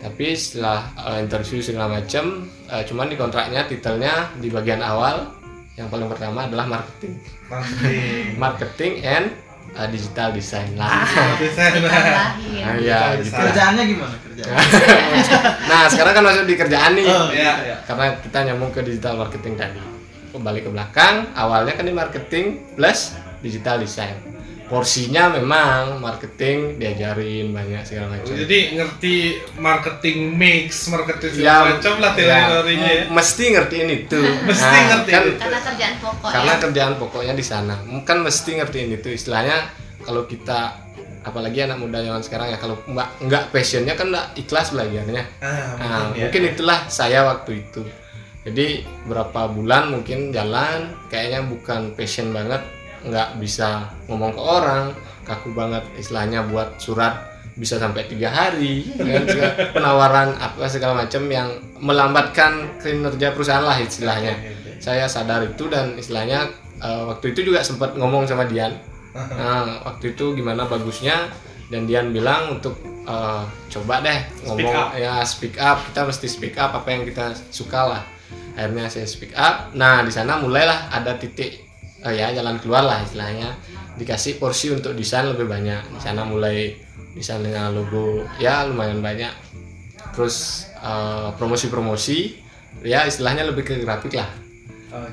tapi 0.03 0.35
setelah 0.35 0.91
uh, 0.99 1.15
interview 1.15 1.63
segala 1.63 1.95
macam 1.95 2.43
uh, 2.67 2.83
cuman 2.83 3.07
di 3.07 3.15
kontraknya 3.15 3.63
titelnya 3.63 4.35
di 4.35 4.51
bagian 4.51 4.83
awal 4.83 5.31
yang 5.73 5.87
paling 5.87 6.11
pertama 6.11 6.43
adalah 6.43 6.67
marketing 6.67 7.23
Marketing. 7.47 8.35
marketing 8.43 8.93
and 9.01 9.25
uh, 9.71 9.87
digital 9.87 10.35
design 10.35 10.75
lah 10.75 11.07
Desain. 11.39 11.71
Tambahin. 11.71 12.59
nah, 12.59 12.75
ya 12.75 12.99
gitu 13.15 13.31
lah. 13.31 13.39
Kerjaannya 13.47 13.83
gimana 13.87 14.15
kerjaan? 14.19 14.55
nah 15.71 15.81
sekarang 15.87 16.13
kan 16.13 16.23
masuk 16.25 16.43
di 16.43 16.55
kerjaan 16.59 16.91
nih 16.93 17.07
Oh, 17.07 17.31
Iya, 17.31 17.53
iya. 17.63 17.75
karena 17.87 18.05
kita 18.19 18.37
nyambung 18.43 18.75
ke 18.75 18.83
digital 18.83 19.15
marketing 19.15 19.55
tadi 19.55 19.79
kembali 20.35 20.59
ke 20.59 20.69
belakang 20.69 21.15
awalnya 21.33 21.73
kan 21.73 21.83
di 21.83 21.93
marketing 21.93 22.45
plus 22.73 23.13
digital 23.39 23.77
design 23.77 24.15
porsinya 24.65 25.29
memang 25.29 26.01
marketing 26.01 26.75
diajarin 26.75 27.53
banyak 27.53 27.85
segala 27.85 28.17
macam 28.17 28.33
Jadi 28.33 28.73
ngerti 28.73 29.15
marketing 29.55 30.17
mix, 30.33 30.89
marketing 30.89 31.31
Ya, 31.31 31.37
segala 31.37 31.61
macam 31.69 31.93
lah 31.99 32.11
teorinya 32.17 32.89
ya. 32.89 33.03
mesti 33.07 33.43
ngertiin 33.51 33.89
itu 33.95 34.21
Mesti 34.49 34.77
ngertiin 34.83 35.13
kan 35.13 35.23
itu. 35.23 35.37
Karena 35.37 35.59
kerjaan 35.61 35.95
pokok 36.01 36.29
karena 36.31 36.49
ya. 36.51 36.57
kerjaan 36.59 36.93
pokoknya 36.97 37.33
di 37.33 37.45
sana 37.45 37.75
kan 38.01 38.17
mesti 38.19 38.51
ngertiin 38.57 38.89
itu 38.91 39.09
istilahnya 39.11 39.69
kalau 40.01 40.25
kita 40.25 40.81
apalagi 41.21 41.61
anak 41.61 41.77
muda 41.77 42.01
zaman 42.01 42.21
sekarang 42.21 42.49
ya 42.49 42.57
kalau 42.57 42.81
nggak 42.83 43.09
nggak 43.21 43.43
passionnya 43.49 43.93
kan 43.93 44.09
nggak 44.09 44.33
ikhlas 44.35 44.69
belajarnya 44.71 45.23
Ah, 45.39 45.77
Nah, 45.77 45.89
mungkin, 46.03 46.09
ya. 46.11 46.23
mungkin 46.25 46.41
itulah 46.47 46.79
saya 46.87 47.21
waktu 47.23 47.61
itu. 47.61 47.81
Jadi 48.45 48.85
berapa 49.09 49.49
bulan 49.49 49.89
mungkin 49.89 50.29
jalan, 50.29 50.93
kayaknya 51.09 51.49
bukan 51.49 51.97
passion 51.97 52.29
banget, 52.29 52.61
nggak 53.01 53.41
bisa 53.41 53.89
ngomong 54.05 54.31
ke 54.31 54.41
orang, 54.41 54.83
kaku 55.25 55.49
banget 55.51 55.81
istilahnya 55.97 56.45
buat 56.45 56.77
surat 56.77 57.25
bisa 57.55 57.79
sampai 57.79 58.05
tiga 58.05 58.29
hari, 58.29 58.85
kan, 58.93 59.25
segala- 59.25 59.55
penawaran 59.71 60.29
apa 60.37 60.67
segala 60.67 60.93
macam 60.93 61.25
yang 61.25 61.49
melambatkan 61.79 62.77
kinerja 62.77 63.31
perusahaan 63.31 63.63
lah 63.63 63.79
istilahnya. 63.79 64.35
Saya 64.77 65.07
sadar 65.07 65.41
itu 65.41 65.65
dan 65.65 65.97
istilahnya 65.97 66.45
eh, 66.77 67.03
waktu 67.07 67.31
itu 67.31 67.47
juga 67.47 67.63
sempat 67.63 67.95
ngomong 67.95 68.25
sama 68.25 68.45
Dian. 68.45 68.75
Nah, 69.15 69.79
waktu 69.87 70.11
itu 70.11 70.35
gimana 70.35 70.67
bagusnya 70.67 71.31
dan 71.71 71.87
Dian 71.87 72.11
bilang 72.11 72.59
untuk 72.59 72.75
eh, 73.07 73.43
coba 73.71 74.03
deh 74.03 74.19
ngomong 74.43 74.75
up. 74.75 74.91
ya 74.93 75.23
speak 75.23 75.55
up 75.55 75.79
kita 75.87 76.03
mesti 76.03 76.27
speak 76.27 76.59
up 76.59 76.75
apa 76.75 76.87
yang 76.91 77.07
kita 77.07 77.31
suka 77.47 77.81
lah 77.87 78.03
akhirnya 78.55 78.87
saya 78.87 79.05
speak 79.05 79.35
up. 79.35 79.75
Nah 79.75 80.01
di 80.01 80.09
sana 80.09 80.39
mulailah 80.39 80.89
ada 80.89 81.19
titik 81.19 81.59
eh, 82.01 82.13
ya 82.15 82.31
jalan 82.31 82.57
keluar 82.63 82.87
lah 82.87 83.03
istilahnya. 83.03 83.51
Dikasih 83.99 84.39
porsi 84.39 84.71
untuk 84.71 84.95
desain 84.95 85.27
lebih 85.27 85.45
banyak. 85.45 85.99
Di 85.99 86.01
sana 86.01 86.23
mulai 86.23 86.75
desain 87.15 87.43
dengan 87.43 87.75
logo 87.75 88.23
ya 88.39 88.63
lumayan 88.65 89.03
banyak. 89.03 89.31
Terus 90.15 90.67
eh, 90.79 91.29
promosi-promosi 91.35 92.19
ya 92.87 93.03
istilahnya 93.03 93.43
lebih 93.51 93.67
ke 93.67 93.75
grafik 93.83 94.15
lah. 94.15 94.31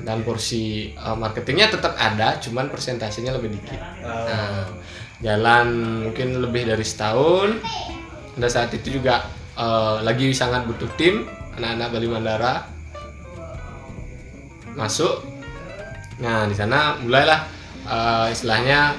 Dan 0.07 0.23
porsi 0.23 0.95
eh, 0.95 1.15
marketingnya 1.19 1.75
tetap 1.75 1.99
ada 1.99 2.39
cuman 2.39 2.71
persentasenya 2.71 3.35
lebih 3.35 3.59
dikit. 3.59 3.81
Oh. 4.03 4.07
Nah, 4.07 4.65
jalan 5.19 5.67
mungkin 6.07 6.39
lebih 6.39 6.71
dari 6.71 6.83
setahun. 6.87 7.59
Pada 8.33 8.49
saat 8.49 8.71
itu 8.71 9.03
juga 9.03 9.27
eh, 9.59 9.95
lagi 9.99 10.31
sangat 10.31 10.63
butuh 10.63 10.87
tim 10.95 11.27
anak-anak 11.53 11.87
Bali 11.93 12.07
Mandara 12.09 12.72
masuk. 14.73 15.23
Nah 16.21 16.45
di 16.45 16.55
sana 16.55 16.97
mulailah 17.01 17.41
eh, 17.85 18.27
istilahnya 18.33 18.93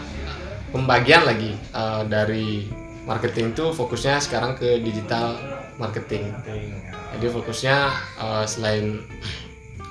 pembagian 0.75 1.23
lagi 1.27 1.55
eh, 1.55 2.03
dari 2.11 2.67
marketing 3.05 3.53
itu 3.53 3.71
fokusnya 3.71 4.19
sekarang 4.23 4.57
ke 4.57 4.81
digital 4.81 5.37
marketing. 5.79 6.33
Jadi 7.17 7.27
fokusnya 7.31 7.77
eh, 8.19 8.45
selain 8.47 9.05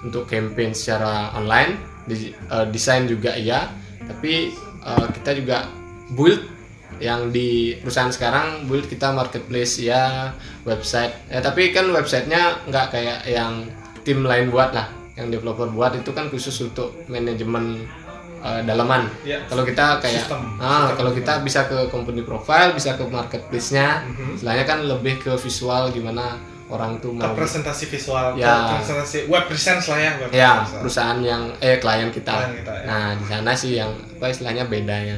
untuk 0.04 0.28
campaign 0.28 0.76
secara 0.76 1.32
online, 1.36 1.80
di- 2.08 2.36
eh, 2.36 2.66
desain 2.72 3.08
juga 3.08 3.36
iya, 3.40 3.72
tapi 4.04 4.52
eh, 4.84 5.08
kita 5.16 5.32
juga 5.40 5.68
build 6.14 6.52
yang 7.02 7.34
di 7.34 7.74
perusahaan 7.82 8.14
sekarang 8.14 8.70
build 8.70 8.86
kita 8.86 9.10
marketplace 9.12 9.82
ya 9.82 10.30
website 10.64 11.12
ya 11.28 11.42
tapi 11.42 11.74
kan 11.74 11.90
websitenya 11.90 12.64
nggak 12.70 12.94
kayak 12.94 13.20
yang 13.26 13.66
tim 14.06 14.22
lain 14.24 14.54
buat 14.54 14.72
lah 14.78 14.88
yang 15.14 15.30
developer 15.30 15.68
buat 15.68 15.94
itu 15.94 16.10
kan 16.10 16.26
khusus 16.28 16.54
untuk 16.64 16.90
manajemen 17.06 17.86
eh, 18.40 18.62
dalaman 18.62 19.08
Ya. 19.22 19.40
kalau 19.46 19.64
kita 19.64 19.98
kayak 19.98 20.28
ah 20.58 20.92
kalau 20.92 21.12
kita 21.12 21.40
bisa 21.40 21.64
ke 21.64 21.88
company 21.88 22.22
profile 22.22 22.72
bisa 22.72 22.94
ke 22.94 23.04
marketplace-nya 23.04 24.04
Mhm. 24.04 24.36
istilahnya 24.36 24.64
kan 24.64 24.84
lebih 24.84 25.16
ke 25.18 25.32
visual 25.38 25.88
gimana 25.90 26.36
orang 26.66 26.98
tuh 26.98 27.14
mau 27.14 27.32
presentasi 27.32 27.86
visual, 27.88 28.34
Ya. 28.34 28.74
presentasi 28.76 29.28
web 29.28 29.46
presence 29.46 29.86
lah 29.88 30.00
ya, 30.00 30.12
web 30.18 30.30
ya 30.34 30.52
presence. 30.58 30.80
perusahaan 30.82 31.20
yang 31.22 31.44
eh 31.62 31.78
klien 31.78 32.10
kita. 32.10 32.34
Klien 32.34 32.56
kita, 32.58 32.74
ya. 32.74 32.86
Nah 32.86 33.04
di 33.14 33.26
sana 33.26 33.52
sih 33.54 33.72
yang 33.76 33.92
apa 33.94 34.26
istilahnya 34.28 34.66
bedanya. 34.66 35.18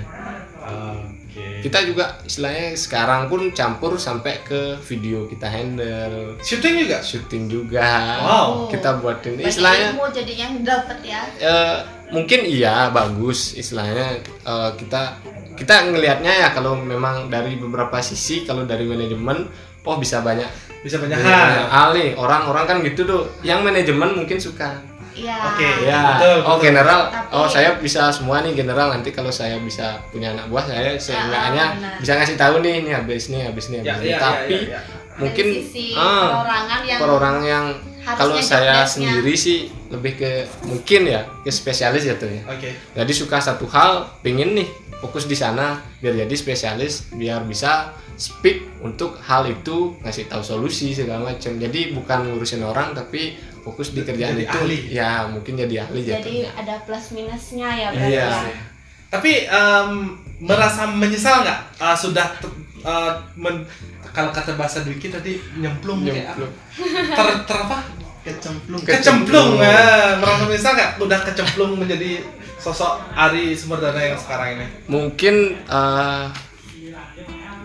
Kita 1.36 1.84
juga 1.84 2.20
istilahnya 2.24 2.78
sekarang 2.80 3.28
pun 3.28 3.52
campur 3.52 4.00
sampai 4.00 4.40
ke 4.46 4.80
video 4.88 5.28
kita 5.28 5.50
handle, 5.52 6.40
Syuting 6.40 6.88
juga? 6.88 6.98
syuting 7.04 7.44
juga. 7.52 7.84
Wow. 8.24 8.72
Kita 8.72 8.98
buatin. 9.04 9.36
Banyak 9.40 9.50
istilahnya 9.52 9.88
ilmu 9.96 10.08
jadi 10.16 10.34
yang 10.34 10.54
dapat 10.64 10.98
ya? 11.04 11.22
Eh, 11.42 11.78
mungkin 12.16 12.40
iya 12.48 12.88
bagus. 12.90 13.58
Istilahnya 13.60 14.24
eh, 14.24 14.72
kita 14.80 15.20
kita 15.56 15.88
ngelihatnya 15.92 16.34
ya 16.46 16.48
kalau 16.52 16.76
memang 16.76 17.28
dari 17.32 17.56
beberapa 17.56 18.00
sisi 18.04 18.44
kalau 18.44 18.64
dari 18.68 18.88
manajemen 18.88 19.48
oh 19.84 19.98
bisa 20.00 20.24
banyak. 20.24 20.48
Bisa 20.86 21.02
banyak 21.02 21.18
banyak 21.18 21.68
hal. 21.68 21.90
nih. 21.98 22.10
Orang-orang 22.14 22.66
kan 22.70 22.78
gitu 22.86 23.04
tuh. 23.10 23.24
Yang 23.42 23.60
manajemen 23.66 24.10
mungkin 24.14 24.38
suka 24.38 24.78
iya 25.16 25.36
Oke. 25.48 25.70
ya 25.82 26.02
betul, 26.14 26.38
oh 26.44 26.58
general 26.60 27.02
Tapi- 27.08 27.32
oh 27.34 27.48
saya 27.48 27.70
bisa 27.76 28.12
semua 28.12 28.40
nih 28.40 28.54
general 28.54 28.92
nanti 28.92 29.10
kalau 29.10 29.32
saya 29.32 29.56
bisa 29.58 29.98
punya 30.10 30.32
anak 30.32 30.46
buah 30.46 30.66
saya 30.66 30.94
seenggaknya 30.96 31.66
benar. 31.74 31.94
bisa 31.98 32.12
ngasih 32.14 32.36
tahu 32.36 32.56
nih 32.60 32.74
ini 32.80 32.92
habis 32.92 33.24
nih 33.28 33.42
habis 33.44 33.66
nih 33.68 33.80
Ya, 33.80 33.92
habis 33.92 34.02
nih 34.02 34.10
ya, 34.10 34.12
ya, 34.12 34.20
tapi 34.22 34.58
ya, 34.62 34.72
ya. 34.72 34.80
mungkin 35.16 35.46
dari 35.46 35.64
sisi 35.64 35.86
ah, 35.94 36.28
perorangan 36.36 36.80
yang 36.84 37.00
perorangan 37.00 37.44
yang 37.44 37.66
harusnya 38.06 38.20
kalau 38.22 38.38
saya 38.38 38.78
sendiri 38.86 39.34
sih 39.34 39.60
lebih 39.88 40.14
ke 40.16 40.32
mungkin 40.64 41.02
ya 41.08 41.26
ke 41.42 41.50
spesialis 41.50 42.04
ya 42.04 42.14
tuh 42.16 42.30
ya 42.30 42.44
Oke. 42.46 42.70
jadi 42.94 43.12
suka 43.12 43.40
satu 43.40 43.66
hal 43.66 44.06
pengen 44.22 44.54
nih 44.54 44.68
fokus 44.96 45.26
di 45.26 45.34
sana 45.34 45.82
biar 45.98 46.14
jadi 46.20 46.36
spesialis 46.36 47.10
biar 47.12 47.42
bisa 47.44 47.96
speak 48.16 48.80
untuk 48.80 49.20
hal 49.20 49.44
itu 49.44 49.98
ngasih 50.00 50.26
tahu 50.26 50.40
solusi 50.40 50.92
segala 50.92 51.28
macam 51.28 51.52
jadi 51.56 51.92
bukan 51.92 52.30
ngurusin 52.30 52.62
orang 52.62 52.94
tapi 52.94 53.36
fokus 53.66 53.92
di 53.92 54.02
kerjaan 54.02 54.38
Jadi 54.38 54.46
itu 54.46 54.60
ahli. 54.62 54.78
ya 54.88 55.26
mungkin 55.26 55.58
jadi 55.58 55.76
ahli 55.82 56.00
jadi 56.00 56.22
jatuhnya 56.22 56.50
ada 56.56 56.76
plus 56.80 57.06
minusnya 57.12 57.70
ya 57.74 57.88
berarti 57.90 58.14
Iya. 58.14 58.30
ya 58.30 58.58
Tapi 59.08 59.32
em, 59.44 59.90
merasa 60.38 60.86
menyesal 60.86 61.42
nggak 61.42 61.60
uh, 61.78 61.96
sudah 61.96 62.28
uh, 62.82 63.12
men- 63.34 63.66
kalau 64.12 64.30
kata 64.30 64.54
bahasa 64.54 64.80
Dwiki 64.80 65.08
tadi 65.08 65.36
nyemplung, 65.56 66.04
kayak? 66.04 66.32
Nyemplung. 66.32 66.54
ter, 67.10 67.28
ter 67.44 67.58
apa? 67.58 67.78
Kecemplung. 68.22 68.82
Kecemplung. 68.82 69.50
Nah, 69.58 70.16
merasa 70.18 70.44
menyesal 70.44 70.72
nggak 70.74 70.92
udah 70.98 71.20
kecemplung 71.22 71.72
menjadi 71.76 72.22
sosok 72.58 72.98
Ari 73.14 73.52
Sumerdana 73.52 74.02
yang 74.04 74.18
sekarang 74.18 74.56
ini? 74.56 74.68
mungkin 74.86 75.36
eh, 75.60 76.26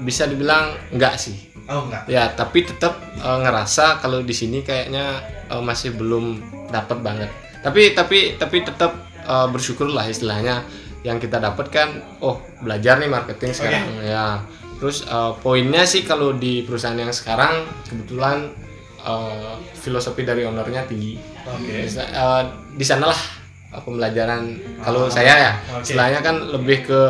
bisa 0.01 0.24
dibilang 0.24 0.72
enggak 0.90 1.16
sih 1.16 1.49
Oh 1.67 1.85
enggak. 1.85 2.03
ya 2.07 2.31
tapi 2.31 2.63
tetap 2.63 2.95
eh, 3.15 3.39
ngerasa 3.39 3.99
kalau 3.99 4.21
di 4.21 4.33
sini 4.33 4.61
kayaknya 4.61 5.21
eh, 5.47 5.61
masih 5.61 5.93
belum 5.93 6.41
dapat 6.69 6.99
banget 7.01 7.31
tapi 7.61 7.93
tapi 7.93 8.19
tapi 8.35 8.63
tetap 8.63 8.95
eh, 9.21 9.49
bersyukur 9.49 9.87
lah 9.87 10.05
istilahnya 10.05 10.65
yang 11.01 11.17
kita 11.17 11.37
dapat 11.37 11.67
kan 11.69 11.89
oh 12.21 12.39
belajar 12.61 12.97
nih 12.97 13.09
marketing 13.09 13.53
sekarang 13.53 13.85
ya 14.03 14.41
terus 14.77 15.03
eh, 15.03 15.33
poinnya 15.39 15.85
sih 15.85 16.03
kalau 16.03 16.33
di 16.33 16.63
perusahaan 16.63 16.97
yang 16.97 17.11
sekarang 17.11 17.65
kebetulan 17.85 18.53
eh, 19.01 19.53
filosofi 19.75 20.23
dari 20.23 20.45
ownernya 20.45 20.85
tinggi 20.85 21.17
Oke. 21.43 21.85
Bisa- 21.85 22.05
eh, 22.07 22.43
di 22.71 22.85
sanalah 22.85 23.17
eh, 23.71 23.81
pembelajaran 23.81 24.43
kalau 24.81 25.09
saya 25.09 25.35
ya 25.41 25.53
Oke. 25.73 25.89
istilahnya 25.89 26.21
kan 26.21 26.37
lebih 26.51 26.85
ke 26.85 27.01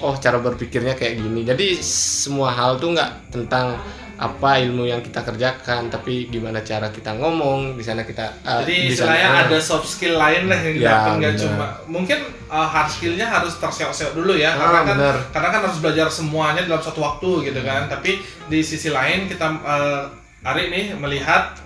oh 0.00 0.14
cara 0.16 0.38
berpikirnya 0.40 0.94
kayak 0.94 1.20
gini. 1.20 1.44
Jadi 1.44 1.78
semua 1.84 2.50
hal 2.50 2.80
tuh 2.80 2.92
nggak 2.92 3.30
tentang 3.30 3.76
apa 4.14 4.62
ilmu 4.62 4.86
yang 4.86 5.02
kita 5.02 5.26
kerjakan 5.26 5.90
tapi 5.90 6.30
gimana 6.30 6.62
cara 6.62 6.86
kita 6.86 7.18
ngomong 7.18 7.74
di 7.74 7.82
sana 7.82 8.06
kita 8.06 8.22
eh, 8.46 8.62
Jadi 8.62 8.74
istilahnya 8.94 9.26
ah, 9.26 9.42
ada 9.50 9.58
soft 9.58 9.90
skill 9.90 10.14
lain 10.14 10.46
lah 10.46 10.54
yang 10.54 10.74
Ya, 10.78 11.18
nggak 11.18 11.34
cuma 11.34 11.66
mungkin 11.90 12.22
uh, 12.46 12.62
hard 12.62 12.86
skillnya 12.94 13.26
harus 13.26 13.58
terseok-seok 13.58 14.14
dulu 14.14 14.38
ya 14.38 14.54
Ah, 14.54 14.58
karena 14.62 14.78
kan 14.86 14.86
benar. 14.94 15.16
karena 15.34 15.48
kan 15.50 15.60
harus 15.66 15.78
belajar 15.82 16.06
semuanya 16.14 16.62
dalam 16.62 16.78
satu 16.78 17.02
waktu 17.02 17.50
gitu 17.50 17.60
kan. 17.66 17.90
Tapi 17.90 18.22
di 18.46 18.62
sisi 18.62 18.94
lain 18.94 19.26
kita 19.26 19.46
uh, 19.66 20.06
Ari 20.46 20.70
nih 20.70 20.94
melihat 20.94 21.56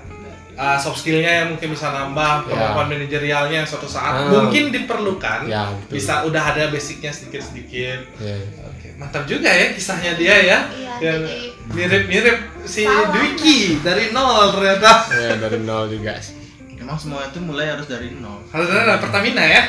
uh, 0.58 0.74
soft 0.76 0.98
skillnya 0.98 1.32
yang 1.38 1.48
mungkin 1.50 1.70
bisa 1.70 1.88
nambah 1.88 2.32
Ya. 2.40 2.50
kemampuan 2.50 2.86
manajerialnya 2.90 3.56
yang 3.56 3.68
suatu 3.68 3.86
saat 3.86 4.12
Ah. 4.12 4.28
mungkin 4.28 4.68
diperlukan 4.68 5.46
ya 5.46 5.70
betul. 5.72 5.94
bisa 5.94 6.12
udah 6.22 6.42
ada 6.48 6.68
basicnya 6.68 7.08
sedikit-sedikit 7.08 8.00
Ya. 8.18 8.36
Oke, 8.66 8.92
mantap 8.94 9.22
juga 9.24 9.46
ya 9.46 9.70
kisahnya 9.70 10.12
dia 10.14 10.34
ya 10.36 10.58
Iya, 10.68 10.92
yang 11.00 11.20
jadi 11.22 11.38
mirip-mirip 11.70 12.36
si. 12.64 12.82
Dwiki 12.84 13.78
dari 13.80 14.10
nol 14.10 14.50
ternyata 14.50 15.06
Ya, 15.08 15.38
dari 15.38 15.58
nol 15.60 15.86
juga 15.88 16.18
sih 16.18 16.34
Emang 16.78 16.94
semua 16.96 17.20
itu 17.22 17.36
mulai 17.38 17.68
harus 17.68 17.84
dari 17.84 18.14
nol. 18.14 18.40
Harus 18.48 18.70
ada 18.70 18.96
Pertamina 18.96 19.42
ya. 19.42 19.62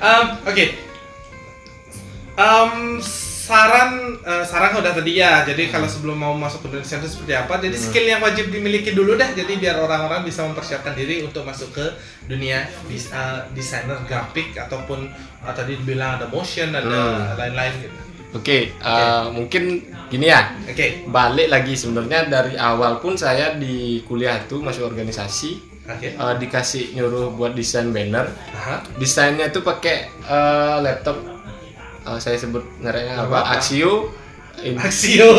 Em, 0.00 0.26
Oke. 0.48 0.64
Em, 2.32 2.72
saran 3.50 3.90
eh, 4.22 4.44
saran 4.46 4.72
udah 4.78 4.92
tadi 4.94 5.12
ya. 5.18 5.42
Jadi 5.42 5.66
kalau 5.74 5.90
sebelum 5.90 6.16
mau 6.22 6.34
masuk 6.38 6.70
ke 6.70 6.78
dunia 6.78 6.86
itu 6.86 7.08
seperti 7.10 7.34
apa? 7.34 7.54
Jadi 7.58 7.74
skill 7.74 8.06
yang 8.06 8.22
wajib 8.22 8.46
dimiliki 8.54 8.94
dulu 8.94 9.18
dah. 9.18 9.34
Jadi 9.34 9.58
biar 9.58 9.82
orang-orang 9.82 10.22
bisa 10.22 10.46
mempersiapkan 10.46 10.94
diri 10.94 11.26
untuk 11.26 11.42
masuk 11.42 11.74
ke 11.74 11.86
dunia 12.30 12.70
dis- 12.86 13.10
eh, 13.10 13.40
desainer 13.50 13.98
grafik 14.06 14.54
ataupun 14.54 15.10
eh, 15.42 15.54
tadi 15.54 15.74
bilang 15.82 16.22
ada 16.22 16.30
motion, 16.30 16.70
ada 16.70 17.34
lain-lain 17.34 17.74
gitu. 17.82 17.98
Oke, 18.30 18.70
eh, 18.70 19.24
mungkin 19.34 19.82
gini 20.06 20.30
ya 20.30 20.54
Oke. 20.70 21.06
balik 21.10 21.50
lagi 21.50 21.74
sebenarnya 21.74 22.30
dari 22.30 22.54
awal 22.54 23.02
pun 23.02 23.18
saya 23.18 23.58
di 23.58 24.02
kuliah 24.06 24.38
tuh 24.46 24.62
masuk 24.62 24.86
organisasi 24.86 25.58
Oke. 25.90 26.14
eh, 26.14 26.34
dikasih 26.38 26.94
nyuruh 26.94 27.34
buat 27.34 27.58
desain 27.58 27.90
banner 27.90 28.30
Aha. 28.54 28.86
desainnya 29.02 29.50
tuh 29.50 29.66
pakai 29.66 30.10
eh, 30.30 30.76
laptop 30.78 31.39
eh, 32.10 32.18
saya 32.18 32.36
sebut 32.36 32.62
mereknya 32.78 33.22
Apa? 33.22 33.38
apa 33.38 33.56
Axio 33.56 34.10
In- 34.60 34.76
Axio. 34.76 35.30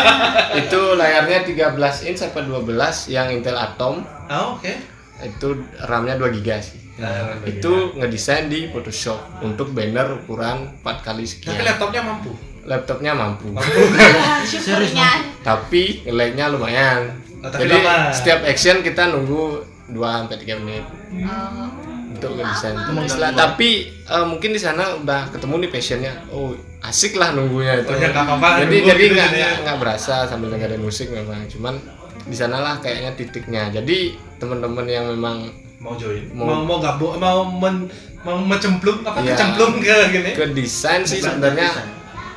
itu 0.60 0.80
layarnya 0.96 1.44
13 1.44 1.76
inch 2.04 2.18
sampai 2.18 2.42
12 2.42 2.66
yang 3.06 3.30
Intel 3.30 3.54
Atom. 3.54 4.02
Oh, 4.26 4.58
oke. 4.58 4.72
itu 5.16 5.48
RAM-nya 5.78 6.18
2 6.18 6.34
GB 6.34 6.48
sih. 6.58 6.80
Nah, 6.96 7.36
itu 7.42 7.94
ngedesain 7.94 8.48
di 8.48 8.66
Photoshop 8.66 9.16
untuk 9.40 9.70
banner 9.70 10.18
ukuran 10.18 10.72
4 10.80 11.06
kali 11.06 11.22
Tapi 11.22 11.30
sekian 11.30 11.62
laptopnya 11.62 12.02
mampu. 12.02 12.32
laptopnya 12.64 13.12
mampu. 13.14 13.48
Syukurnya. 14.50 15.30
Tapi 15.40 16.02
lag-nya 16.08 16.50
lumayan. 16.50 17.00
Oh, 17.38 17.48
tapi 17.48 17.70
jadi 17.70 17.76
lama. 17.78 18.10
setiap 18.10 18.40
action 18.42 18.82
kita 18.82 19.08
nunggu 19.08 19.62
2 19.86 19.94
sampai 19.94 20.36
3 20.42 20.58
menit. 20.58 20.84
Oh, 21.22 21.70
untuk 22.16 22.30
ngedesain 22.34 22.74
Lama. 22.74 23.00
Istilah- 23.02 23.32
tapi 23.32 23.68
eh, 23.92 24.24
mungkin 24.24 24.50
di 24.50 24.58
sana 24.58 24.96
udah 24.96 25.28
ketemu 25.28 25.54
nih 25.58 25.70
passionnya. 25.70 26.12
Oh 26.28 26.50
asik 26.80 27.14
lah 27.14 27.30
nunggunya 27.30 27.82
itu. 27.82 27.88
Oh, 27.88 27.96
ya, 27.96 28.08
nggak 28.08 28.24
apa-apa, 28.24 28.48
jadi 28.62 28.70
nunggu 28.72 28.88
jadi 28.88 29.02
gitu 29.02 29.14
nggak 29.14 29.30
ya. 29.34 29.50
nggak 29.60 29.76
berasa 29.76 30.14
sambil 30.24 30.48
dengerin 30.48 30.78
musik 30.78 31.08
memang. 31.08 31.44
Cuman 31.46 31.74
di 32.22 32.34
sanalah 32.34 32.78
kayaknya 32.78 33.12
titiknya. 33.12 33.68
Jadi 33.70 33.98
teman-teman 34.36 34.84
yang 34.84 35.06
memang 35.08 35.50
mau 35.76 35.94
join? 35.94 36.24
Mau- 36.30 36.46
mau 36.46 36.60
mau 36.64 36.78
gabung? 36.78 37.14
Mau 37.16 37.44
men, 37.44 37.90
mau 38.22 38.38
mencemplung 38.38 39.02
apa 39.02 39.18
Iya. 39.20 39.34
kecemplung 39.34 39.78
ke 39.78 39.96
gini? 40.10 40.30
Ke 40.32 40.44
desain 40.48 41.02
sih 41.02 41.20
sebenarnya. 41.20 41.68
desain. 41.68 41.94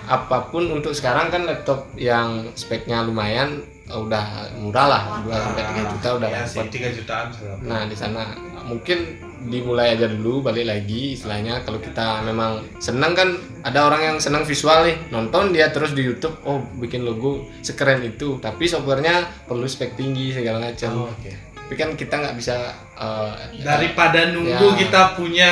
apa 0.09 0.49
pun 0.49 0.65
untuk 0.71 0.89
sekarang 0.89 1.30
kan 1.30 1.45
laptop 1.45 1.93
yang 1.93 2.49
speknya 2.53 3.05
lumayan 3.05 3.61
eh, 3.86 3.93
udah 3.95 4.25
murah 4.57 4.88
lah. 4.88 5.03
2 5.21 5.30
sampai 5.30 5.63
3 5.63 5.86
juta 5.88 6.07
udah 6.15 6.27
ya 6.27 6.41
sih 6.43 6.57
dapat. 6.57 6.73
tiga 6.73 6.89
jutaan 6.89 7.27
Nah 7.61 7.86
di 7.86 7.93
sana 7.93 8.34
mungkin 8.63 9.28
dimulai 9.41 9.93
aja 9.93 10.05
dulu 10.05 10.41
balik 10.41 10.65
lagi 10.65 11.13
istilahnya 11.13 11.63
kalau 11.63 11.77
kita 11.77 12.19
memang 12.21 12.59
senang 12.77 13.13
kan 13.13 13.29
ada 13.61 13.85
orang 13.85 14.01
yang 14.03 14.17
senang 14.17 14.43
visual 14.43 14.83
nih 14.83 14.99
nonton 15.07 15.49
dia 15.49 15.69
terus 15.69 15.91
di 15.91 16.01
YouTube 16.01 16.35
oh 16.43 16.59
bikin 16.75 17.01
logo 17.01 17.47
sekeren 17.59 18.01
itu 18.01 18.35
tapi 18.37 18.65
softwarenya 18.65 19.23
perlu 19.45 19.63
spek 19.63 19.95
tinggi 19.95 20.31
segala 20.31 20.59
macam 20.65 20.91
Oh, 20.97 21.07
oke 21.07 21.31
tapi 21.55 21.77
kan 21.77 21.93
kita 21.93 22.17
nggak 22.17 22.33
bisa 22.33 22.57
eh, 22.93 23.33
daripada 23.61 24.25
nunggu 24.27 24.67
Ya. 24.67 24.79
kita 24.79 25.01
punya 25.13 25.51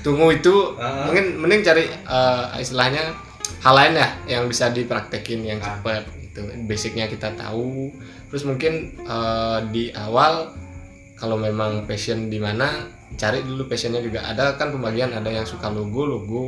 tunggu 0.00 0.30
itu 0.32 0.54
Ah. 0.76 1.04
mungkin 1.04 1.36
mending 1.36 1.60
cari 1.60 1.84
eh, 1.86 2.44
istilahnya 2.56 3.12
hal 3.60 3.74
lain 3.74 3.94
ya 3.94 4.08
yang 4.30 4.44
bisa 4.46 4.70
dipraktekin 4.70 5.42
yang 5.42 5.58
Ah. 5.58 5.74
cepat 5.74 6.06
gitu 6.22 6.40
basicnya 6.64 7.04
kita 7.04 7.34
tahu 7.34 7.90
terus 8.26 8.42
mungkin 8.42 8.94
eh, 8.96 9.58
di 9.68 9.90
awal 9.90 10.54
kalau 11.16 11.34
memang 11.34 11.82
passion 11.84 12.28
di 12.28 12.36
mana 12.36 12.86
cari 13.16 13.40
dulu 13.40 13.64
passionnya 13.64 13.98
juga. 13.98 14.22
Ada 14.22 14.54
kan 14.54 14.70
pembagian 14.70 15.10
ada 15.10 15.26
yang 15.26 15.42
suka 15.42 15.68
logo 15.68 16.04
logo 16.04 16.42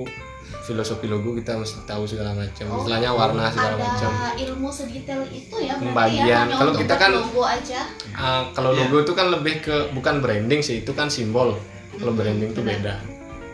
filosofi 0.60 1.04
logo 1.04 1.32
kita 1.32 1.56
mesti 1.56 1.80
tahu 1.82 2.04
segala 2.04 2.32
macam. 2.34 2.68
Oh, 2.68 2.76
istilahnya 2.78 3.10
warna 3.10 3.48
segala 3.48 3.72
ada 3.72 3.80
macam. 3.82 4.10
ilmu 4.38 4.68
sedetail 4.68 5.24
itu 5.26 5.56
ya 5.58 5.72
berarti 5.74 5.84
Pembagian. 5.86 6.44
ya 6.44 6.54
Kalau 6.54 6.72
kita 6.74 6.94
kan- 6.94 7.14
logo 7.14 7.42
aja. 7.42 7.80
Ah, 8.12 8.42
kalau 8.52 8.70
Iya. 8.70 8.84
logo 8.84 8.96
itu 9.00 9.12
kan 9.14 9.26
lebih 9.30 9.54
ke 9.58 9.76
bukan 9.90 10.20
branding 10.20 10.60
sih 10.60 10.80
itu 10.82 10.92
kan 10.92 11.08
simbol. 11.08 11.56
Kalau 11.90 12.12
branding 12.12 12.52
itu 12.52 12.60
beda. 12.60 13.00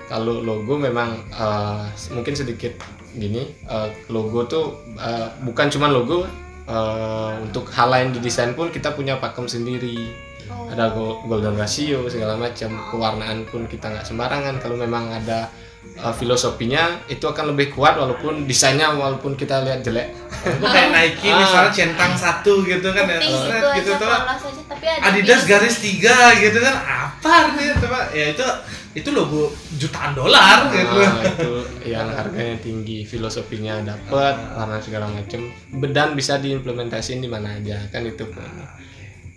Kalau 0.05 0.43
logo 0.43 0.75
memang 0.77 1.15
eh, 1.31 1.83
mungkin 2.11 2.35
sedikit 2.35 2.75
gini 3.12 3.47
eh, 3.65 3.89
logo 4.09 4.43
tuh 4.45 4.65
eh, 4.97 5.29
bukan 5.41 5.71
cuma 5.71 5.87
logo 5.87 6.27
eh, 6.65 7.33
untuk 7.41 7.71
hal 7.71 7.89
lain 7.89 8.11
di 8.11 8.19
desain 8.19 8.53
pun 8.53 8.69
kita 8.69 8.91
punya 8.91 9.17
pakem 9.17 9.47
sendiri 9.47 10.11
Oh. 10.47 10.69
ada 10.69 10.91
go- 10.91 11.25
golden 11.25 11.55
ratio 11.55 12.05
segala 12.07 12.35
macam 12.35 12.69
pewarnaan 12.89 13.45
pun 13.45 13.65
kita 13.65 13.89
nggak 13.89 14.05
sembarangan 14.05 14.59
kalau 14.59 14.75
memang 14.75 15.09
ada 15.09 15.49
eh, 15.87 16.15
filosofinya 16.15 16.83
itu 17.07 17.23
akan 17.23 17.53
lebih 17.53 17.71
kuat 17.71 17.95
walaupun 17.95 18.45
desainnya 18.45 18.91
walaupun 18.91 19.35
kita 19.35 19.63
lihat 19.63 19.81
jelek 19.81 20.13
Itu 20.45 20.67
kayak 20.67 20.89
Nike 20.91 21.25
Ah. 21.27 21.39
misalnya 21.39 21.73
centang 21.73 22.13
satu 22.15 22.61
gitu 22.63 22.89
kan 22.91 23.05
ya. 23.07 23.17
gitu 23.19 23.67
aja 23.67 23.93
tuh. 23.95 24.05
polos 24.05 24.43
aja 24.43 24.63
tapi 24.67 24.85
ada 24.87 25.09
Adidas 25.09 25.43
garis 25.45 25.77
tiga 25.79 26.17
gitu 26.37 26.59
kan 26.59 26.75
apa 26.81 27.29
artinya 27.49 27.75
coba 27.79 27.99
ya 28.11 28.27
itu 28.31 28.47
itu 28.95 29.11
logo 29.11 29.51
jutaan 29.75 30.15
dolar 30.15 30.71
gitu. 30.71 30.95
Nah, 30.95 31.19
itu 31.27 31.51
yang 31.85 32.07
harganya 32.09 32.55
tinggi 32.57 33.03
filosofinya 33.03 33.83
dapat 33.83 34.39
warna 34.55 34.79
segala 34.79 35.11
macam 35.11 35.51
dan 35.91 36.15
bisa 36.15 36.39
diimplementasiin 36.39 37.19
di 37.19 37.27
mana 37.27 37.59
aja 37.59 37.75
kan 37.89 38.07
itu 38.07 38.23
poinnya. 38.25 38.71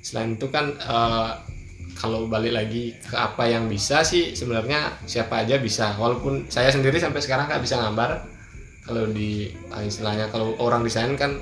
Selain 0.08 0.40
itu 0.40 0.48
kan 0.48 0.72
eh, 0.72 1.30
kalau 2.00 2.32
balik 2.32 2.56
lagi 2.56 2.96
ke 2.96 3.16
apa 3.18 3.44
yang 3.50 3.68
bisa 3.68 4.06
sih 4.08 4.32
sebenarnya 4.32 4.96
siapa 5.04 5.44
aja 5.44 5.60
bisa 5.60 5.98
walaupun 6.00 6.48
saya 6.48 6.72
sendiri 6.72 6.96
sampai 6.96 7.20
sekarang 7.20 7.52
nggak 7.52 7.60
bisa 7.60 7.76
gambar 7.76 8.24
kalau 8.88 9.04
di 9.12 9.52
ah, 9.68 9.84
istilahnya 9.84 10.32
kalau 10.32 10.56
orang 10.64 10.88
desain 10.88 11.12
kan 11.20 11.36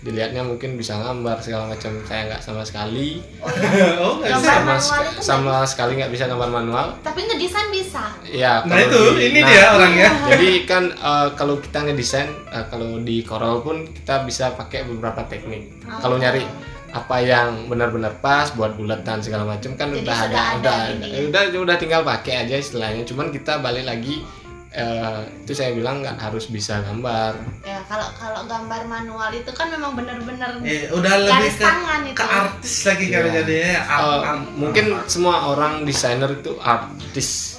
dilihatnya 0.00 0.40
mungkin 0.40 0.80
bisa 0.80 0.96
gambar 0.96 1.44
segala 1.44 1.76
macam 1.76 1.92
saya 2.08 2.32
nggak 2.32 2.40
sama 2.40 2.64
sekali 2.64 3.20
oh. 4.02 4.24
Gambar 4.24 4.80
sama, 4.80 5.04
sama 5.20 5.56
sekali 5.68 6.00
nggak 6.00 6.08
bisa 6.08 6.24
gambar 6.24 6.48
manual 6.48 6.96
tapi 7.04 7.28
ngedesain 7.28 7.68
bisa 7.68 8.08
ya 8.24 8.64
Nah 8.64 8.80
kalau 8.80 8.88
itu 8.88 9.00
di- 9.20 9.24
ini 9.28 9.40
nah, 9.44 9.48
dia 9.52 9.66
orangnya. 9.76 10.08
jadi 10.32 10.50
kan 10.64 10.84
eh, 10.88 11.28
kalau 11.36 11.60
kita 11.60 11.84
ngedesain 11.84 12.32
eh, 12.32 12.64
kalau 12.72 12.96
di 13.04 13.20
Corel 13.20 13.60
pun 13.60 13.84
kita 13.92 14.24
bisa 14.24 14.56
pakai 14.56 14.88
beberapa 14.88 15.20
teknik. 15.28 15.84
Kalau 16.00 16.16
nyari 16.16 16.48
apa 16.90 17.16
yang 17.18 17.66
benar-benar 17.66 18.18
pas 18.18 18.50
buat 18.50 18.74
bulatan 18.74 19.18
segala 19.18 19.46
macam 19.46 19.74
kan 19.74 19.88
Jadi 19.88 20.02
udah 20.02 20.16
sudah 20.16 20.26
ada, 20.26 20.40
ada 20.40 20.58
udah 20.58 20.78
ini. 20.90 21.06
ada. 21.06 21.18
udah 21.46 21.60
udah 21.62 21.76
tinggal 21.76 22.02
pakai 22.02 22.34
aja 22.40 22.56
istilahnya. 22.56 23.02
Cuman 23.02 23.28
kita 23.28 23.58
balik 23.58 23.84
lagi 23.84 24.22
eh, 24.70 25.20
itu 25.40 25.50
saya 25.50 25.70
bilang 25.70 25.98
nggak 25.98 26.14
harus 26.16 26.46
bisa 26.46 26.78
gambar. 26.80 27.34
ya 27.60 27.82
kalau 27.84 28.06
kalau 28.12 28.42
gambar 28.44 28.86
manual 28.86 29.30
itu 29.30 29.50
kan 29.50 29.66
memang 29.66 29.94
bener-bener 29.94 30.50
Eh, 30.60 30.86
udah 30.88 31.14
lebih 31.20 31.48
ke 31.48 31.58
tangan 31.58 32.00
itu 32.04 32.14
ke 32.14 32.22
artis 32.22 32.74
lagi 32.84 33.04
kalau 33.08 33.28
Iya. 33.28 33.34
jadinya 33.36 33.66
Eh, 33.72 33.92
art, 33.92 34.22
art. 34.24 34.40
mungkin 34.52 34.84
semua 35.06 35.36
orang 35.48 35.82
desainer 35.82 36.30
itu 36.32 36.54
artis. 36.56 37.49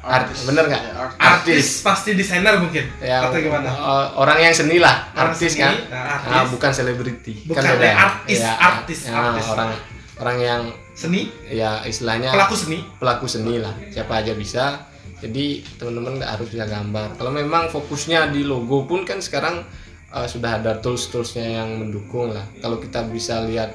Art, 0.00 0.26
bener 0.42 0.64
nggak? 0.66 0.82
artis. 1.16 1.80
Pasti 1.80 2.12
desainer 2.12 2.56
mungkin. 2.56 2.84
Ya 2.98 3.24
atau 3.24 3.36
gimana? 3.36 3.68
eh, 3.68 4.06
orang 4.14 4.38
yang 4.40 4.50
seni 4.50 4.76
lah 4.76 5.08
Orang 5.12 5.32
artis 5.32 5.52
seni, 5.52 5.62
kan. 5.62 5.74
nah, 5.86 6.02
artis. 6.16 6.32
Ah, 6.32 6.44
bukan 6.46 6.70
selebriti. 6.70 7.34
Bukan, 7.44 7.60
kan 7.60 7.72
beda. 7.74 7.84
ya, 7.84 7.94
artis, 7.96 8.38
Ya, 8.38 8.52
artis, 8.56 8.98
ya, 9.02 9.12
artis. 9.12 9.46
orang 9.46 9.70
orang 10.16 10.36
yang 10.38 10.62
seni? 10.92 11.22
Ya 11.46 11.80
istilahnya 11.82 12.30
pelaku 12.30 12.54
seni? 12.54 12.78
Pelaku 12.96 13.26
seni 13.26 13.54
lah. 13.56 13.72
Siapa 13.88 14.12
aja 14.16 14.32
bisa. 14.32 14.84
Jadi 15.20 15.60
teman-teman 15.76 16.16
nggak 16.16 16.30
harus 16.34 16.48
bisa 16.48 16.64
gambar. 16.64 17.14
Kalau 17.14 17.28
memang 17.30 17.68
fokusnya 17.68 18.28
di 18.28 18.40
logo 18.42 18.84
pun 18.84 19.04
kan 19.04 19.20
sekarang 19.20 19.60
eh, 20.08 20.26
sudah 20.26 20.58
ada 20.58 20.76
tools-toolsnya 20.76 21.46
yang 21.56 21.76
mendukung 21.76 22.32
lah. 22.32 22.44
Kalau 22.58 22.76
kita 22.76 23.04
bisa 23.06 23.44
lihat 23.44 23.72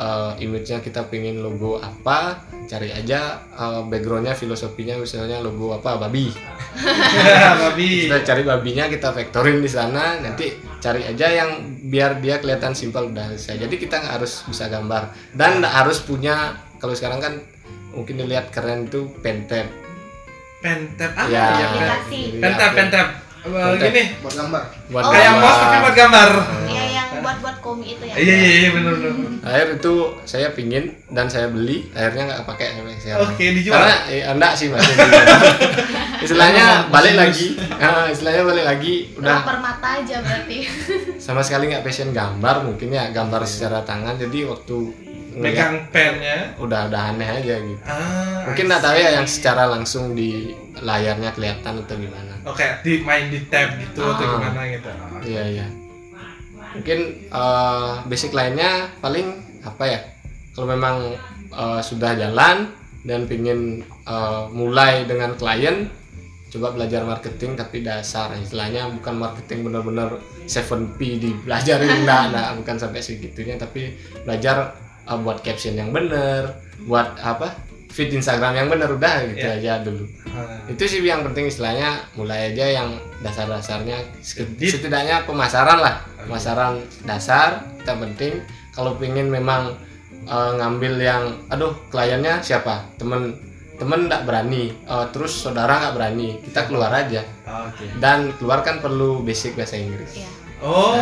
eh, 0.00 0.32
image-nya 0.40 0.80
kita 0.80 1.04
pengen 1.06 1.38
logo 1.38 1.76
apa 1.76 2.40
cari 2.64 2.88
aja 2.88 3.20
eh, 3.46 3.82
backgroundnya 3.84 4.32
filosofinya 4.32 4.96
misalnya 4.96 5.38
logo 5.38 5.72
apa 5.72 6.00
babi. 6.00 6.32
Babi. 7.60 8.06
Kita 8.06 8.22
cari 8.24 8.42
babinya 8.42 8.86
kita 8.86 9.10
vektorin 9.10 9.58
di 9.58 9.66
sana 9.66 10.16
nanti 10.16 10.48
cari 10.78 11.02
aja 11.02 11.26
yang 11.28 11.50
biar 11.84 12.18
dia 12.18 12.38
kelihatan 12.38 12.72
simpel 12.72 13.10
udah 13.10 13.26
selesai 13.30 13.60
jadi 13.60 13.74
kita 13.76 13.98
nggak 13.98 14.14
harus 14.16 14.42
bisa 14.44 14.66
gambar. 14.66 15.02
Dan 15.30 15.60
nggak 15.60 15.74
harus 15.76 16.00
punya 16.00 16.54
kalau 16.78 16.94
sekarang 16.94 17.18
kan 17.18 17.34
mungkin 17.90 18.16
dilihat 18.16 18.48
keren 18.48 18.86
itu 18.86 19.10
pentep 19.18 19.66
pentep 20.60 21.10
ah 21.12 21.26
ya. 21.26 21.44
ya, 21.58 21.66
apa- 21.66 22.72
pentep 22.72 23.06
Eh, 23.40 23.48
Pentep. 23.48 23.88
gini. 23.88 24.02
Buat 24.20 24.34
gambar. 24.36 24.62
Buat 24.92 25.00
Oh. 25.00 25.10
kayak 25.10 25.24
gambar. 25.26 25.40
mouse 25.42 25.58
tapi 25.58 25.76
buat 25.80 25.96
gambar. 25.96 26.30
Ya 26.68 26.82
yang 27.20 27.26
buat-buat 27.28 27.56
komi 27.60 27.86
itu 27.92 28.04
ya. 28.08 28.14
Iya 28.16 28.34
iya 28.34 28.50
iya 28.56 28.70
benar 28.72 28.92
benar 28.96 29.12
akhir 29.40 29.68
itu 29.76 29.94
saya 30.24 30.48
pingin 30.50 30.84
dan 31.08 31.28
saya 31.28 31.52
beli 31.52 31.92
akhirnya 31.92 32.22
nggak 32.32 32.42
pakai 32.48 32.66
sampai 32.74 32.96
sekarang. 32.96 33.20
Oke 33.28 33.44
dijual. 33.52 33.76
Karena 33.76 33.96
eh, 34.08 34.22
enggak 34.24 34.52
sih 34.56 34.66
masih 34.72 34.94
istilahnya 36.24 36.88
balik 36.88 37.14
lagi. 37.16 37.46
Nah, 37.56 38.08
istilahnya 38.12 38.42
balik 38.44 38.64
lagi 38.64 38.94
udah 39.16 39.36
lapar 39.40 39.58
mata 39.60 39.88
aja 40.00 40.16
berarti. 40.20 40.58
Sama 41.24 41.40
sekali 41.40 41.68
nggak 41.68 41.84
passion 41.84 42.10
gambar 42.10 42.64
mungkin 42.64 42.88
ya 42.90 43.08
gambar 43.10 43.44
secara 43.44 43.84
tangan. 43.84 44.16
Jadi 44.16 44.44
waktu 44.48 44.78
megang 45.30 45.86
pennya. 45.94 46.58
udah 46.58 46.90
udah 46.90 47.14
aneh 47.14 47.28
aja 47.30 47.54
gitu. 47.62 47.82
Ah 47.86 48.42
mungkin 48.50 48.66
nggak 48.66 48.82
tahu 48.82 48.96
ya 48.98 49.10
yang 49.14 49.26
secara 49.30 49.70
langsung 49.70 50.18
di 50.18 50.50
layarnya 50.82 51.30
kelihatan 51.32 51.86
atau 51.86 51.96
gimana. 51.96 52.34
Oke 52.44 52.66
di 52.82 52.98
main 53.06 53.30
di 53.30 53.38
tab 53.46 53.78
gitu 53.78 54.00
atau 54.02 54.26
Ah. 54.26 54.42
gimana 54.42 54.60
gitu. 54.68 54.90
Iya 55.22 55.44
iya 55.46 55.66
mungkin 56.76 57.28
eh, 57.28 57.92
basic 58.06 58.34
lainnya 58.34 58.90
paling 59.00 59.26
apa 59.64 59.84
ya? 59.86 60.00
Kalau 60.54 60.66
memang 60.70 61.14
eh, 61.50 61.80
sudah 61.82 62.16
jalan 62.16 62.70
dan 63.06 63.24
pingin 63.24 63.84
eh, 63.86 64.42
mulai 64.52 65.08
dengan 65.08 65.34
klien 65.34 65.88
coba 66.50 66.74
belajar 66.74 67.06
marketing 67.06 67.54
tapi 67.54 67.86
dasar. 67.86 68.34
Istilahnya 68.34 68.90
bukan 68.90 69.14
marketing 69.22 69.70
benar-benar 69.70 70.18
7P 70.50 70.98
dipelajarin. 71.22 72.02
Enggak, 72.02 72.22
enggak 72.34 72.50
bukan 72.58 72.76
sampai 72.76 73.00
segitunya 73.00 73.54
tapi 73.54 73.94
belajar 74.26 74.74
eh, 75.06 75.18
buat 75.18 75.40
caption 75.40 75.78
yang 75.78 75.94
benar 75.94 76.58
buat 76.80 77.20
apa 77.20 77.69
feed 77.90 78.10
Instagram 78.12 78.54
yang 78.54 78.68
benar 78.68 78.88
udah 78.88 79.26
gitu 79.28 79.42
Iya. 79.42 79.58
aja 79.58 79.72
dulu. 79.82 80.06
Ah. 80.30 80.62
itu 80.64 80.86
sih 80.86 81.02
yang 81.02 81.20
penting 81.22 81.44
istilahnya 81.44 82.06
mulai 82.14 82.54
aja 82.54 82.62
yang 82.62 82.88
dasar-dasarnya 83.20 83.98
Sedikit. 84.20 84.78
setidaknya 84.78 85.26
pemasaran 85.26 85.76
lah. 85.76 86.06
Pemasaran 86.20 86.78
dasar 87.02 87.66
kita 87.76 87.98
penting. 87.98 88.38
Kalau 88.70 88.94
pingin 88.94 89.26
memang 89.26 89.74
eh, 90.22 90.52
ngambil 90.54 90.94
yang 90.96 91.22
aduh 91.46 91.74
kliennya 91.88 92.38
siapa? 92.38 92.86
Temen 92.94 93.34
temen 93.74 94.06
nggak 94.06 94.22
berani. 94.22 94.70
Eh, 94.70 95.06
terus 95.10 95.34
saudara 95.34 95.80
nggak 95.80 95.94
berani 95.94 96.28
kita 96.40 96.64
keluar 96.64 96.94
aja. 96.94 97.26
Oke. 97.66 97.90
Dan 97.96 98.30
keluar 98.36 98.60
kan 98.60 98.78
perlu 98.78 99.20
basic 99.20 99.54
bahasa 99.54 99.74
Inggris. 99.74 100.14
Iya. 100.14 100.30
oh. 100.60 100.94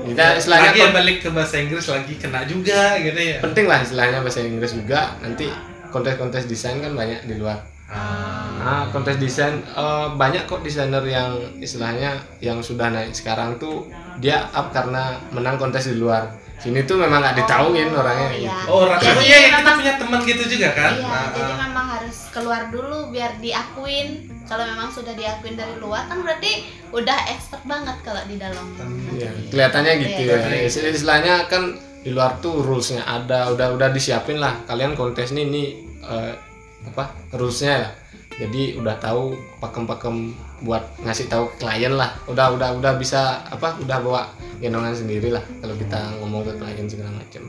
Kita 0.00 0.38
istilahnya 0.38 0.70
lagi 0.70 0.80
kon- 0.80 0.94
balik 0.94 1.16
ke 1.20 1.28
bahasa 1.28 1.58
Inggris 1.58 1.84
lagi 1.84 2.14
kena 2.14 2.46
juga 2.46 2.94
gitu 2.96 3.18
ya. 3.18 3.36
Penting 3.40 3.66
lah 3.66 3.82
istilahnya 3.82 4.22
bahasa 4.22 4.40
Inggris 4.40 4.72
juga. 4.72 5.18
Nanti 5.18 5.50
kontes-kontes 5.88 6.44
desain 6.44 6.78
kan 6.78 6.92
banyak 6.92 7.24
di 7.24 7.36
luar 7.36 7.58
Nah, 8.58 8.84
kontes 8.92 9.16
desain 9.16 9.64
eh, 9.64 10.06
banyak 10.12 10.44
kok 10.44 10.60
desainer 10.60 11.00
yang 11.02 11.32
istilahnya 11.56 12.12
yang 12.38 12.60
sudah 12.60 12.92
naik 12.92 13.16
sekarang 13.16 13.56
tuh 13.56 13.88
dia 14.18 14.44
up 14.50 14.68
karena 14.68 15.16
menang 15.32 15.56
kontes 15.56 15.88
di 15.88 15.96
luar. 15.96 16.28
Sini 16.58 16.82
tuh 16.82 16.98
memang 16.98 17.22
nggak 17.22 17.38
ditauin 17.38 17.86
orangnya 17.88 18.28
iya. 18.34 18.50
gitu. 18.50 18.66
oh 18.68 18.82
Jadi 18.90 19.22
iya 19.24 19.38
ya, 19.38 19.48
kita 19.56 19.70
punya 19.72 19.94
teman 19.94 20.20
gitu 20.20 20.42
juga 20.50 20.68
kan 20.74 20.90
Iya, 20.90 21.06
Nah, 21.06 21.26
jadi 21.30 21.52
ah. 21.54 21.58
memang 21.64 21.86
harus 21.88 22.16
keluar 22.28 22.62
dulu 22.68 22.98
biar 23.08 23.38
diakuin. 23.38 24.08
Kalau 24.42 24.64
memang 24.66 24.90
sudah 24.90 25.14
diakuin 25.14 25.54
dari 25.54 25.78
luar 25.78 26.10
kan 26.10 26.18
berarti 26.18 26.66
udah 26.90 27.18
expert 27.30 27.62
banget 27.62 27.94
kalau 28.02 28.20
di 28.26 28.36
dalam. 28.36 28.66
Iya, 29.14 29.30
kelihatannya 29.48 29.92
gitu 30.02 30.20
ya. 30.26 30.36
Iya. 30.44 30.66
Istilah- 30.66 30.92
Istilahnya 30.92 31.34
kan 31.46 31.62
di 32.08 32.16
luar 32.16 32.40
tuh 32.40 32.64
rulesnya 32.64 33.04
ada, 33.04 33.52
udah 33.52 33.76
udah 33.76 33.92
disiapin 33.92 34.40
lah. 34.40 34.64
Kalian 34.64 34.96
kontes 34.96 35.36
nih 35.36 35.44
nih 35.44 35.68
eh, 36.08 36.32
apa 36.88 37.12
rulesnya 37.36 37.84
lah. 37.84 37.92
Jadi 38.40 38.80
udah 38.80 38.96
tahu 38.96 39.36
pakem-pakem 39.60 40.32
buat 40.64 40.88
ngasih 41.04 41.28
tahu 41.28 41.52
ke 41.52 41.68
klien 41.68 41.92
lah. 41.92 42.16
Udah 42.24 42.56
udah 42.56 42.80
udah 42.80 42.96
bisa 42.96 43.44
apa? 43.44 43.76
Udah 43.84 44.00
bawa 44.00 44.32
gendongan 44.56 44.96
sendiri 44.96 45.28
lah 45.28 45.44
kalau 45.60 45.76
kita 45.76 46.00
ngomong 46.24 46.48
ke 46.48 46.52
klien 46.56 46.88
segala 46.88 47.12
macam. 47.12 47.44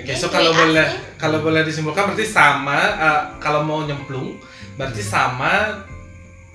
Oke, 0.00 0.16
so 0.16 0.32
Ini 0.32 0.32
kalau 0.32 0.52
boleh 0.56 0.88
kalau 1.20 1.38
boleh 1.44 1.62
disimpulkan 1.68 2.08
berarti 2.08 2.24
sama 2.24 2.80
eh, 2.96 3.20
kalau 3.36 3.60
mau 3.68 3.84
nyemplung 3.84 4.40
berarti 4.80 5.04
sama 5.04 5.76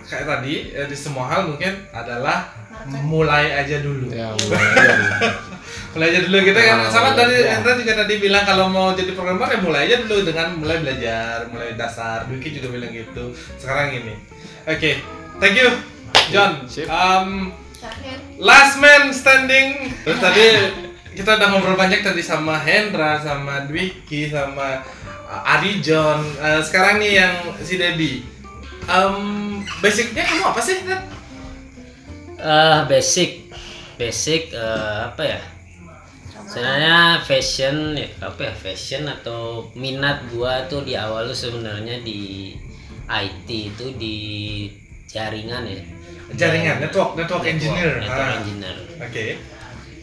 kayak 0.01 0.25
tadi 0.25 0.73
eh, 0.73 0.89
di 0.89 0.97
semua 0.97 1.29
hal 1.29 1.45
mungkin 1.45 1.77
adalah 1.93 2.49
mulai 3.05 3.53
aja 3.53 3.85
dulu. 3.85 4.09
Ya, 4.09 4.33
mulai 4.33 4.65
aja 4.73 4.89
dulu. 4.97 5.13
Mulai 5.95 6.07
aja 6.13 6.19
dulu 6.25 6.37
kita 6.45 6.59
kan 6.61 6.77
Oh, 6.85 6.91
sama 6.91 7.09
tadi 7.17 7.35
iya. 7.41 7.57
Hendra 7.57 7.73
juga 7.77 7.93
tadi 8.05 8.13
bilang 8.21 8.43
kalau 8.45 8.65
mau 8.69 8.93
jadi 8.93 9.11
programmer 9.17 9.49
ya 9.49 9.59
mulai 9.61 9.81
aja 9.89 9.95
dulu 10.05 10.21
dengan 10.25 10.47
mulai 10.57 10.77
belajar, 10.81 11.49
mulai 11.49 11.73
dasar. 11.73 12.29
Dwiki 12.29 12.57
juga 12.57 12.73
bilang 12.73 12.91
gitu. 12.93 13.33
Sekarang 13.57 13.93
ini. 13.93 14.15
Oke, 14.69 15.01
thank 15.41 15.57
you 15.57 15.69
John. 16.29 16.65
Sip. 16.69 16.85
Um. 16.89 17.53
Last 18.39 18.79
man 18.83 19.15
standing. 19.15 19.95
Terus 20.03 20.19
tadi 20.19 20.45
kita 21.15 21.39
udah 21.39 21.47
ngobrol 21.51 21.79
banyak 21.79 22.03
tadi 22.03 22.19
sama 22.19 22.59
Hendra, 22.59 23.19
sama 23.23 23.65
Dwiki, 23.65 24.27
sama 24.27 24.83
uh, 25.27 25.53
Ari 25.57 25.79
John. 25.79 26.21
Uh, 26.37 26.59
sekarang 26.59 26.99
nih 26.99 27.23
yang 27.23 27.33
si 27.63 27.79
Debbie. 27.79 28.27
Um, 28.89 29.61
basicnya 29.79 30.25
kamu 30.27 30.43
apa 30.49 30.61
sih? 30.63 30.81
Eh, 32.39 32.79
basic 32.87 33.51
basic 33.99 34.55
eh, 34.55 34.99
apa 35.11 35.23
ya 35.27 35.39
sebenarnya 36.49 36.97
fashion 37.21 37.75
ya 37.93 38.07
apa 38.19 38.41
ya 38.43 38.53
fashion 38.53 39.05
atau 39.05 39.41
minat 39.73 40.25
gua 40.27 40.65
tuh 40.65 40.81
di 40.81 40.93
awal 40.93 41.27
tuh 41.27 41.37
sebenarnya 41.39 42.01
di 42.01 42.51
IT 43.07 43.47
itu 43.47 43.85
di 43.95 44.17
jaringan 45.05 45.65
ya 45.65 45.77
Jaringan, 46.29 46.77
network, 46.79 47.17
network 47.17 47.41
engineer. 47.43 47.97
network 47.97 48.27
Ah. 48.27 48.37
engineer 48.37 48.77
Oke. 48.99 49.25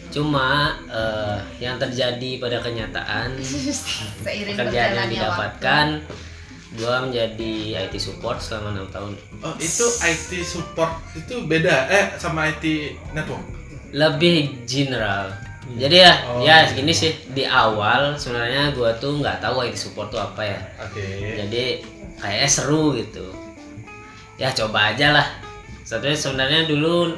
cuma 0.09 0.47
eh, 0.89 1.37
yang 1.61 1.77
terjadi 1.77 2.39
pada 2.39 2.59
kenyataan 2.59 3.35
Seiring 4.23 4.55
pekerjaan 4.55 4.67
yang 4.95 5.07
berjalannya 5.07 5.07
didapatkan 5.09 5.87
gua 6.75 6.95
menjadi 7.01 7.55
IT 7.81 7.95
support 7.97 8.39
selama 8.39 8.71
enam 8.73 8.87
tahun 8.89 9.13
Oh, 9.41 9.55
itu 9.57 9.87
IT 10.01 10.43
support 10.43 10.91
itu 11.13 11.43
beda 11.45 11.87
eh 11.89 12.07
sama 12.17 12.51
IT 12.51 12.65
network. 13.13 13.43
lebih 13.89 14.37
general 14.65 15.31
jadi 15.75 15.97
ya 16.07 16.13
Oh. 16.31 16.39
ya 16.41 16.71
gini 16.71 16.95
sih. 16.95 17.11
Di 17.35 17.43
awal 17.43 18.15
sebenarnya 18.15 18.71
gua 18.71 18.95
tuh 18.97 19.19
nggak 19.19 19.43
tahu 19.43 19.67
IT 19.67 19.75
support 19.75 20.15
tuh 20.15 20.23
apa 20.23 20.47
ya. 20.47 20.59
Oke. 20.87 21.03
jadi 21.43 21.83
kayaknya 22.17 22.49
seru 22.49 22.95
gitu. 22.95 23.27
Ya 24.39 24.55
coba 24.55 24.95
aja 24.95 25.11
lah. 25.11 25.27
Soalnya 25.83 26.15
sebenarnya 26.15 26.71
dulu 26.71 27.11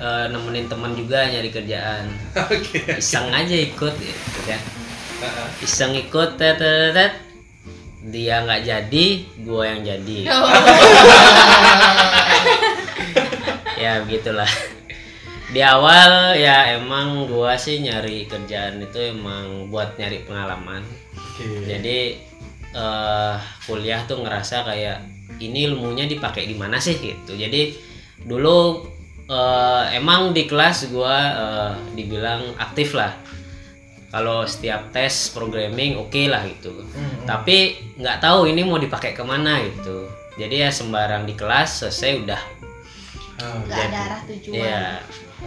eh, 0.00 0.26
nemenin 0.32 0.64
teman 0.64 0.96
juga 0.96 1.28
nyari 1.28 1.52
kerjaan. 1.52 2.08
Oke. 2.48 2.96
iseng 2.96 3.28
aja 3.28 3.52
ikut 3.52 3.94
gitu 4.00 4.40
kan. 4.48 4.60
Iseng 5.60 5.92
ikut 5.92 6.40
tet, 6.40 6.56
tet, 6.56 6.96
tet. 6.96 7.12
dia 8.00 8.40
nggak 8.40 8.64
jadi 8.64 9.06
gua 9.44 9.68
yang 9.68 9.84
jadi. 9.84 10.18
Ya 13.80 14.04
begitulah 14.04 14.48
di 15.50 15.60
awal 15.66 16.38
ya 16.38 16.78
emang 16.78 17.26
gua 17.26 17.58
sih 17.58 17.82
nyari 17.82 18.30
kerjaan 18.30 18.78
itu 18.78 19.10
emang 19.10 19.66
buat 19.66 19.98
nyari 19.98 20.22
pengalaman. 20.22 20.86
Oke. 21.10 21.66
jadi 21.66 21.98
eh 22.70 23.36
kuliah 23.66 24.06
tuh 24.06 24.22
ngerasa 24.22 24.62
kayak 24.62 25.02
ini 25.42 25.66
ilmunya 25.66 26.06
dipakai 26.06 26.46
di 26.46 26.54
mana 26.54 26.78
sih 26.78 27.02
gitu. 27.02 27.34
Jadi 27.34 27.74
dulu 28.22 28.86
eh, 29.26 29.84
emang 29.98 30.30
di 30.30 30.46
kelas 30.46 30.86
gua 30.94 31.16
eh, 31.34 31.72
dibilang 31.98 32.54
aktif 32.54 32.94
lah. 32.94 33.10
Kalau 34.10 34.42
setiap 34.42 34.90
tes 34.90 35.30
programming 35.34 35.98
oke 35.98 36.22
lah 36.26 36.42
gitu. 36.46 36.82
Hmm, 36.82 37.26
tapi 37.26 37.78
nggak 37.94 38.18
tahu 38.22 38.50
ini 38.50 38.66
mau 38.66 38.78
dipakai 38.78 39.14
ke 39.14 39.22
mana 39.22 39.62
gitu. 39.66 40.06
Jadi 40.34 40.62
ya 40.62 40.70
sembarang 40.70 41.26
di 41.26 41.34
kelas 41.34 41.82
selesai 41.82 42.10
udah. 42.22 42.42
Ah, 43.38 43.54
nggak 43.66 43.82
ada 43.86 43.98
arah 44.10 44.20
tujuan. 44.26 44.54
ya 44.54 44.82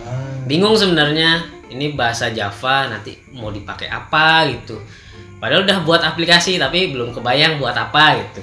ah. 0.02 0.44
bingung 0.50 0.74
sebenarnya 0.74 1.46
ini 1.74 1.98
bahasa 1.98 2.30
Java 2.30 2.88
nanti 2.88 3.18
mau 3.34 3.50
dipakai 3.50 3.90
apa 3.90 4.46
gitu. 4.54 4.78
Padahal 5.42 5.66
udah 5.68 5.84
buat 5.84 6.02
aplikasi 6.06 6.56
tapi 6.62 6.94
belum 6.94 7.12
kebayang 7.12 7.60
buat 7.60 7.76
apa 7.76 8.22
gitu. 8.22 8.42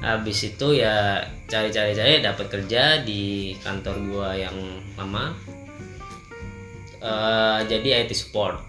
Habis 0.00 0.54
itu 0.54 0.80
ya 0.80 1.20
cari-cari-cari 1.50 2.22
dapat 2.22 2.46
kerja 2.48 3.02
di 3.02 3.52
kantor 3.60 3.96
gua 4.08 4.28
yang 4.38 4.56
lama. 4.94 5.34
Eh, 7.02 7.58
jadi 7.68 8.06
IT 8.06 8.16
support. 8.16 8.62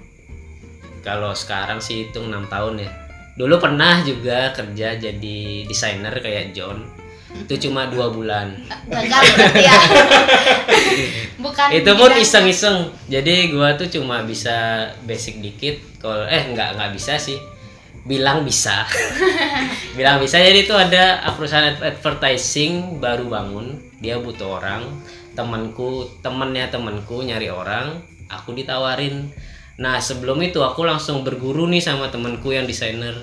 Kalau 1.05 1.31
sekarang 1.31 1.79
sih 1.79 2.09
hitung 2.09 2.27
enam 2.27 2.49
tahun 2.51 2.83
ya. 2.83 2.91
Dulu 3.37 3.55
pernah 3.61 4.01
juga 4.01 4.51
kerja 4.51 4.97
jadi 4.97 5.63
desainer 5.69 6.11
kayak 6.19 6.57
John 6.57 6.96
itu 7.35 7.67
cuma 7.67 7.91
dua 7.91 8.07
bulan. 8.07 8.55
Berarti 8.87 9.59
ya. 9.59 9.75
Bukan 11.43 11.67
itu 11.75 11.91
pun 11.93 12.11
iseng-iseng. 12.15 12.87
Jadi 13.11 13.51
gua 13.51 13.75
tuh 13.75 13.91
cuma 13.91 14.23
bisa 14.23 14.87
basic 15.03 15.43
dikit. 15.43 15.75
Kalau 15.99 16.23
eh 16.25 16.55
nggak 16.55 16.79
nggak 16.79 16.91
bisa 16.95 17.19
sih. 17.19 17.35
Bilang 18.07 18.47
bisa. 18.47 18.87
Bilang 19.99 20.23
bisa. 20.23 20.39
Jadi 20.39 20.63
itu 20.63 20.73
ada 20.73 21.19
perusahaan 21.35 21.75
ad- 21.75 21.83
advertising 21.83 23.03
baru 23.03 23.27
bangun. 23.27 23.75
Dia 23.99 24.17
butuh 24.23 24.63
orang. 24.63 24.87
Temanku 25.35 26.07
temennya 26.23 26.71
temanku 26.71 27.21
nyari 27.27 27.51
orang. 27.51 27.99
Aku 28.31 28.55
ditawarin. 28.55 29.27
Nah 29.77 29.99
sebelum 29.99 30.39
itu 30.41 30.63
aku 30.63 30.87
langsung 30.87 31.21
berguru 31.21 31.67
nih 31.69 31.83
sama 31.83 32.09
temanku 32.09 32.49
yang 32.55 32.65
desainer 32.65 33.13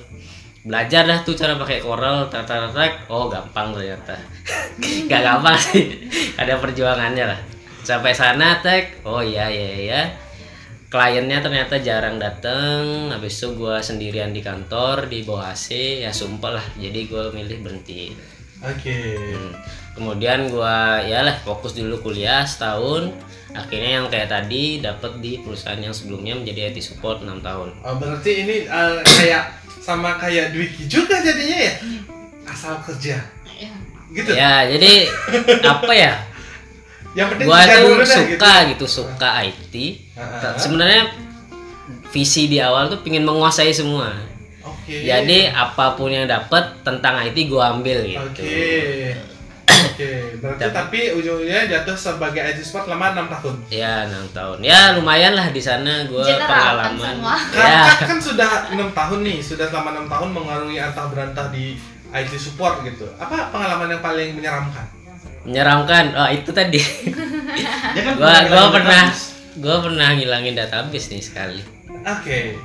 belajar 0.64 1.04
dah 1.04 1.20
tuh 1.20 1.36
cara 1.36 1.60
pakai 1.60 1.84
Corel 1.84 2.24
tata 2.32 2.68
tata 2.68 2.84
oh 3.12 3.28
gampang 3.28 3.76
ternyata. 3.76 4.16
Gak 5.10 5.22
gampang 5.22 5.56
sih 5.60 6.08
ada 6.40 6.56
perjuangannya 6.56 7.24
lah. 7.28 7.40
Sampai 7.84 8.16
sana 8.16 8.64
tek. 8.64 9.04
Oh 9.04 9.20
iya 9.20 9.52
iya 9.52 9.72
iya. 9.76 10.02
Kliennya 10.88 11.44
ternyata 11.44 11.76
jarang 11.84 12.16
dateng. 12.16 13.12
Habis 13.12 13.44
itu 13.44 13.60
gue 13.60 13.76
sendirian 13.84 14.32
di 14.32 14.40
kantor 14.40 15.12
di 15.12 15.20
bawah 15.20 15.52
AC 15.52 16.00
ya 16.00 16.08
sumpah 16.08 16.56
lah. 16.56 16.66
Jadi 16.80 17.12
gue 17.12 17.24
milih 17.36 17.60
berhenti. 17.60 18.16
Oke. 18.64 19.20
Hmm. 19.20 19.52
kemudian 19.94 20.50
gue 20.50 20.76
ya 21.06 21.22
lah 21.22 21.38
fokus 21.46 21.78
dulu 21.78 22.02
kuliah 22.02 22.42
setahun 22.42 23.14
akhirnya 23.54 23.90
yang 23.96 24.06
kayak 24.10 24.26
tadi 24.26 24.82
dapat 24.82 25.22
di 25.22 25.38
perusahaan 25.38 25.78
yang 25.78 25.94
sebelumnya 25.94 26.34
menjadi 26.34 26.74
IT 26.74 26.82
support 26.82 27.22
6 27.22 27.38
tahun 27.38 27.68
Oh, 27.80 27.94
berarti 27.96 28.30
ini 28.42 28.56
eh, 28.66 28.98
kayak 29.00 29.44
sama 29.78 30.18
kayak 30.18 30.50
Dwiki 30.50 30.90
juga 30.90 31.22
jadinya 31.22 31.58
ya? 31.60 31.74
Asal 32.44 32.82
kerja. 32.82 33.22
Ya. 33.54 33.70
Gitu. 34.10 34.30
ya 34.30 34.66
jadi 34.68 34.92
apa 35.74 35.90
ya 35.90 36.12
Yang 37.14 37.26
penting 37.34 37.46
gua 37.46 37.62
tuh 37.62 37.98
suka 38.04 38.52
gitu 38.70 38.86
suka 38.86 39.28
IT 39.42 39.74
Ah, 40.14 40.20
ah. 40.20 40.54
sebenarnya 40.54 41.02
visi 42.10 42.46
di 42.46 42.62
awal 42.62 42.86
tuh 42.86 43.02
pingin 43.02 43.22
menguasai 43.22 43.74
semua 43.74 44.14
Oke. 44.62 45.02
jadi 45.02 45.50
apa 45.50 45.94
pun 45.94 46.10
yang 46.10 46.30
dapat 46.30 46.78
tentang 46.82 47.18
IT 47.22 47.50
gua 47.50 47.74
ambil 47.74 48.06
gitu 48.06 48.22
Oke. 48.22 48.54
Oke, 49.94 50.10
berarti 50.36 50.66
tapi 50.68 51.00
ujungnya 51.12 51.60
jatuh 51.64 51.94
sebagai 51.94 52.42
IT 52.42 52.60
support 52.60 52.86
lama 52.86 53.14
6 53.14 53.30
tahun. 53.30 53.54
ya 53.70 54.04
enam 54.04 54.26
tahun 54.28 54.58
ya 54.60 54.80
lumayan 54.92 55.32
lah 55.32 55.48
di 55.48 55.58
sana 55.58 56.02
gua 56.04 56.20
General 56.20 56.42
kan 56.42 56.50
pengalaman 56.50 57.14
semua. 57.14 57.36
ya 57.54 57.82
Kan, 57.94 58.04
kan 58.04 58.18
sudah 58.18 58.50
enam 58.68 58.90
tahun 58.90 59.18
nih, 59.22 59.38
sudah 59.38 59.66
selama 59.66 59.88
enam 59.92 60.06
tahun 60.06 60.28
mengarungi 60.30 60.76
antah 60.76 61.06
berantah 61.06 61.46
di 61.48 61.78
IT 62.10 62.32
support 62.34 62.82
gitu. 62.82 63.06
Apa 63.14 63.48
pengalaman 63.48 63.86
yang 63.88 64.00
paling 64.00 64.34
menyeramkan? 64.34 64.86
menyeramkan 65.42 66.04
oh 66.14 66.26
itu 66.26 66.50
tadi 66.50 66.80
Dia 67.92 68.00
kan 68.06 68.12
gua 68.14 68.32
pernah 68.32 68.48
gua 68.48 68.64
pernah 68.72 69.02
database. 69.04 69.24
gua 69.54 69.76
pernah 69.78 70.08
ngilangin 70.10 70.54
database 70.54 71.06
nih 71.08 71.20
sekali 71.20 71.60
Oke. 72.00 72.56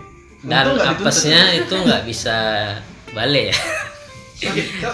dan 0.42 0.64
nggak 0.64 0.64
dituntut. 0.80 1.04
apesnya 1.04 1.42
itu 1.54 1.74
nggak 1.76 2.04
bisa 2.04 2.38
balik 3.12 3.52
ya 3.52 3.58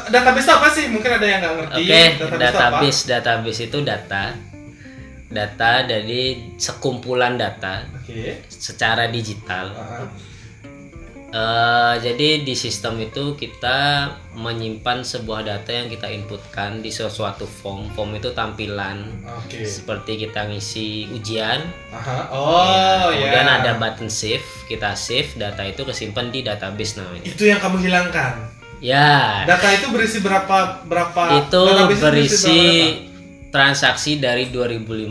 database 0.10 0.46
itu 0.46 0.54
apa 0.54 0.68
sih? 0.74 0.86
Mungkin 0.90 1.12
ada 1.16 1.26
yang 1.26 1.40
nggak 1.42 1.54
ngerti. 1.54 1.82
Oke, 1.86 2.02
itu 2.18 2.26
apa? 2.26 2.38
database 2.42 3.00
database 3.06 3.62
itu 3.70 3.78
data 3.86 4.24
data 5.26 5.72
dari 5.84 6.54
sekumpulan 6.56 7.36
data 7.36 7.84
Oke. 8.02 8.46
secara 8.48 9.10
digital. 9.10 9.74
Ah, 9.76 10.06
Eh, 11.36 11.96
jadi 12.00 12.48
di 12.48 12.56
sistem 12.56 12.96
itu 13.04 13.36
kita 13.36 14.08
menyimpan 14.40 15.04
sebuah 15.04 15.44
data 15.44 15.68
yang 15.68 15.92
kita 15.92 16.08
inputkan 16.08 16.80
di 16.80 16.88
sesuatu 16.88 17.44
form. 17.44 17.92
Form 17.92 18.16
itu 18.16 18.32
tampilan 18.32 19.04
Oke. 19.44 19.68
seperti 19.68 20.16
kita 20.16 20.48
ngisi 20.48 21.12
ujian. 21.12 21.60
Aha. 21.92 22.32
Oh, 22.32 23.12
ya. 23.12 23.28
Kemudian 23.28 23.50
ada 23.52 23.72
button 23.76 24.08
save, 24.08 24.48
kita 24.72 24.96
save 24.96 25.36
data 25.36 25.60
itu 25.68 25.84
kesimpan 25.84 26.32
di 26.32 26.40
database 26.40 27.04
namanya. 27.04 27.28
Itu 27.28 27.44
yang 27.44 27.60
kamu 27.60 27.84
hilangkan. 27.84 28.55
Ya, 28.86 29.42
Data 29.44 29.66
itu 29.72 29.90
berisi 29.90 30.22
berapa 30.22 30.86
berapa? 30.86 31.22
itu 31.40 31.64
database 31.66 31.98
berisi 32.00 32.62
berapa 32.86 33.14
transaksi 33.50 34.20
dari 34.20 34.52
2015 34.52 35.10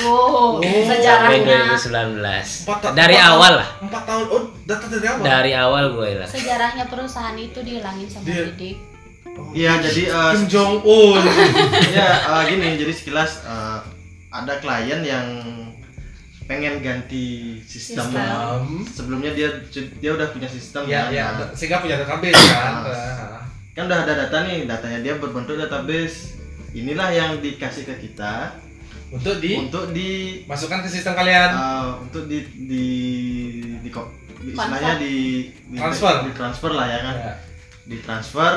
Oh, 0.00 0.56
Oh. 0.56 0.62
sejarahnya 0.62 1.74
2019. 1.74 2.62
Empat 2.62 2.94
Dari 2.94 3.18
empat 3.18 3.28
awal 3.28 3.52
lah. 3.58 3.68
Empat 3.82 4.02
tahun. 4.06 4.26
Oh, 4.30 4.42
data 4.62 4.86
dari 4.86 5.04
awal. 5.04 5.20
Dari 5.20 5.52
awal 5.52 5.84
gue 5.92 6.10
lah. 6.14 6.28
sejarahnya 6.30 6.84
perusahaan 6.86 7.34
itu 7.34 7.58
dihilangin 7.58 8.06
sama 8.06 8.24
Dia- 8.24 8.48
Didik. 8.48 8.76
Iya, 9.50 9.72
jadi 9.80 10.02
eh, 10.06 10.30
Kim 10.32 10.44
Jong 10.46 10.74
Un. 10.80 11.22
ya 11.96 12.08
eh, 12.22 12.42
gini, 12.46 12.78
jadi 12.78 12.92
sekilas 12.92 13.42
eh, 13.42 13.78
ada 14.30 14.54
klien 14.56 15.00
yang 15.02 15.26
pengen 16.50 16.82
ganti 16.82 17.26
sistem. 17.62 18.10
Sistem. 18.10 18.60
Sebelumnya 18.84 19.30
dia 19.30 19.46
dia 19.70 20.10
udah 20.10 20.26
punya 20.28 20.50
sistem 20.50 20.82
ya, 20.84 21.06
kan. 21.06 21.14
ya. 21.14 21.26
Nah, 21.32 21.48
Sehingga 21.54 21.78
punya 21.78 21.94
database 21.96 22.34
kan. 22.44 22.74
Ah. 22.82 22.90
Ah. 22.90 23.42
kan 23.70 23.86
udah 23.86 24.02
ada 24.02 24.14
data 24.18 24.38
nih, 24.42 24.66
datanya 24.66 24.98
dia 24.98 25.14
berbentuk 25.14 25.54
database. 25.54 26.34
Inilah 26.72 27.08
yang 27.08 27.30
dikasih 27.38 27.82
ke 27.84 27.94
kita 28.00 28.54
Untuk 29.10 29.38
di 29.38 29.58
untuk 29.58 29.90
di 29.90 30.10
masukkan 30.44 30.82
ke 30.82 30.88
sistem 30.88 31.14
kalian. 31.14 31.50
eh, 31.50 31.86
untuk 32.00 32.26
di 32.26 32.38
di 32.60 32.86
di, 33.78 33.90
ko- 33.90 34.10
di 34.36 34.50
Konvert. 34.50 34.70
istilahnya 34.70 34.94
di, 34.96 35.14
di 35.64 35.76
Transfer. 35.76 36.14
di 36.22 36.32
transfer 36.32 36.70
lah 36.70 36.86
ya 36.86 36.98
kan 37.00 37.16
Ya. 37.20 37.34
di 37.84 37.96
transfer 37.98 38.52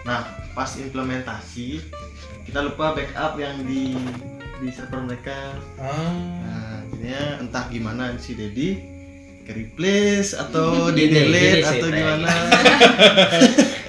nah 0.00 0.22
pas 0.54 0.70
implementasi 0.72 1.82
kita 2.44 2.62
lupa 2.62 2.94
backup 2.94 3.34
yang 3.36 3.58
di 3.60 3.92
di 4.56 4.68
server 4.70 5.02
mereka 5.02 5.58
Ah. 5.76 6.14
nah 6.40 6.77
jadinya 6.98 7.38
entah 7.38 7.64
gimana 7.70 8.04
si 8.18 8.34
Dedi 8.34 8.74
ke 9.46 9.54
replace 9.54 10.34
atau 10.34 10.66
di 10.96 11.06
delete 11.06 11.62
gini 11.62 11.62
atau 11.62 11.78
ceritanya. 11.86 11.94
gimana 11.94 12.28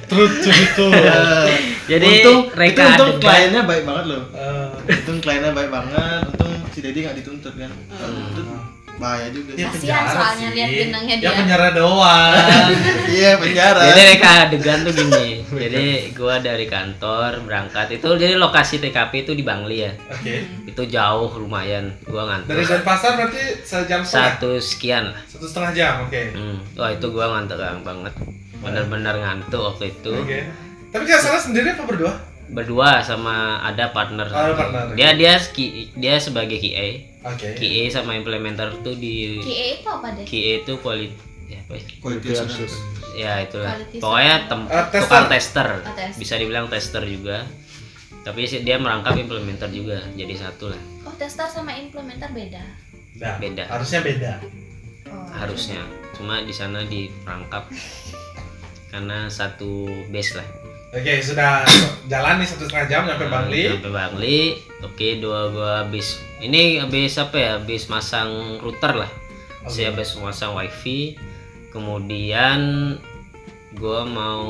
Truth 0.09 0.41
to 0.41 0.49
be 0.49 0.65
told. 0.73 0.97
Ya. 0.97 1.45
Jadi, 1.85 2.25
untung, 2.25 2.49
reka 2.57 2.81
itu 2.81 2.93
untung 2.97 3.13
kliennya 3.21 3.61
baik 3.61 3.83
banget 3.85 4.05
loh 4.09 4.23
Eh, 4.33 4.97
untung 5.05 5.17
kliennya 5.21 5.51
baik 5.53 5.69
banget 5.69 6.21
untung 6.33 6.53
si 6.69 6.79
Dedi 6.81 6.99
nggak 7.01 7.17
dituntut 7.21 7.53
kan 7.53 7.69
dituntut 7.69 8.45
bahaya 8.99 9.27
juga 9.29 9.51
ya 9.53 9.67
Kasihan 9.69 10.03
soalnya 10.05 10.35
sih. 10.45 10.55
lihat 10.55 10.69
benangnya 10.77 11.15
Ya 11.15 11.21
dia. 11.23 11.31
penjara 11.33 11.67
doang. 11.71 12.33
iya 13.15 13.31
penjara 13.35 13.81
Jadi 13.81 14.01
reka 14.05 14.31
adegan 14.43 14.79
tuh 14.81 14.93
gini. 14.93 15.27
jadi 15.49 15.85
gua 16.11 16.35
dari 16.37 16.65
kantor 16.65 17.31
berangkat 17.41 17.87
itu 17.91 18.09
jadi 18.13 18.35
lokasi 18.35 18.77
TKP 18.77 19.23
itu 19.23 19.31
di 19.31 19.41
Bangli 19.41 19.77
ya. 19.81 19.91
Oke. 20.05 20.35
Itu 20.65 20.83
jauh 20.85 21.31
lumayan. 21.33 21.95
Gua 22.03 22.27
ngantuk. 22.27 22.51
Dari 22.51 22.63
Denpasar 22.65 23.11
berarti 23.15 23.41
sejam 23.61 24.01
setengah. 24.01 24.35
Satu 24.35 24.49
sekian 24.57 25.03
lah. 25.09 25.21
Satu 25.25 25.45
setengah 25.45 25.71
jam, 25.73 25.93
oke. 26.03 26.21
Hmm. 26.31 26.57
Wah 26.75 26.91
itu 26.91 27.07
gua 27.07 27.25
ngantuk 27.33 27.57
banget. 27.81 28.13
Bener-bener 28.59 29.15
ngantuk 29.15 29.61
waktu 29.65 29.89
itu. 29.89 30.11
Oke. 30.13 30.39
Tapi 30.89 31.03
nggak 31.05 31.21
salah 31.21 31.39
sendiri 31.39 31.71
apa 31.71 31.85
berdua? 31.85 32.13
Berdua 32.49 32.99
sama 32.99 33.35
ada 33.59 33.89
partner. 33.89 34.25
Oh, 34.25 34.37
ada 34.43 34.53
partner, 34.53 34.83
Dia 34.93 35.13
dia 35.13 35.37
ki- 35.37 35.93
dia 35.93 36.17
sebagai 36.17 36.57
QA. 36.57 37.05
Oke. 37.21 37.53
QA 37.53 37.83
sama 37.87 38.13
implementer 38.13 38.73
tuh 38.79 38.95
di 38.95 39.37
QA 39.37 39.67
itu 39.75 39.87
apa 39.87 40.07
deh? 40.11 40.23
QA 40.23 40.51
itu 40.59 40.73
quality 40.77 41.13
ya, 41.45 41.59
apa 41.59 41.73
ya? 41.73 41.83
quality 41.99 42.27
assurance 42.31 42.75
ya 43.11 43.31
itulah 43.41 43.73
Quality 43.73 43.97
pokoknya 43.99 44.35
tem 44.45 44.61
Eh, 44.63 44.85
tester. 44.87 45.01
tukang 45.01 45.25
tester 45.27 45.67
Oh, 45.67 45.91
tester. 45.91 46.15
bisa 46.15 46.33
dibilang 46.37 46.67
tester 46.69 47.03
juga 47.03 47.37
tapi 48.21 48.45
dia 48.45 48.77
merangkap 48.77 49.17
implementer 49.17 49.67
juga 49.67 49.99
jadi 50.13 50.31
satu 50.31 50.71
lah 50.71 50.81
Oh, 51.03 51.11
tester 51.11 51.43
sama 51.43 51.73
implementer 51.73 52.31
beda. 52.31 52.63
Nah, 53.17 53.35
Beda. 53.35 53.67
Harusnya 53.67 53.99
beda. 53.99 54.33
Oh. 55.05 55.25
harusnya 55.33 55.81
cuma 56.13 56.39
di 56.39 56.53
sana 56.53 56.85
diperangkap 56.85 57.67
karena 58.93 59.27
satu 59.27 59.91
base 60.07 60.37
lah 60.37 60.47
Oke, 60.89 61.21
sudah 61.21 61.61
jalan 62.09 62.41
nih 62.41 62.47
satu 62.49 62.65
setengah 62.65 62.87
jam 62.89 63.01
sampai 63.05 63.29
Bangli. 63.29 63.61
sampai 63.69 63.93
Bangli 63.93 64.37
oke 64.81 65.07
dua 65.21 65.53
gua 65.53 65.71
habis. 65.85 66.17
Ini 66.41 66.81
habis 66.81 67.13
apa 67.21 67.37
ya? 67.37 67.51
Habis 67.61 67.85
masang 67.93 68.57
router 68.57 69.05
lah. 69.05 69.11
Saya 69.69 69.93
habis 69.93 70.17
masang 70.17 70.57
wifi. 70.57 71.13
Kemudian 71.69 72.97
gua 73.77 74.01
mau 74.01 74.49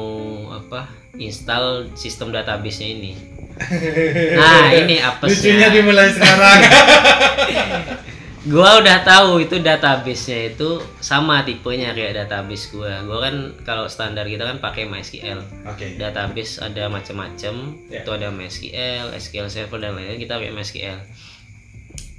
apa? 0.55 0.87
Install 1.19 1.91
sistem 1.99 2.31
database-nya 2.31 2.87
ini. 2.87 3.13
Nah 4.39 4.71
ini 4.71 5.03
Lucunya 5.03 5.11
apesnya 5.19 5.67
dimulai 5.67 6.15
sekarang. 6.15 6.59
gua 8.49 8.81
udah 8.81 9.05
tahu 9.05 9.45
itu 9.45 9.61
database-nya 9.61 10.57
itu 10.57 10.69
sama 10.99 11.45
tipenya 11.45 11.93
kayak 11.93 12.25
database 12.25 12.73
gua 12.73 13.05
gua 13.05 13.29
kan 13.29 13.35
kalau 13.61 13.85
standar 13.85 14.25
kita 14.25 14.41
kan 14.41 14.57
pakai 14.57 14.89
MySQL 14.89 15.39
Oke. 15.69 15.95
database 15.95 16.57
ada 16.57 16.89
macam-macam 16.89 17.77
Ya. 17.87 18.01
itu 18.01 18.09
ada 18.09 18.33
MySQL, 18.33 19.13
SQL 19.13 19.47
Server 19.47 19.77
dan 19.77 19.93
lain-lain 19.93 20.17
kita 20.17 20.41
pakai 20.41 20.51
MySQL. 20.51 20.99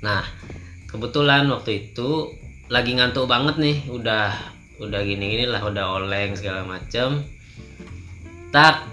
Nah 0.00 0.22
kebetulan 0.86 1.50
waktu 1.50 1.90
itu 1.90 2.34
lagi 2.70 2.94
ngantuk 2.94 3.26
banget 3.26 3.58
nih, 3.58 3.82
udah 3.90 4.30
udah 4.78 5.00
gini-gini 5.02 5.44
lah, 5.44 5.58
udah 5.60 5.98
oleng 5.98 6.38
segala 6.38 6.62
macam. 6.62 7.26
Tak 8.50 8.86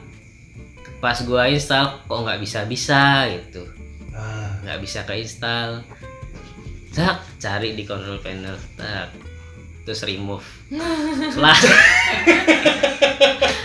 pas 0.98 1.18
gua 1.22 1.46
install 1.46 2.02
kok 2.10 2.22
nggak 2.26 2.42
bisa-bisa 2.42 3.30
gitu, 3.30 3.62
Ah, 4.10 4.58
nggak 4.66 4.82
bisa 4.82 5.06
keinstall. 5.06 5.86
Tak 6.98 7.22
cari 7.38 7.78
di 7.78 7.86
control 7.86 8.18
panel, 8.26 8.58
tak. 8.74 9.14
Terus 9.86 10.02
remove. 10.10 10.42
lah. 11.44 11.54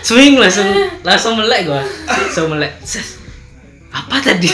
Swing 0.05 0.37
langsung 0.37 0.68
langsung 1.01 1.41
melek 1.41 1.64
gua. 1.64 1.80
Langsung 1.80 2.53
melek. 2.53 2.76
Apa 3.89 4.20
tadi? 4.20 4.53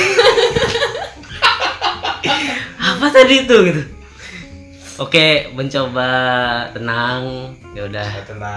Apa 2.78 3.06
tadi 3.10 3.34
itu 3.42 3.56
gitu. 3.66 3.82
Oke 5.02 5.50
mencoba 5.58 6.10
tenang. 6.70 7.50
Ya 7.74 7.82
udah 7.90 8.08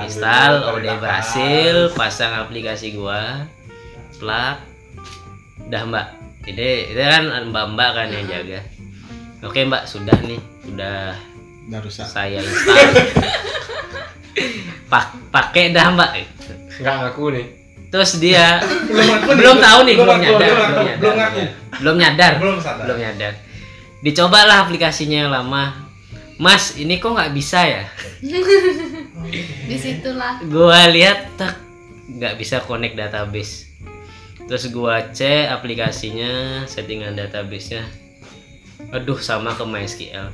install. 0.06 0.78
udah 0.78 0.96
berhasil 1.02 1.90
pasang 1.98 2.46
aplikasi 2.46 2.94
gua. 2.94 3.50
Plug. 4.22 4.58
Udah 5.66 5.82
mbak. 5.90 6.08
Ini 6.46 6.94
itu 6.94 7.02
kan 7.02 7.26
mbak 7.50 7.66
mbak 7.74 7.90
kan 7.98 8.08
yang 8.14 8.30
jaga 8.30 8.62
oke 9.42 9.60
mbak 9.66 9.84
sudah 9.90 10.18
nih 10.22 10.40
udah 10.70 11.18
udah 11.70 11.80
rusak. 11.82 12.06
saya 12.06 12.42
install. 12.42 12.90
Pak 14.92 15.06
pakai 15.32 15.72
dah 15.72 15.88
mbak. 15.94 16.12
Nggak 16.82 16.96
ngaku 17.06 17.26
nih. 17.38 17.46
Terus 17.92 18.12
dia 18.24 18.64
Belum 19.28 19.60
tahu 19.60 19.80
nih 19.84 19.96
belum 20.00 20.18
nyadar. 20.20 20.40
belum 20.40 20.56
ngaku, 20.56 20.72
belum 21.00 21.00
belum 21.00 21.16
nyadar. 21.16 21.18
ngaku. 21.20 21.42
belum 21.82 21.96
nyadar. 22.00 22.34
Belum 22.40 22.58
sadar. 22.60 22.86
belum 22.88 22.98
nyadar. 23.00 23.34
Dicobalah 24.02 24.58
aplikasinya 24.66 25.18
yang 25.28 25.32
lama. 25.32 25.90
Mas 26.42 26.74
ini 26.82 26.98
kok 26.98 27.14
nggak 27.14 27.34
bisa 27.38 27.62
ya? 27.62 27.84
Di 29.70 29.78
situlah. 29.78 30.42
gua 30.50 30.90
lihat 30.90 31.38
tak 31.38 31.54
nggak 32.10 32.34
bisa 32.36 32.66
connect 32.66 32.98
database. 32.98 33.70
Terus 34.50 34.74
gua 34.74 35.14
cek 35.14 35.54
aplikasinya 35.54 36.66
settingan 36.66 37.14
databasenya 37.14 38.01
aduh 38.90 39.22
sama 39.22 39.54
ke 39.54 39.62
MySQL. 39.62 40.28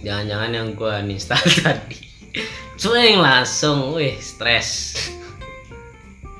Jangan-jangan 0.00 0.50
yang 0.52 0.68
gua 0.72 1.00
uninstall 1.00 1.40
tadi. 1.64 1.96
Cueng 2.76 3.18
langsung. 3.18 3.96
Wih 3.96 4.20
stres. 4.20 4.68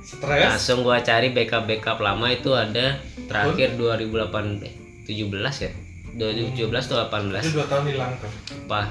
Stres. 0.05 0.41
langsung 0.47 0.85
gua 0.85 1.01
cari 1.01 1.33
backup 1.33 1.64
backup 1.64 1.99
lama. 1.99 2.29
Itu 2.29 2.53
ada 2.53 3.01
terakhir 3.27 3.75
2008 3.75 4.62
eh, 4.62 4.75
17 5.09 5.64
ya? 5.64 5.73
2017 6.17 6.73
atau 6.89 6.97
18 7.05 7.45
Itu 7.45 7.53
dua 7.53 7.67
tahun 7.69 7.85
hilang 7.91 8.12
tuh. 8.17 8.31
apa? 8.64 8.89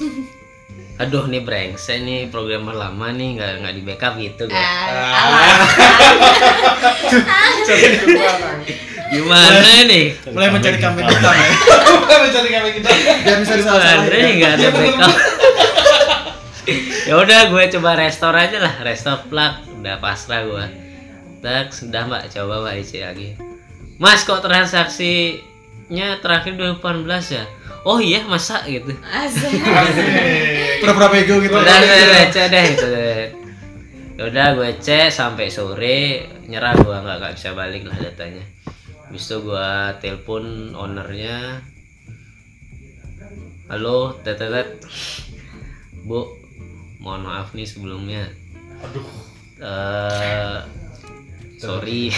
Aduh 1.02 1.24
nih 1.24 1.40
brengsek 1.40 2.00
nih 2.00 2.28
programmer 2.28 2.72
lama 2.72 3.12
nih 3.12 3.36
nggak 3.36 3.52
nggak 3.60 3.74
di 3.74 3.82
backup 3.82 4.14
gitu 4.16 4.44
kan 4.46 4.56
Ah, 4.56 5.52
gimana 9.12 9.84
nih 9.84 10.16
mulai 10.34 10.48
mencari 10.48 10.78
kambing 10.80 11.04
hitam 11.04 11.34
ya? 11.36 11.50
Mencari 12.08 12.48
kami 12.48 12.68
kita. 12.80 12.88
biar 13.28 13.38
bisa 13.44 13.54
disalah 13.60 13.84
Andre 14.00 14.18
nggak 14.40 14.52
ada 14.56 14.68
backup 14.72 15.14
ya 17.08 17.14
udah 17.18 17.40
gue 17.50 17.64
coba 17.78 17.98
restore 17.98 18.38
aja 18.38 18.58
lah. 18.62 18.74
Restore 18.86 19.26
plug 19.28 19.54
udah 19.82 19.96
pasrah 19.98 20.42
gue 20.46 20.66
tak 21.42 21.74
sudah 21.74 22.06
mbak. 22.06 22.30
Coba 22.30 22.62
mbak 22.62 22.74
isi 22.80 23.02
lagi. 23.02 23.34
Mas 23.98 24.22
kok 24.22 24.40
transaksinya 24.40 26.22
terakhir 26.22 26.54
2018 26.56 27.36
ya? 27.36 27.44
Oh 27.82 27.98
iya 27.98 28.22
masa 28.22 28.62
gitu. 28.64 28.94
Asik. 29.02 29.58
pura-pura 30.80 31.10
bego 31.10 31.42
gitu. 31.42 31.50
Udah 31.50 31.76
udah 31.82 31.96
udah, 31.98 32.26
cek 32.30 32.46
deh 32.46 32.64
itu 32.78 32.86
deh. 32.86 33.26
Ya 34.14 34.22
udah 34.30 34.46
gue 34.54 34.70
cek 34.78 35.10
sampai 35.10 35.50
sore. 35.50 36.30
Nyerah 36.46 36.78
gue 36.78 36.94
nggak 36.94 37.16
nggak 37.18 37.32
bisa 37.34 37.50
balik 37.58 37.82
lah 37.90 37.98
datanya 37.98 38.46
habis 39.12 39.28
itu 39.28 39.44
gue 39.44 39.68
telepon 40.00 40.72
ownernya 40.72 41.60
halo 43.68 44.16
tetetet 44.24 44.80
bu 46.08 46.24
mohon 46.96 47.28
maaf 47.28 47.52
nih 47.52 47.68
sebelumnya 47.68 48.24
Aduh. 48.80 49.04
eh 49.60 50.58
sorry 51.60 52.08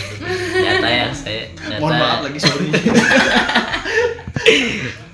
data 0.55 0.87
yang 0.87 1.11
saya 1.11 1.51
data 1.59 1.83
mohon 1.83 1.99
maaf 1.99 2.21
lagi 2.23 2.39
sorry 2.39 2.71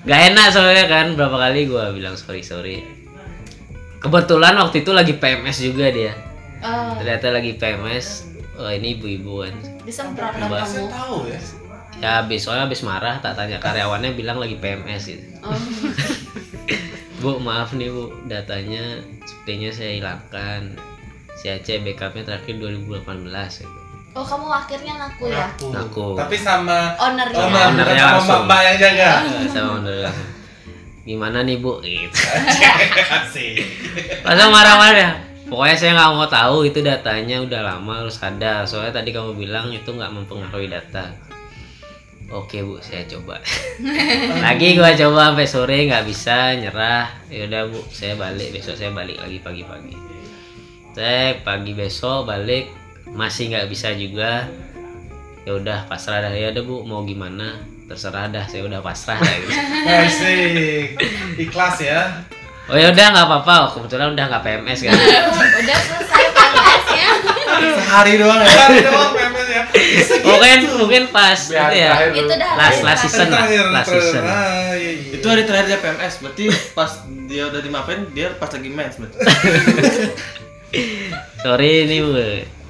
Gak 0.01 0.21
enak 0.33 0.49
soalnya 0.53 0.85
kan 0.85 1.13
berapa 1.13 1.37
kali 1.37 1.69
gua 1.69 1.93
bilang 1.93 2.17
sorry 2.17 2.41
sorry. 2.41 2.81
Kebetulan 4.01 4.57
waktu 4.57 4.81
itu 4.81 4.97
lagi 4.97 5.21
PMS 5.21 5.61
juga 5.61 5.93
dia. 5.93 6.17
Oh, 6.65 6.97
Ternyata 6.97 7.37
lagi 7.37 7.61
PMS. 7.61 8.33
Oh 8.57 8.73
ini 8.73 8.97
ibu-ibu 8.97 9.45
kan. 9.45 9.55
disemprot 9.85 10.33
kamu. 10.41 10.57
Saya 10.65 10.89
tahu 10.89 11.29
ya. 11.29 11.37
Ya 12.01 12.25
habis 12.25 12.49
soalnya 12.49 12.65
habis 12.65 12.81
marah 12.81 13.21
tak 13.21 13.37
tanya 13.37 13.61
karyawannya 13.61 14.17
bilang 14.17 14.41
lagi 14.41 14.57
PMS 14.57 15.05
gitu. 15.13 15.25
Oh, 15.45 15.53
Bu 17.21 17.37
maaf 17.37 17.77
nih 17.77 17.93
bu 17.93 18.09
datanya 18.25 19.05
sepertinya 19.29 19.69
saya 19.69 19.91
hilangkan. 20.01 20.73
Saya 21.37 21.61
cek 21.61 21.85
backupnya 21.85 22.25
terakhir 22.25 22.57
2018 22.57 23.05
gitu. 23.65 23.81
oh 24.11 24.25
kamu 24.27 24.49
akhirnya 24.51 24.93
ngaku 24.99 25.25
ya? 25.31 25.45
Ngaku. 25.47 25.67
Ngaku. 25.71 26.07
Tapi 26.19 26.37
sama 26.41 26.97
Ownernya. 26.99 27.37
sama 27.37 27.59
Ownernya 27.71 28.01
sama 28.03 28.13
langsung. 28.19 28.43
mbak 28.49 28.61
yang 28.65 28.77
jaga. 28.81 29.11
sama 29.55 29.69
owner 29.79 29.97
langsung. 30.09 30.29
Gimana 31.05 31.39
nih 31.45 31.57
bu? 31.61 31.73
Gitu. 31.81 32.17
Langsung 34.27 34.51
marah-marah. 34.53 35.13
Pokoknya 35.47 35.77
saya 35.77 35.91
nggak 35.99 36.11
mau 36.15 36.29
tahu 36.31 36.57
itu 36.65 36.79
datanya 36.81 37.37
udah 37.43 37.61
lama 37.61 37.93
harus 38.05 38.17
ada. 38.23 38.63
Soalnya 38.65 38.97
tadi 38.97 39.11
kamu 39.11 39.35
bilang 39.37 39.69
itu 39.71 39.89
nggak 39.91 40.13
mempengaruhi 40.13 40.71
data. 40.71 41.11
Oke 42.31 42.63
bu, 42.63 42.79
saya 42.79 43.03
coba. 43.11 43.43
lagi 44.47 44.79
gua 44.79 44.95
coba 44.95 45.35
sampai 45.35 45.51
sore 45.51 45.79
nggak 45.91 46.07
bisa 46.07 46.55
nyerah. 46.55 47.11
Ya 47.27 47.51
udah 47.51 47.67
bu, 47.67 47.83
saya 47.91 48.15
balik 48.15 48.55
besok 48.55 48.79
saya 48.79 48.95
balik 48.95 49.19
lagi 49.19 49.43
pagi-pagi. 49.43 49.99
Cek 50.95 51.43
pagi 51.43 51.75
besok 51.75 52.31
balik 52.31 52.71
masih 53.11 53.51
nggak 53.51 53.67
bisa 53.67 53.91
juga. 53.99 54.47
Ya 55.43 55.59
udah 55.59 55.91
pasrah 55.91 56.23
dah 56.23 56.31
ya 56.31 56.55
udah 56.55 56.63
bu 56.63 56.87
mau 56.87 57.03
gimana 57.03 57.59
terserah 57.91 58.31
dah 58.31 58.47
saya 58.47 58.63
udah 58.63 58.79
pasrah 58.79 59.19
dah 59.19 59.35
gitu. 59.43 59.51
Asik. 59.91 60.87
Ikhlas 61.35 61.83
ya. 61.83 62.23
Oh 62.71 62.79
ya 62.79 62.95
udah 62.95 63.07
nggak 63.11 63.27
apa-apa 63.27 63.75
kebetulan 63.75 64.15
udah 64.15 64.25
nggak 64.31 64.43
PMS 64.47 64.87
kan. 64.87 64.95
Udah 65.67 65.79
selesai 65.83 66.25
PMS-nya. 66.31 67.30
Sehari 67.59 68.13
doang 68.21 68.41
ya. 68.41 68.49
Hari 68.49 68.79
doang 68.87 69.13
ya. 69.17 69.29
mungkin 70.31 70.59
mungkin 70.79 71.03
pas 71.11 71.41
Biar 71.51 71.71
itu 71.71 71.83
ya. 71.83 71.91
Itu 72.15 72.35
dah 72.35 72.51
Last 72.57 72.81
last 72.87 73.03
season 73.07 73.29
lah, 73.31 73.45
last 73.75 73.91
season. 73.91 74.23
Ah, 74.25 74.73
iya, 74.77 74.91
iya. 74.95 75.13
Itu 75.19 75.27
hari 75.27 75.43
terakhir 75.45 75.67
dia 75.75 75.79
PMS, 75.83 76.15
berarti 76.23 76.45
pas 76.73 76.91
dia 77.31 77.43
udah 77.51 77.61
dimaafin, 77.63 78.01
dia 78.15 78.29
pas 78.39 78.51
lagi 78.51 78.71
mens 78.71 78.97
berarti. 78.99 79.19
Sorry 81.43 81.71
ini 81.89 81.97
bu. 82.05 82.13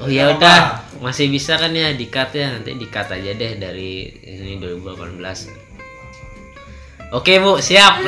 Oh 0.01 0.09
ya 0.09 0.33
udah 0.33 0.89
masih 1.05 1.29
bisa 1.29 1.61
kan 1.61 1.77
ya 1.77 1.93
di 1.93 2.09
cut 2.09 2.33
ya 2.33 2.57
nanti 2.57 2.73
di 2.77 2.89
cut 2.89 3.13
aja 3.13 3.31
deh 3.37 3.53
dari 3.61 4.09
ini 4.25 4.57
2018. 4.57 5.70
Oke 7.11 7.43
bu 7.43 7.59
siap. 7.59 8.07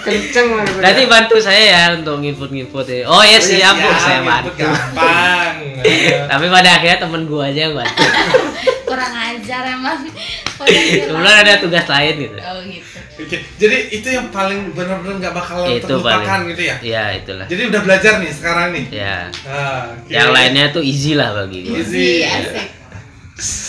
kenceng 0.00 0.56
lah. 0.56 0.64
Nanti 0.80 1.04
bantu 1.04 1.36
saya 1.36 1.62
ya 1.68 1.82
untuk 2.00 2.24
nginput-nginput 2.24 2.86
ya. 2.88 3.04
Oh 3.04 3.20
ya 3.20 3.36
siap 3.36 3.76
bu 3.76 3.92
saya 4.00 4.24
bantu. 4.24 4.56
Gampang. 4.56 5.56
Tapi 6.32 6.46
pada 6.48 6.70
akhirnya 6.80 6.98
temen 7.04 7.28
gua 7.28 7.52
aja 7.52 7.68
yang 7.68 7.76
bantu. 7.76 8.00
Kurang 8.88 9.12
ajar 9.12 9.62
emang. 9.68 10.00
Bilang. 10.00 11.06
Kebetulan 11.06 11.36
ada 11.44 11.52
tugas 11.60 11.86
lain 11.88 12.14
gitu. 12.24 12.36
Oh 12.40 12.58
gitu. 12.64 12.88
Oke, 13.20 13.36
jadi 13.60 13.78
itu 13.92 14.08
yang 14.08 14.32
paling 14.32 14.72
benar-benar 14.72 15.20
nggak 15.20 15.34
bakal 15.36 15.68
Itu 15.68 15.84
terlupakan 15.84 16.24
paling. 16.24 16.56
gitu 16.56 16.62
ya. 16.72 16.76
Ya 16.80 17.04
itulah. 17.20 17.44
Jadi 17.52 17.62
udah 17.68 17.80
belajar 17.84 18.12
nih 18.16 18.32
sekarang 18.32 18.72
nih. 18.72 18.84
Ya. 18.88 19.16
Ah, 19.44 19.92
oke. 19.92 20.08
Yang 20.08 20.28
lainnya 20.32 20.64
tuh 20.72 20.80
easy 20.80 21.12
lah 21.12 21.36
bagi 21.36 21.68
gua. 21.68 21.76
Easy. 21.84 22.24
Iya, 22.24 22.28
asik. 22.40 22.68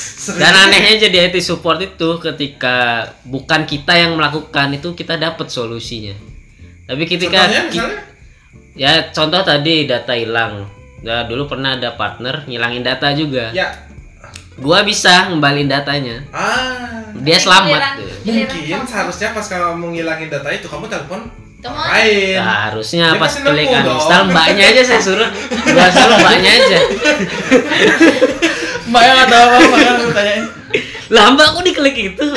Dan 0.22 0.54
anehnya 0.54 1.10
jadi 1.10 1.18
IT 1.34 1.42
support 1.42 1.82
itu 1.82 2.22
ketika 2.22 3.10
bukan 3.26 3.66
kita 3.66 3.98
yang 3.98 4.14
melakukan 4.14 4.70
itu 4.78 4.94
kita 4.94 5.18
dapat 5.18 5.50
solusinya. 5.50 6.14
Tapi 6.86 7.04
ketika 7.10 7.50
Contohnya 7.50 7.64
ki- 7.72 7.80
misalnya? 7.82 8.02
ya 8.78 8.92
contoh 9.10 9.42
tadi 9.42 9.90
data 9.90 10.14
hilang. 10.14 10.70
Nah, 11.02 11.26
dulu 11.26 11.50
pernah 11.50 11.74
ada 11.74 11.98
partner 11.98 12.46
ngilangin 12.46 12.86
data 12.86 13.10
juga. 13.18 13.50
Ya. 13.50 13.74
Gua 14.62 14.86
bisa 14.86 15.34
ngembalin 15.34 15.66
datanya. 15.66 16.22
Ah. 16.30 17.10
Dia 17.22 17.38
selamat 17.42 18.02
Mungkin 18.22 18.82
seharusnya 18.86 19.34
pas 19.34 19.46
kamu 19.50 19.98
ngilangin 19.98 20.30
data 20.30 20.50
itu 20.54 20.70
kamu 20.70 20.86
telepon 20.86 21.26
lain. 21.62 22.38
Nah, 22.38 22.70
harusnya 22.70 23.14
Dia 23.14 23.22
pas 23.22 23.34
klik 23.38 23.70
uninstall 23.70 24.24
mbaknya 24.30 24.66
aja 24.70 24.82
saya 24.86 25.02
suruh. 25.02 25.30
Gua 25.50 25.88
suruh 25.90 26.18
mbaknya 26.22 26.52
aja. 26.54 26.80
Mbak 28.92 29.04
yang 29.08 29.20
ada 29.24 29.38
apa, 29.48 29.56
Mbak 29.64 29.80
yang 29.80 29.96
lu 30.04 30.12
tanyain. 30.12 30.46
Lah 31.12 31.26
mbak 31.36 31.48
kok 31.56 31.64
diklik 31.64 31.96
itu? 31.96 32.24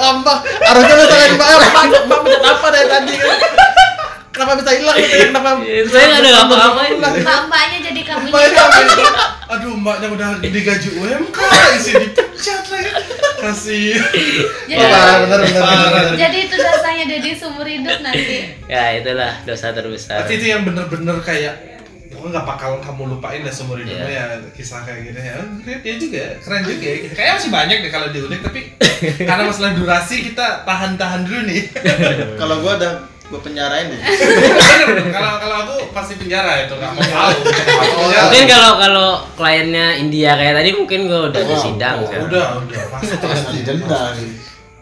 Lambak, 0.00 0.38
harusnya 0.44 0.94
lu 0.96 1.04
tanyain 1.08 1.32
Mbak, 1.36 1.48
Mbak, 1.48 2.00
Mbak 2.08 2.18
pencet 2.24 2.44
apa 2.44 2.66
dari 2.72 2.88
tadi 2.88 3.14
kan? 3.16 3.38
Kenapa 4.30 4.52
bisa 4.56 4.72
hilang 4.72 4.96
gitu 4.96 5.16
ya? 5.20 5.26
Kenapa? 5.28 5.50
saya 5.90 6.04
nggak 6.06 6.20
ada 6.24 6.30
apa-apain. 6.48 6.92
Mbak-mbaknya 6.96 7.78
jadi 7.92 8.00
kamu 8.08 8.26
Aduh, 9.52 9.74
mbaknya 9.76 10.08
udah 10.14 10.28
digaji 10.40 10.88
UMK, 10.96 11.38
isi 11.76 11.92
dipecat 11.98 12.64
lagi. 12.70 12.90
Kasih. 13.42 13.98
Jadi, 14.70 14.80
Parah, 14.80 15.26
bener, 15.26 15.38
bener, 15.42 15.60
bener, 15.60 15.88
bener. 15.90 16.14
jadi 16.16 16.38
itu 16.46 16.54
dosanya 16.56 17.04
Dedi 17.10 17.30
seumur 17.34 17.66
hidup 17.66 17.98
nanti. 18.00 18.54
Ya 18.70 18.96
itulah 18.96 19.42
dosa 19.44 19.74
terbesar. 19.74 20.22
Berarti 20.24 20.34
itu 20.38 20.46
yang 20.54 20.62
bener-bener 20.62 21.16
kayak 21.20 21.79
pokoknya 22.20 22.36
nggak 22.36 22.46
bakal 22.46 22.70
kamu 22.78 23.02
lupain 23.10 23.40
dah 23.40 23.48
seumur 23.50 23.76
hidupnya 23.76 24.04
Iya. 24.06 24.24
ya 24.28 24.52
kisah 24.52 24.84
kayak 24.84 25.00
gini 25.02 25.16
ya. 25.18 25.40
Keren 25.58 25.80
dia 25.80 25.94
juga, 25.96 26.24
keren 26.38 26.60
juga. 26.62 26.84
ya. 26.84 26.96
Kayaknya 27.16 27.34
masih 27.34 27.50
banyak 27.50 27.76
deh 27.80 27.90
kalau 27.90 28.08
diulik 28.10 28.40
tapi 28.40 28.60
karena 29.18 29.42
masalah 29.42 29.72
durasi 29.72 30.14
kita 30.22 30.46
tahan-tahan 30.62 31.24
dulu 31.24 31.40
nih. 31.46 31.62
Kalau 32.40 32.60
gua 32.60 32.76
ada 32.76 32.90
gua 33.26 33.40
penjarain 33.40 33.88
deh. 33.88 34.00
kalau 35.08 35.38
kalau 35.38 35.56
aku 35.62 35.74
pasti 35.90 36.14
penjara 36.14 36.66
itu 36.66 36.74
nggak 36.74 36.90
mau 36.90 37.00
tahu. 37.00 37.38
Penjara. 37.40 38.20
Mungkin 38.26 38.44
kalau 38.46 38.70
kalau 38.76 39.08
kliennya 39.34 39.86
India 39.96 40.34
kayak 40.34 40.54
tadi 40.54 40.70
mungkin 40.74 41.00
gua 41.06 41.20
udah 41.30 41.40
di 41.40 41.56
sidang 41.56 41.96
Oh, 42.02 42.26
udah, 42.26 42.46
udah 42.60 42.82
pasti. 42.90 43.14
Pasti 43.16 43.58
denda. 43.62 44.02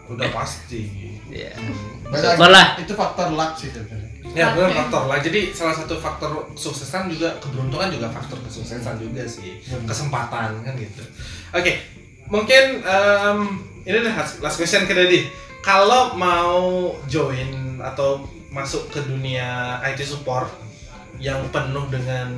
Udah 0.07 0.29
pasti. 0.29 0.81
Iya. 1.29 1.53
Beda- 2.09 2.33
Syukur 2.33 2.49
lah. 2.49 2.67
Itu 2.75 2.93
faktor 2.93 3.31
luck 3.31 3.53
sih 3.53 3.69
sebenarnya. 3.69 4.08
Ya 4.31 4.53
benar 4.53 4.71
faktor 4.71 5.09
lah. 5.09 5.17
Jadi 5.19 5.49
salah 5.51 5.73
satu 5.73 5.97
faktor 5.97 6.53
kesuksesan 6.53 7.09
juga 7.09 7.33
keberuntungan 7.41 7.89
juga 7.89 8.07
faktor 8.09 8.37
kesuksesan 8.45 9.01
juga 9.01 9.25
sih. 9.25 9.57
Kesempatan 9.85 10.61
kan 10.61 10.73
gitu. 10.77 11.01
Oke, 11.49 11.81
mungkin 12.29 12.85
em, 12.85 13.39
ini 13.83 13.97
deh 13.99 14.13
last 14.13 14.37
last 14.39 14.57
question 14.57 14.85
ke 14.85 14.93
Dedi. 14.93 15.25
Kalau 15.59 16.13
mau 16.13 16.93
join 17.05 17.81
atau 17.81 18.23
masuk 18.49 18.89
ke 18.89 19.01
dunia 19.03 19.77
IT 19.83 20.01
support 20.01 20.49
yang 21.17 21.41
penuh 21.49 21.85
dengan 21.89 22.29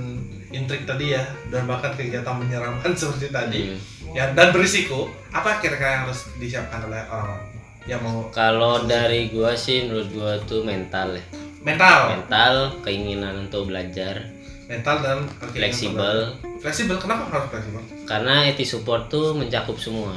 intrik 0.51 0.83
tadi 0.83 1.15
ya 1.15 1.23
dan 1.47 1.63
bahkan 1.63 1.95
kegiatan 1.95 2.35
menyeramkan 2.35 2.91
seperti 2.99 3.31
tadi 3.31 3.61
Hmm. 3.71 3.79
ya 4.11 4.35
dan 4.35 4.51
berisiko 4.51 5.07
apa 5.31 5.63
kira-kira 5.63 5.95
yang 5.95 6.03
harus 6.09 6.27
disiapkan 6.35 6.83
oleh 6.83 6.99
orang-orang 7.07 7.47
yang 7.87 8.01
mau 8.03 8.27
Kalau 8.27 8.83
dari 8.83 9.31
gua 9.31 9.55
sih 9.55 9.87
menurut 9.87 10.09
gua 10.11 10.31
tuh 10.43 10.67
mental 10.67 11.15
ya. 11.15 11.23
Mental 11.61 11.99
Mental, 12.17 12.53
keinginan 12.81 13.33
untuk 13.39 13.67
belajar, 13.67 14.17
mental 14.65 14.97
dan 14.99 15.17
fleksibel. 15.47 16.33
fleksibel 16.57 16.97
kenapa 16.97 17.29
harus 17.29 17.47
fleksibel 17.49 17.81
Karena 18.03 18.45
IT 18.45 18.61
support 18.61 19.07
tuh 19.07 19.33
mencakup 19.33 19.75
semua. 19.75 20.13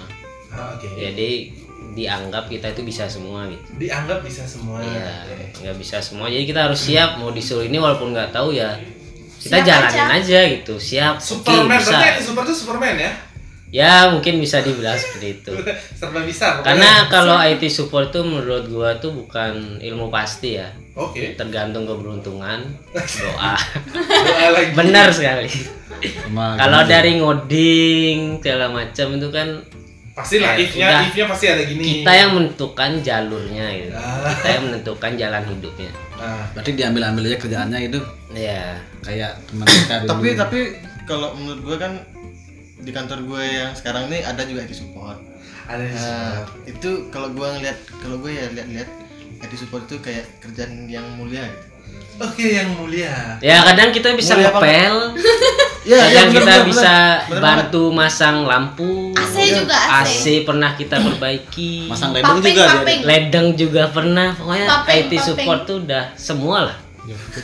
Ah, 0.49 0.72
oke 0.72 0.86
Jadi 0.88 1.51
dianggap 1.92 2.49
kita 2.49 2.70
itu 2.70 2.82
bisa 2.82 3.05
semua 3.05 3.47
gitu. 3.47 3.62
dianggap 3.76 4.18
bisa 4.20 4.42
semua 4.42 4.80
Iya, 4.80 5.26
Oke. 5.26 5.62
nggak 5.62 5.76
bisa 5.76 5.97
semua. 5.99 6.26
Jadi 6.26 6.45
kita 6.45 6.64
harus 6.64 6.80
siap 6.80 7.16
mau 7.16 7.30
disuruh 7.30 7.62
ini 7.62 7.76
walaupun 7.76 8.11
nggak 8.11 8.30
tahu 8.30 8.51
ya 8.51 8.74
kita 9.36 9.61
Siap 9.61 9.66
jalanin 9.66 10.09
aja. 10.09 10.16
aja. 10.16 10.40
gitu. 10.51 10.74
Siap. 10.74 11.14
Superman 11.20 11.76
bisa. 11.76 11.95
berarti 11.95 12.22
super 12.22 12.42
itu 12.42 12.55
Superman 12.57 12.97
ya 12.97 13.12
Ya 13.68 14.07
mungkin 14.09 14.38
bisa 14.38 14.59
dibilang 14.59 14.95
seperti 14.95 15.28
itu. 15.36 15.53
serba 15.99 16.22
bisa 16.22 16.57
pokoknya. 16.57 16.64
Karena 16.64 16.90
kalau 17.11 17.36
IT 17.36 17.66
support 17.66 18.09
tuh 18.09 18.22
menurut 18.22 18.64
gua 18.66 18.95
tuh 18.97 19.11
bukan 19.12 19.76
ilmu 19.78 20.09
pasti 20.09 20.56
ya. 20.56 20.70
Oke 20.95 21.35
Tergantung 21.35 21.85
keberuntungan, 21.85 22.61
doa. 23.21 23.55
Doa 23.91 24.47
lagi. 24.51 24.71
Benar 24.73 25.09
sekali. 25.11 25.51
Kalau 26.61 26.81
gini. 26.81 26.91
dari 26.91 27.12
ngoding 27.16 28.16
segala 28.39 28.66
macam 28.69 29.07
itu 29.12 29.29
kan 29.29 29.49
pasti 30.12 30.39
lah 30.39 30.55
Ya, 30.55 30.62
if-nya 30.62 30.87
udah. 30.87 31.03
if-nya 31.05 31.25
pasti 31.27 31.47
ada 31.49 31.62
gini 31.65 31.83
kita 31.99 32.12
yang 32.12 32.31
menentukan 32.33 32.91
jalurnya 33.01 33.66
gitu. 33.73 33.91
Ah. 33.93 34.31
Kita 34.33 34.49
yang 34.49 34.62
menentukan 34.65 35.12
jalan 35.16 35.43
hidupnya. 35.45 35.91
nah, 36.15 36.45
Berarti 36.53 36.71
diambil-ambil 36.73 37.23
aja 37.25 37.39
kerjaannya 37.41 37.79
itu 37.85 37.99
Ya. 38.31 38.79
kayak 39.01 39.43
teman 39.45 39.66
kita 39.66 39.95
dulu. 40.01 40.11
Tapi 40.11 40.29
tapi 40.37 40.59
kalau 41.05 41.35
menurut 41.35 41.61
gua 41.62 41.77
kan 41.79 41.93
di 42.77 42.91
kantor 42.91 43.25
gue 43.25 43.43
yang 43.45 43.73
sekarang 43.73 44.07
ini 44.07 44.21
ada 44.21 44.45
juga 44.45 44.61
IT 44.62 44.77
support. 44.77 45.16
ada 45.65 45.81
di 45.81 45.91
Nah, 45.91 46.45
itu 46.65 46.91
kalau 47.09 47.33
gua 47.33 47.57
ngeliat 47.57 47.75
kalau 47.97 48.21
gue 48.21 48.31
ya 48.31 48.47
lihat-lihat 48.51 48.89
IT 49.45 49.55
support 49.55 49.85
itu 49.85 49.97
kayak 49.99 50.25
kerjaan 50.39 50.87
yang 50.87 51.05
mulia 51.15 51.45
gitu. 51.45 51.66
oke 52.16 52.41
yang 52.43 52.71
mulia 52.75 53.37
Ya 53.39 53.61
kadang 53.62 53.91
kita 53.91 54.15
bisa 54.15 54.35
Mulia 54.35 54.49
ngepel, 54.49 54.95
Iya, 55.85 56.01
kadang 56.01 56.27
bener, 56.27 56.33
kita 56.33 56.53
bener, 56.55 56.65
bisa 56.65 56.95
bener. 56.97 57.29
Bener 57.29 57.43
bantu 57.45 57.83
masang 57.93 58.37
lampu. 58.43 59.12
AC 59.12 59.37
juga 59.53 59.77
AC. 59.77 59.93
AC 60.01 60.23
pernah 60.43 60.71
kita 60.73 60.97
perbaiki. 60.97 61.93
masang 61.93 62.11
ledeng 62.11 62.41
Paping, 62.41 62.49
juga 62.51 62.65
paping. 62.73 63.01
Ledeng 63.05 63.47
juga 63.53 63.83
pernah. 63.89 64.29
Pokoknya 64.33 64.65
Paping, 64.66 64.97
IT 64.97 65.05
paping. 65.05 65.21
support 65.21 65.59
tuh 65.65 65.77
udah 65.85 66.05
semua 66.16 66.59
lah. 66.65 66.77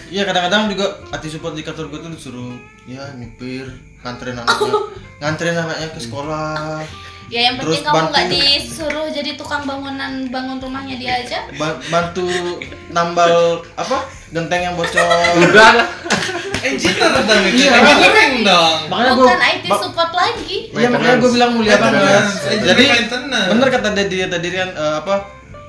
Iya 0.09 0.23
kadang-kadang 0.25 0.73
juga 0.73 0.87
IT 1.13 1.25
support 1.29 1.53
di 1.53 1.61
kantor 1.61 1.93
gue 1.93 2.01
tuh 2.01 2.11
disuruh 2.11 2.53
ya 2.87 3.13
nyupir 3.13 3.69
nganterin 4.01 4.33
anaknya 4.35 4.73
nganterin 5.21 5.53
anaknya 5.55 5.89
ke 5.93 6.01
sekolah 6.01 6.81
Ya 7.31 7.41
yang 7.45 7.55
penting 7.57 7.79
Terus 7.79 7.87
kamu 7.87 8.11
nggak 8.11 8.27
disuruh 8.29 9.07
jadi 9.09 9.31
tukang 9.35 9.63
bangunan 9.63 10.13
bangun 10.27 10.59
rumahnya 10.59 10.97
dia 10.97 11.13
aja. 11.17 11.39
ba- 11.61 11.79
bantu 11.87 12.27
nambal 12.89 13.33
apa 13.73 14.03
genteng 14.29 14.61
yang 14.61 14.75
bocor 14.75 15.07
Udah 15.41 15.71
lah. 15.75 15.87
engineer 16.61 17.07
dong 17.17 17.43
itu 17.45 17.63
Iya. 17.63 17.73
engineering 17.73 18.35
dong 18.43 18.77
makanya 18.87 19.13
gue 19.13 19.25
Bukan 19.25 19.41
IT 19.49 19.65
support 19.73 20.13
lagi. 20.13 20.57
iya 20.71 20.89
makanya 20.89 21.17
gue 21.17 21.31
bilang 21.31 21.51
mulia 21.53 21.75
banget 21.75 22.03
Maintenance, 22.03 22.35
jadi 22.61 22.85
bener 23.49 23.69
kata 23.71 23.89
Dedi 23.93 24.17
tadi 24.25 24.49
kan 24.51 24.69
eh, 24.71 24.95
apa 24.99 25.15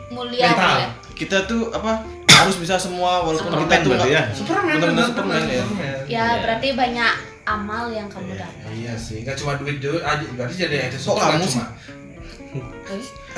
Mulia 0.09 0.51
Mental. 0.51 0.67
mulia. 0.75 0.89
kita 1.13 1.37
tuh 1.45 1.71
apa 1.71 2.03
harus 2.27 2.57
bisa 2.57 2.75
semua 2.75 3.21
walaupun 3.21 3.47
Superman 3.47 3.69
kita 3.71 3.87
nggak 3.87 4.09
ya? 4.09 4.21
Superman 4.31 4.75
bener, 4.75 5.05
Superman 5.05 5.41
ya 5.43 5.61
Superman. 5.61 5.99
Ya 6.03 6.03
Iya. 6.11 6.25
berarti 6.41 6.67
banyak 6.73 7.13
amal 7.57 7.85
yang 7.91 8.07
kamu 8.07 8.37
dapat. 8.37 8.69
Iya 8.71 8.93
sih, 8.95 9.23
nggak 9.23 9.35
cuma 9.39 9.59
duit 9.59 9.77
duit 9.83 10.03
aja, 10.03 10.25
berarti 10.37 10.55
jadi 10.55 10.75
IT 10.87 10.95
support 10.99 11.23
kamu 11.23 11.43
nggak 11.43 11.49
sih? 11.49 11.59
cuma 11.59 11.67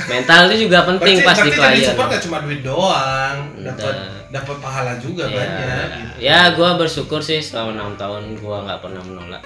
mental 0.10 0.50
itu 0.50 0.66
juga 0.66 0.80
penting 0.90 1.22
Berarti, 1.22 1.28
pas 1.30 1.38
di 1.38 1.42
berarti 1.46 1.54
jadi 1.54 1.70
klien 1.78 1.90
support 1.94 2.08
gak 2.10 2.24
cuma 2.26 2.38
duit 2.42 2.62
doang, 2.66 3.36
dapat 3.62 3.96
dapat 4.34 4.58
pahala 4.58 4.94
juga 4.98 5.30
ya, 5.30 5.38
banyak. 5.38 5.88
gitu. 5.94 6.16
ya 6.18 6.40
gue 6.58 6.70
bersyukur 6.82 7.22
sih 7.22 7.38
selama 7.38 7.78
enam 7.78 7.94
tahun 7.94 8.24
gue 8.42 8.58
nggak 8.66 8.80
pernah 8.82 9.02
menolak. 9.06 9.44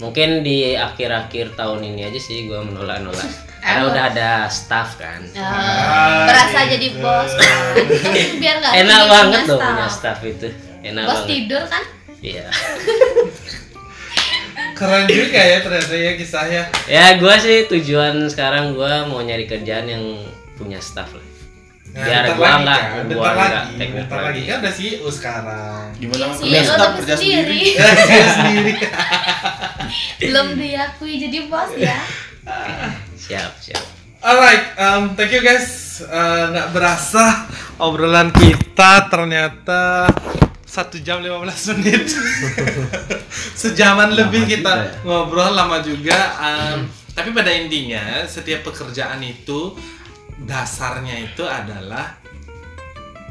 Mungkin 0.00 0.40
di 0.40 0.76
akhir-akhir 0.76 1.60
tahun 1.60 1.80
ini 1.84 2.08
aja 2.08 2.20
sih 2.20 2.48
gue 2.48 2.60
menolak-nolak. 2.60 3.28
Karena 3.64 3.82
udah 3.88 4.04
ada 4.12 4.30
staff 4.48 4.96
kan. 4.96 5.20
Eh, 5.24 6.20
berasa 6.28 6.58
jadi 6.68 6.86
bos 7.00 7.32
kan. 7.36 7.72
biar 8.40 8.54
nggak 8.60 8.72
enak 8.84 9.02
banget 9.08 9.40
punya 9.44 9.48
loh 9.48 9.60
staff. 9.60 9.68
punya 9.68 9.86
staff 9.88 10.18
itu. 10.24 10.48
Enak 10.84 11.04
bos 11.04 11.12
banget. 11.16 11.28
tidur 11.32 11.62
kan? 11.68 11.84
Iya 12.20 12.52
Keren 14.80 15.04
juga 15.12 15.40
ya 15.44 15.58
ternyata 15.60 15.92
ya 15.92 16.12
kisahnya. 16.16 16.62
ya 16.88 17.04
gue 17.20 17.34
sih 17.36 17.68
tujuan 17.68 18.24
sekarang 18.32 18.72
gue 18.72 18.92
mau 19.12 19.20
nyari 19.20 19.44
kerjaan 19.44 19.86
yang 19.92 20.04
punya 20.56 20.80
staff 20.80 21.12
lah 21.12 21.26
Nah, 21.90 22.06
biar 22.06 22.22
bentar 22.22 22.38
gue 22.38 22.46
lagi 22.46 22.62
nggak 22.62 22.80
kan, 22.86 23.02
bentar 23.10 23.18
nggak 23.18 23.50
lagi, 23.50 23.90
bentar 23.98 24.18
lagi 24.22 24.26
lagi 24.30 24.42
kan 24.46 24.56
udah 24.62 24.74
CEO 24.78 25.08
sekarang. 25.10 25.82
Gimana 25.98 26.24
sih, 26.38 26.42
Punya 26.46 26.60
lo 26.62 26.70
staff 26.70 26.78
tapi 26.78 26.96
kerja 27.02 27.14
sendiri. 27.18 27.60
sendiri. 27.66 27.72
Dia 28.14 28.26
sendiri. 28.30 28.72
belum 30.22 30.48
diakui 30.54 31.14
jadi 31.18 31.38
bos 31.50 31.72
ya 31.74 31.98
siap 33.18 33.52
siap 33.58 33.84
Alright, 34.20 34.76
um, 34.76 35.16
thank 35.16 35.32
you 35.32 35.40
guys. 35.40 35.98
Uh, 36.04 36.52
nggak 36.52 36.76
berasa 36.76 37.48
obrolan 37.80 38.28
kita 38.28 39.08
ternyata 39.08 40.12
satu 40.68 41.00
jam 41.00 41.24
15 41.24 41.80
menit. 41.80 42.04
Sejaman 43.60 44.16
lebih 44.16 44.48
kita 44.48 44.72
ya. 44.72 44.90
ngobrol 45.04 45.52
lama 45.52 45.84
juga. 45.84 46.16
Um, 46.40 46.88
tapi 47.12 47.36
pada 47.36 47.52
intinya 47.52 48.24
setiap 48.24 48.64
pekerjaan 48.64 49.20
itu 49.20 49.76
dasarnya 50.48 51.20
itu 51.20 51.44
adalah 51.44 52.16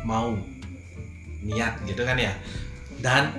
mau 0.05 0.37
niat 1.41 1.81
gitu 1.87 2.05
kan 2.05 2.19
ya 2.19 2.35
dan 2.99 3.31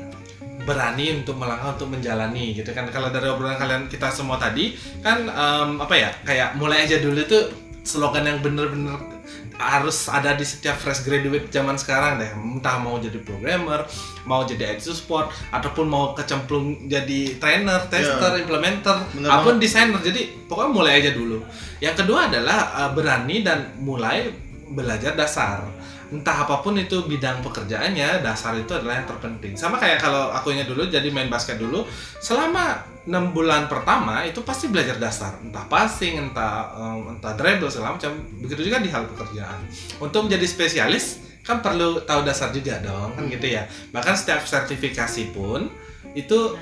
berani 0.65 1.23
untuk 1.23 1.37
melangkah 1.41 1.77
untuk 1.77 1.95
menjalani 1.95 2.53
gitu 2.53 2.73
kan 2.75 2.89
kalau 2.93 3.09
dari 3.09 3.29
obrolan 3.29 3.57
kalian 3.57 3.85
kita 3.89 4.13
semua 4.13 4.37
tadi 4.37 4.77
kan 5.01 5.25
em, 5.25 5.71
apa 5.81 5.95
ya 5.97 6.11
kayak 6.25 6.57
mulai 6.57 6.85
aja 6.85 7.01
dulu 7.01 7.21
tuh 7.25 7.49
slogan 7.85 8.29
yang 8.29 8.39
bener-bener 8.45 9.20
harus 9.61 10.09
ada 10.09 10.33
di 10.33 10.43
setiap 10.43 10.81
fresh 10.81 11.05
graduate 11.05 11.53
zaman 11.53 11.77
sekarang 11.77 12.17
deh. 12.17 12.33
Entah 12.33 12.81
mau 12.81 12.97
jadi 12.97 13.21
programmer 13.21 13.85
mau 14.25 14.45
jadi 14.45 14.77
IT 14.77 14.85
support 14.89 15.29
ataupun 15.53 15.87
mau 15.89 16.17
kecemplung 16.17 16.89
jadi 16.89 17.41
trainer 17.41 17.89
tester 17.89 18.41
implementer 18.41 18.97
Bener 19.13 19.29
apa 19.29 19.45
pun 19.45 19.57
desainer. 19.61 20.01
Jadi 20.01 20.49
pokoknya 20.49 20.71
mulai 20.73 20.93
aja 21.05 21.11
dulu. 21.13 21.45
Yang 21.79 22.05
kedua 22.05 22.33
adalah 22.33 22.59
eh, 22.85 22.91
berani 22.97 23.37
dan 23.45 23.77
mulai 23.79 24.33
belajar 24.73 25.13
dasar. 25.13 25.69
Entah 26.11 26.43
apa 26.43 26.59
pun 26.59 26.75
itu 26.75 27.07
bidang 27.07 27.39
pekerjaannya 27.39 28.27
dasar 28.27 28.59
itu 28.59 28.75
adalah 28.75 28.99
yang 28.99 29.07
terpenting. 29.07 29.55
Sama 29.55 29.79
kayak 29.79 30.03
kalau 30.03 30.35
akunya 30.35 30.67
dulu 30.67 30.91
jadi 30.91 31.07
main 31.15 31.31
basket 31.31 31.63
dulu 31.63 31.87
selama 32.19 32.90
enam 33.11 33.35
bulan 33.35 33.67
pertama 33.67 34.23
itu 34.23 34.47
pasti 34.47 34.71
belajar 34.71 34.95
dasar. 35.03 35.43
Entah 35.43 35.67
passing 35.67 36.31
entah 36.31 36.71
em, 36.79 37.19
entah 37.19 37.35
dribble 37.35 37.67
segala 37.67 37.99
macam. 37.99 38.15
Begitu 38.39 38.71
juga 38.71 38.79
di 38.79 38.87
hal 38.87 39.11
pekerjaan. 39.11 39.59
Untuk 39.99 40.31
menjadi 40.31 40.47
spesialis 40.47 41.19
kan 41.43 41.59
perlu 41.59 42.07
tahu 42.07 42.23
dasar 42.23 42.55
juga 42.55 42.79
dong 42.79 43.19
kan 43.19 43.27
gitu 43.27 43.51
ya. 43.51 43.67
Bahkan 43.91 44.15
setiap 44.15 44.47
sertifikasi 44.47 45.35
pun 45.35 45.67
itu 46.15 46.55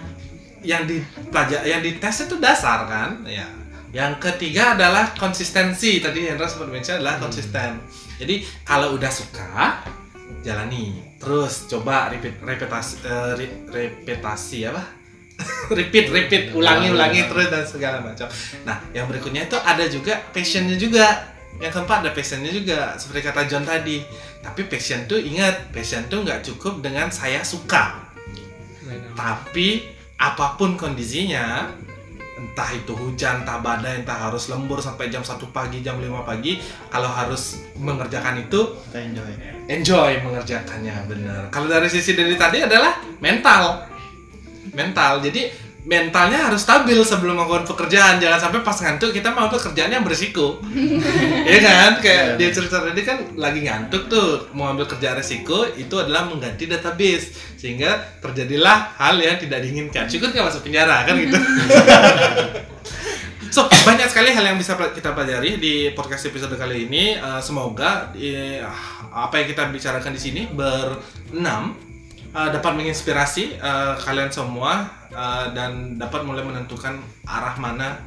yang 0.64 0.88
dipelajari 0.88 1.68
yang 1.68 1.84
dites 1.84 2.24
itu 2.24 2.40
dasar 2.40 2.88
kan? 2.88 3.20
Ya. 3.28 3.44
Yang 3.92 4.20
ketiga 4.24 4.72
adalah 4.72 5.12
konsistensi. 5.12 6.00
Tadi 6.00 6.32
Hendra 6.32 6.48
sempat 6.48 6.72
mention 6.72 7.00
adalah 7.00 7.20
konsisten. 7.20 7.76
Jadi 8.16 8.40
kalau 8.64 8.96
udah 8.96 9.12
suka 9.12 9.84
jalani. 10.40 10.96
Terus 11.18 11.68
coba 11.68 12.08
repetasi 12.40 13.04
eh, 13.04 13.32
re- 13.36 13.58
repetasi 13.68 14.70
apa 14.70 14.97
repeat 15.78 16.10
repeat 16.10 16.42
ulangi 16.54 16.90
ulangi 16.90 17.26
terus 17.30 17.48
dan 17.50 17.64
segala 17.64 17.98
macam. 18.02 18.26
Nah 18.66 18.82
yang 18.90 19.06
berikutnya 19.06 19.46
itu 19.46 19.58
ada 19.58 19.84
juga 19.86 20.18
passionnya 20.34 20.74
juga. 20.74 21.36
Yang 21.58 21.72
keempat 21.74 21.96
ada 22.06 22.10
passionnya 22.14 22.50
juga. 22.54 22.94
Seperti 22.98 23.20
kata 23.26 23.46
John 23.46 23.64
tadi. 23.66 24.02
Tapi 24.42 24.66
passion 24.66 25.06
tuh 25.10 25.18
ingat 25.18 25.70
passion 25.74 26.06
tuh 26.06 26.22
nggak 26.22 26.42
cukup 26.46 26.82
dengan 26.82 27.10
saya 27.10 27.42
suka. 27.42 28.10
Tapi 29.14 29.82
apa 30.18 30.58
pun 30.58 30.74
kondisinya 30.74 31.70
entah 32.38 32.70
itu 32.70 32.94
hujan, 32.94 33.42
entah 33.42 33.58
badai, 33.58 34.06
entah 34.06 34.30
harus 34.30 34.46
lembur 34.46 34.78
sampai 34.78 35.10
jam 35.10 35.26
1 35.26 35.42
pagi, 35.50 35.82
jam 35.82 35.98
5 35.98 36.22
pagi 36.22 36.62
kalau 36.86 37.10
harus 37.10 37.66
mengerjakan 37.74 38.46
itu 38.46 38.78
enjoy. 38.94 39.32
enjoy 39.66 40.12
mengerjakannya 40.22 40.94
bener 41.10 41.50
kalau 41.50 41.66
dari 41.66 41.90
sisi 41.90 42.14
dari 42.14 42.38
tadi 42.38 42.62
adalah 42.62 43.02
mental 43.18 43.90
mental. 44.78 45.18
Jadi 45.18 45.66
mentalnya 45.88 46.52
harus 46.52 46.68
stabil 46.68 47.00
sebelum 47.00 47.34
melakukan 47.34 47.64
pekerjaan. 47.66 48.20
Jangan 48.20 48.38
sampai 48.38 48.60
pas 48.60 48.76
ngantuk 48.76 49.10
kita 49.10 49.34
mau 49.34 49.50
pekerjaan 49.50 49.90
yang 49.90 50.04
berisiko. 50.06 50.62
Ya 51.48 51.58
kan? 51.64 51.90
Kayak 52.04 52.36
dia 52.36 52.48
cerita 52.52 52.76
tadi 52.84 53.02
kan 53.02 53.24
lagi 53.34 53.64
ngantuk 53.64 54.06
tuh. 54.06 54.52
Mau 54.52 54.68
ambil 54.68 54.84
kerjaan 54.84 55.16
resiko 55.16 55.64
itu 55.74 55.96
adalah 55.96 56.28
mengganti 56.28 56.68
database. 56.68 57.34
Sehingga 57.56 58.20
terjadilah 58.20 58.94
hal 59.00 59.16
yang 59.18 59.40
tidak 59.40 59.64
diinginkan. 59.64 60.06
Syukur 60.06 60.30
nggak 60.30 60.46
masuk 60.52 60.62
penjara 60.68 61.02
kan 61.08 61.16
gitu. 61.18 61.34
So, 63.48 63.64
banyak 63.64 64.12
sekali 64.12 64.28
hal 64.28 64.44
yang 64.44 64.60
bisa 64.60 64.76
kita 64.76 65.16
pelajari 65.16 65.56
di 65.56 65.88
podcast 65.96 66.28
episode 66.28 66.52
kali 66.60 66.84
ini. 66.84 67.16
Eh, 67.16 67.40
semoga 67.40 68.12
eh, 68.12 68.60
apa 69.08 69.40
yang 69.40 69.48
kita 69.48 69.72
bicarakan 69.72 70.12
di 70.12 70.20
sini 70.20 70.42
berenam 70.52 71.87
eh, 72.34 72.48
dapat 72.52 72.72
menginspirasi 72.76 73.60
eh, 73.60 73.94
kalian 74.02 74.30
semua 74.32 74.88
eh, 75.12 75.46
dan 75.52 75.96
dapat 75.96 76.24
mulai 76.24 76.44
menentukan 76.44 76.98
arah 77.24 77.54
mana 77.56 77.98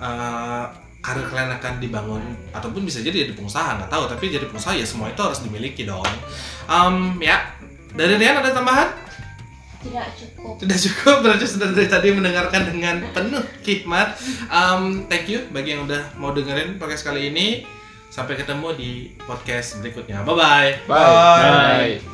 eh, 0.00 0.64
karir 1.02 1.26
kalian 1.26 1.50
akan 1.58 1.82
dibangun 1.82 2.22
ataupun 2.54 2.86
bisa 2.86 3.02
jadi 3.02 3.26
jadi 3.26 3.34
pengusaha 3.34 3.74
nggak 3.82 3.90
tahu 3.90 4.06
tapi 4.06 4.30
jadi 4.30 4.46
pengusaha 4.46 4.78
ya 4.78 4.86
semua 4.86 5.10
itu 5.10 5.18
harus 5.18 5.42
dimiliki 5.42 5.82
dong. 5.82 6.06
Em, 6.70 7.18
ya 7.18 7.42
dari 7.92 8.16
Rian 8.16 8.38
ada 8.38 8.54
tambahan? 8.54 9.02
tidak 9.82 10.08
cukup 10.14 10.54
Tidak 10.62 10.78
cukup 10.78 11.16
berarti 11.26 11.46
sudah 11.46 11.68
dari 11.74 11.90
tadi 11.90 12.08
mendengarkan 12.14 12.62
dengan 12.70 13.02
penuh 13.10 13.42
hikmat. 13.66 14.14
Um, 14.46 15.10
thank 15.10 15.26
you 15.26 15.42
bagi 15.50 15.74
yang 15.74 15.90
udah 15.90 16.14
mau 16.16 16.30
dengerin 16.30 16.78
podcast 16.78 17.02
kali 17.02 17.34
ini. 17.34 17.66
Sampai 18.12 18.36
ketemu 18.36 18.76
di 18.76 18.90
podcast 19.24 19.82
berikutnya. 19.82 20.22
Bye 20.22 20.36
bye. 20.36 20.70
Bye. 20.86 21.98
Bye. 21.98 22.11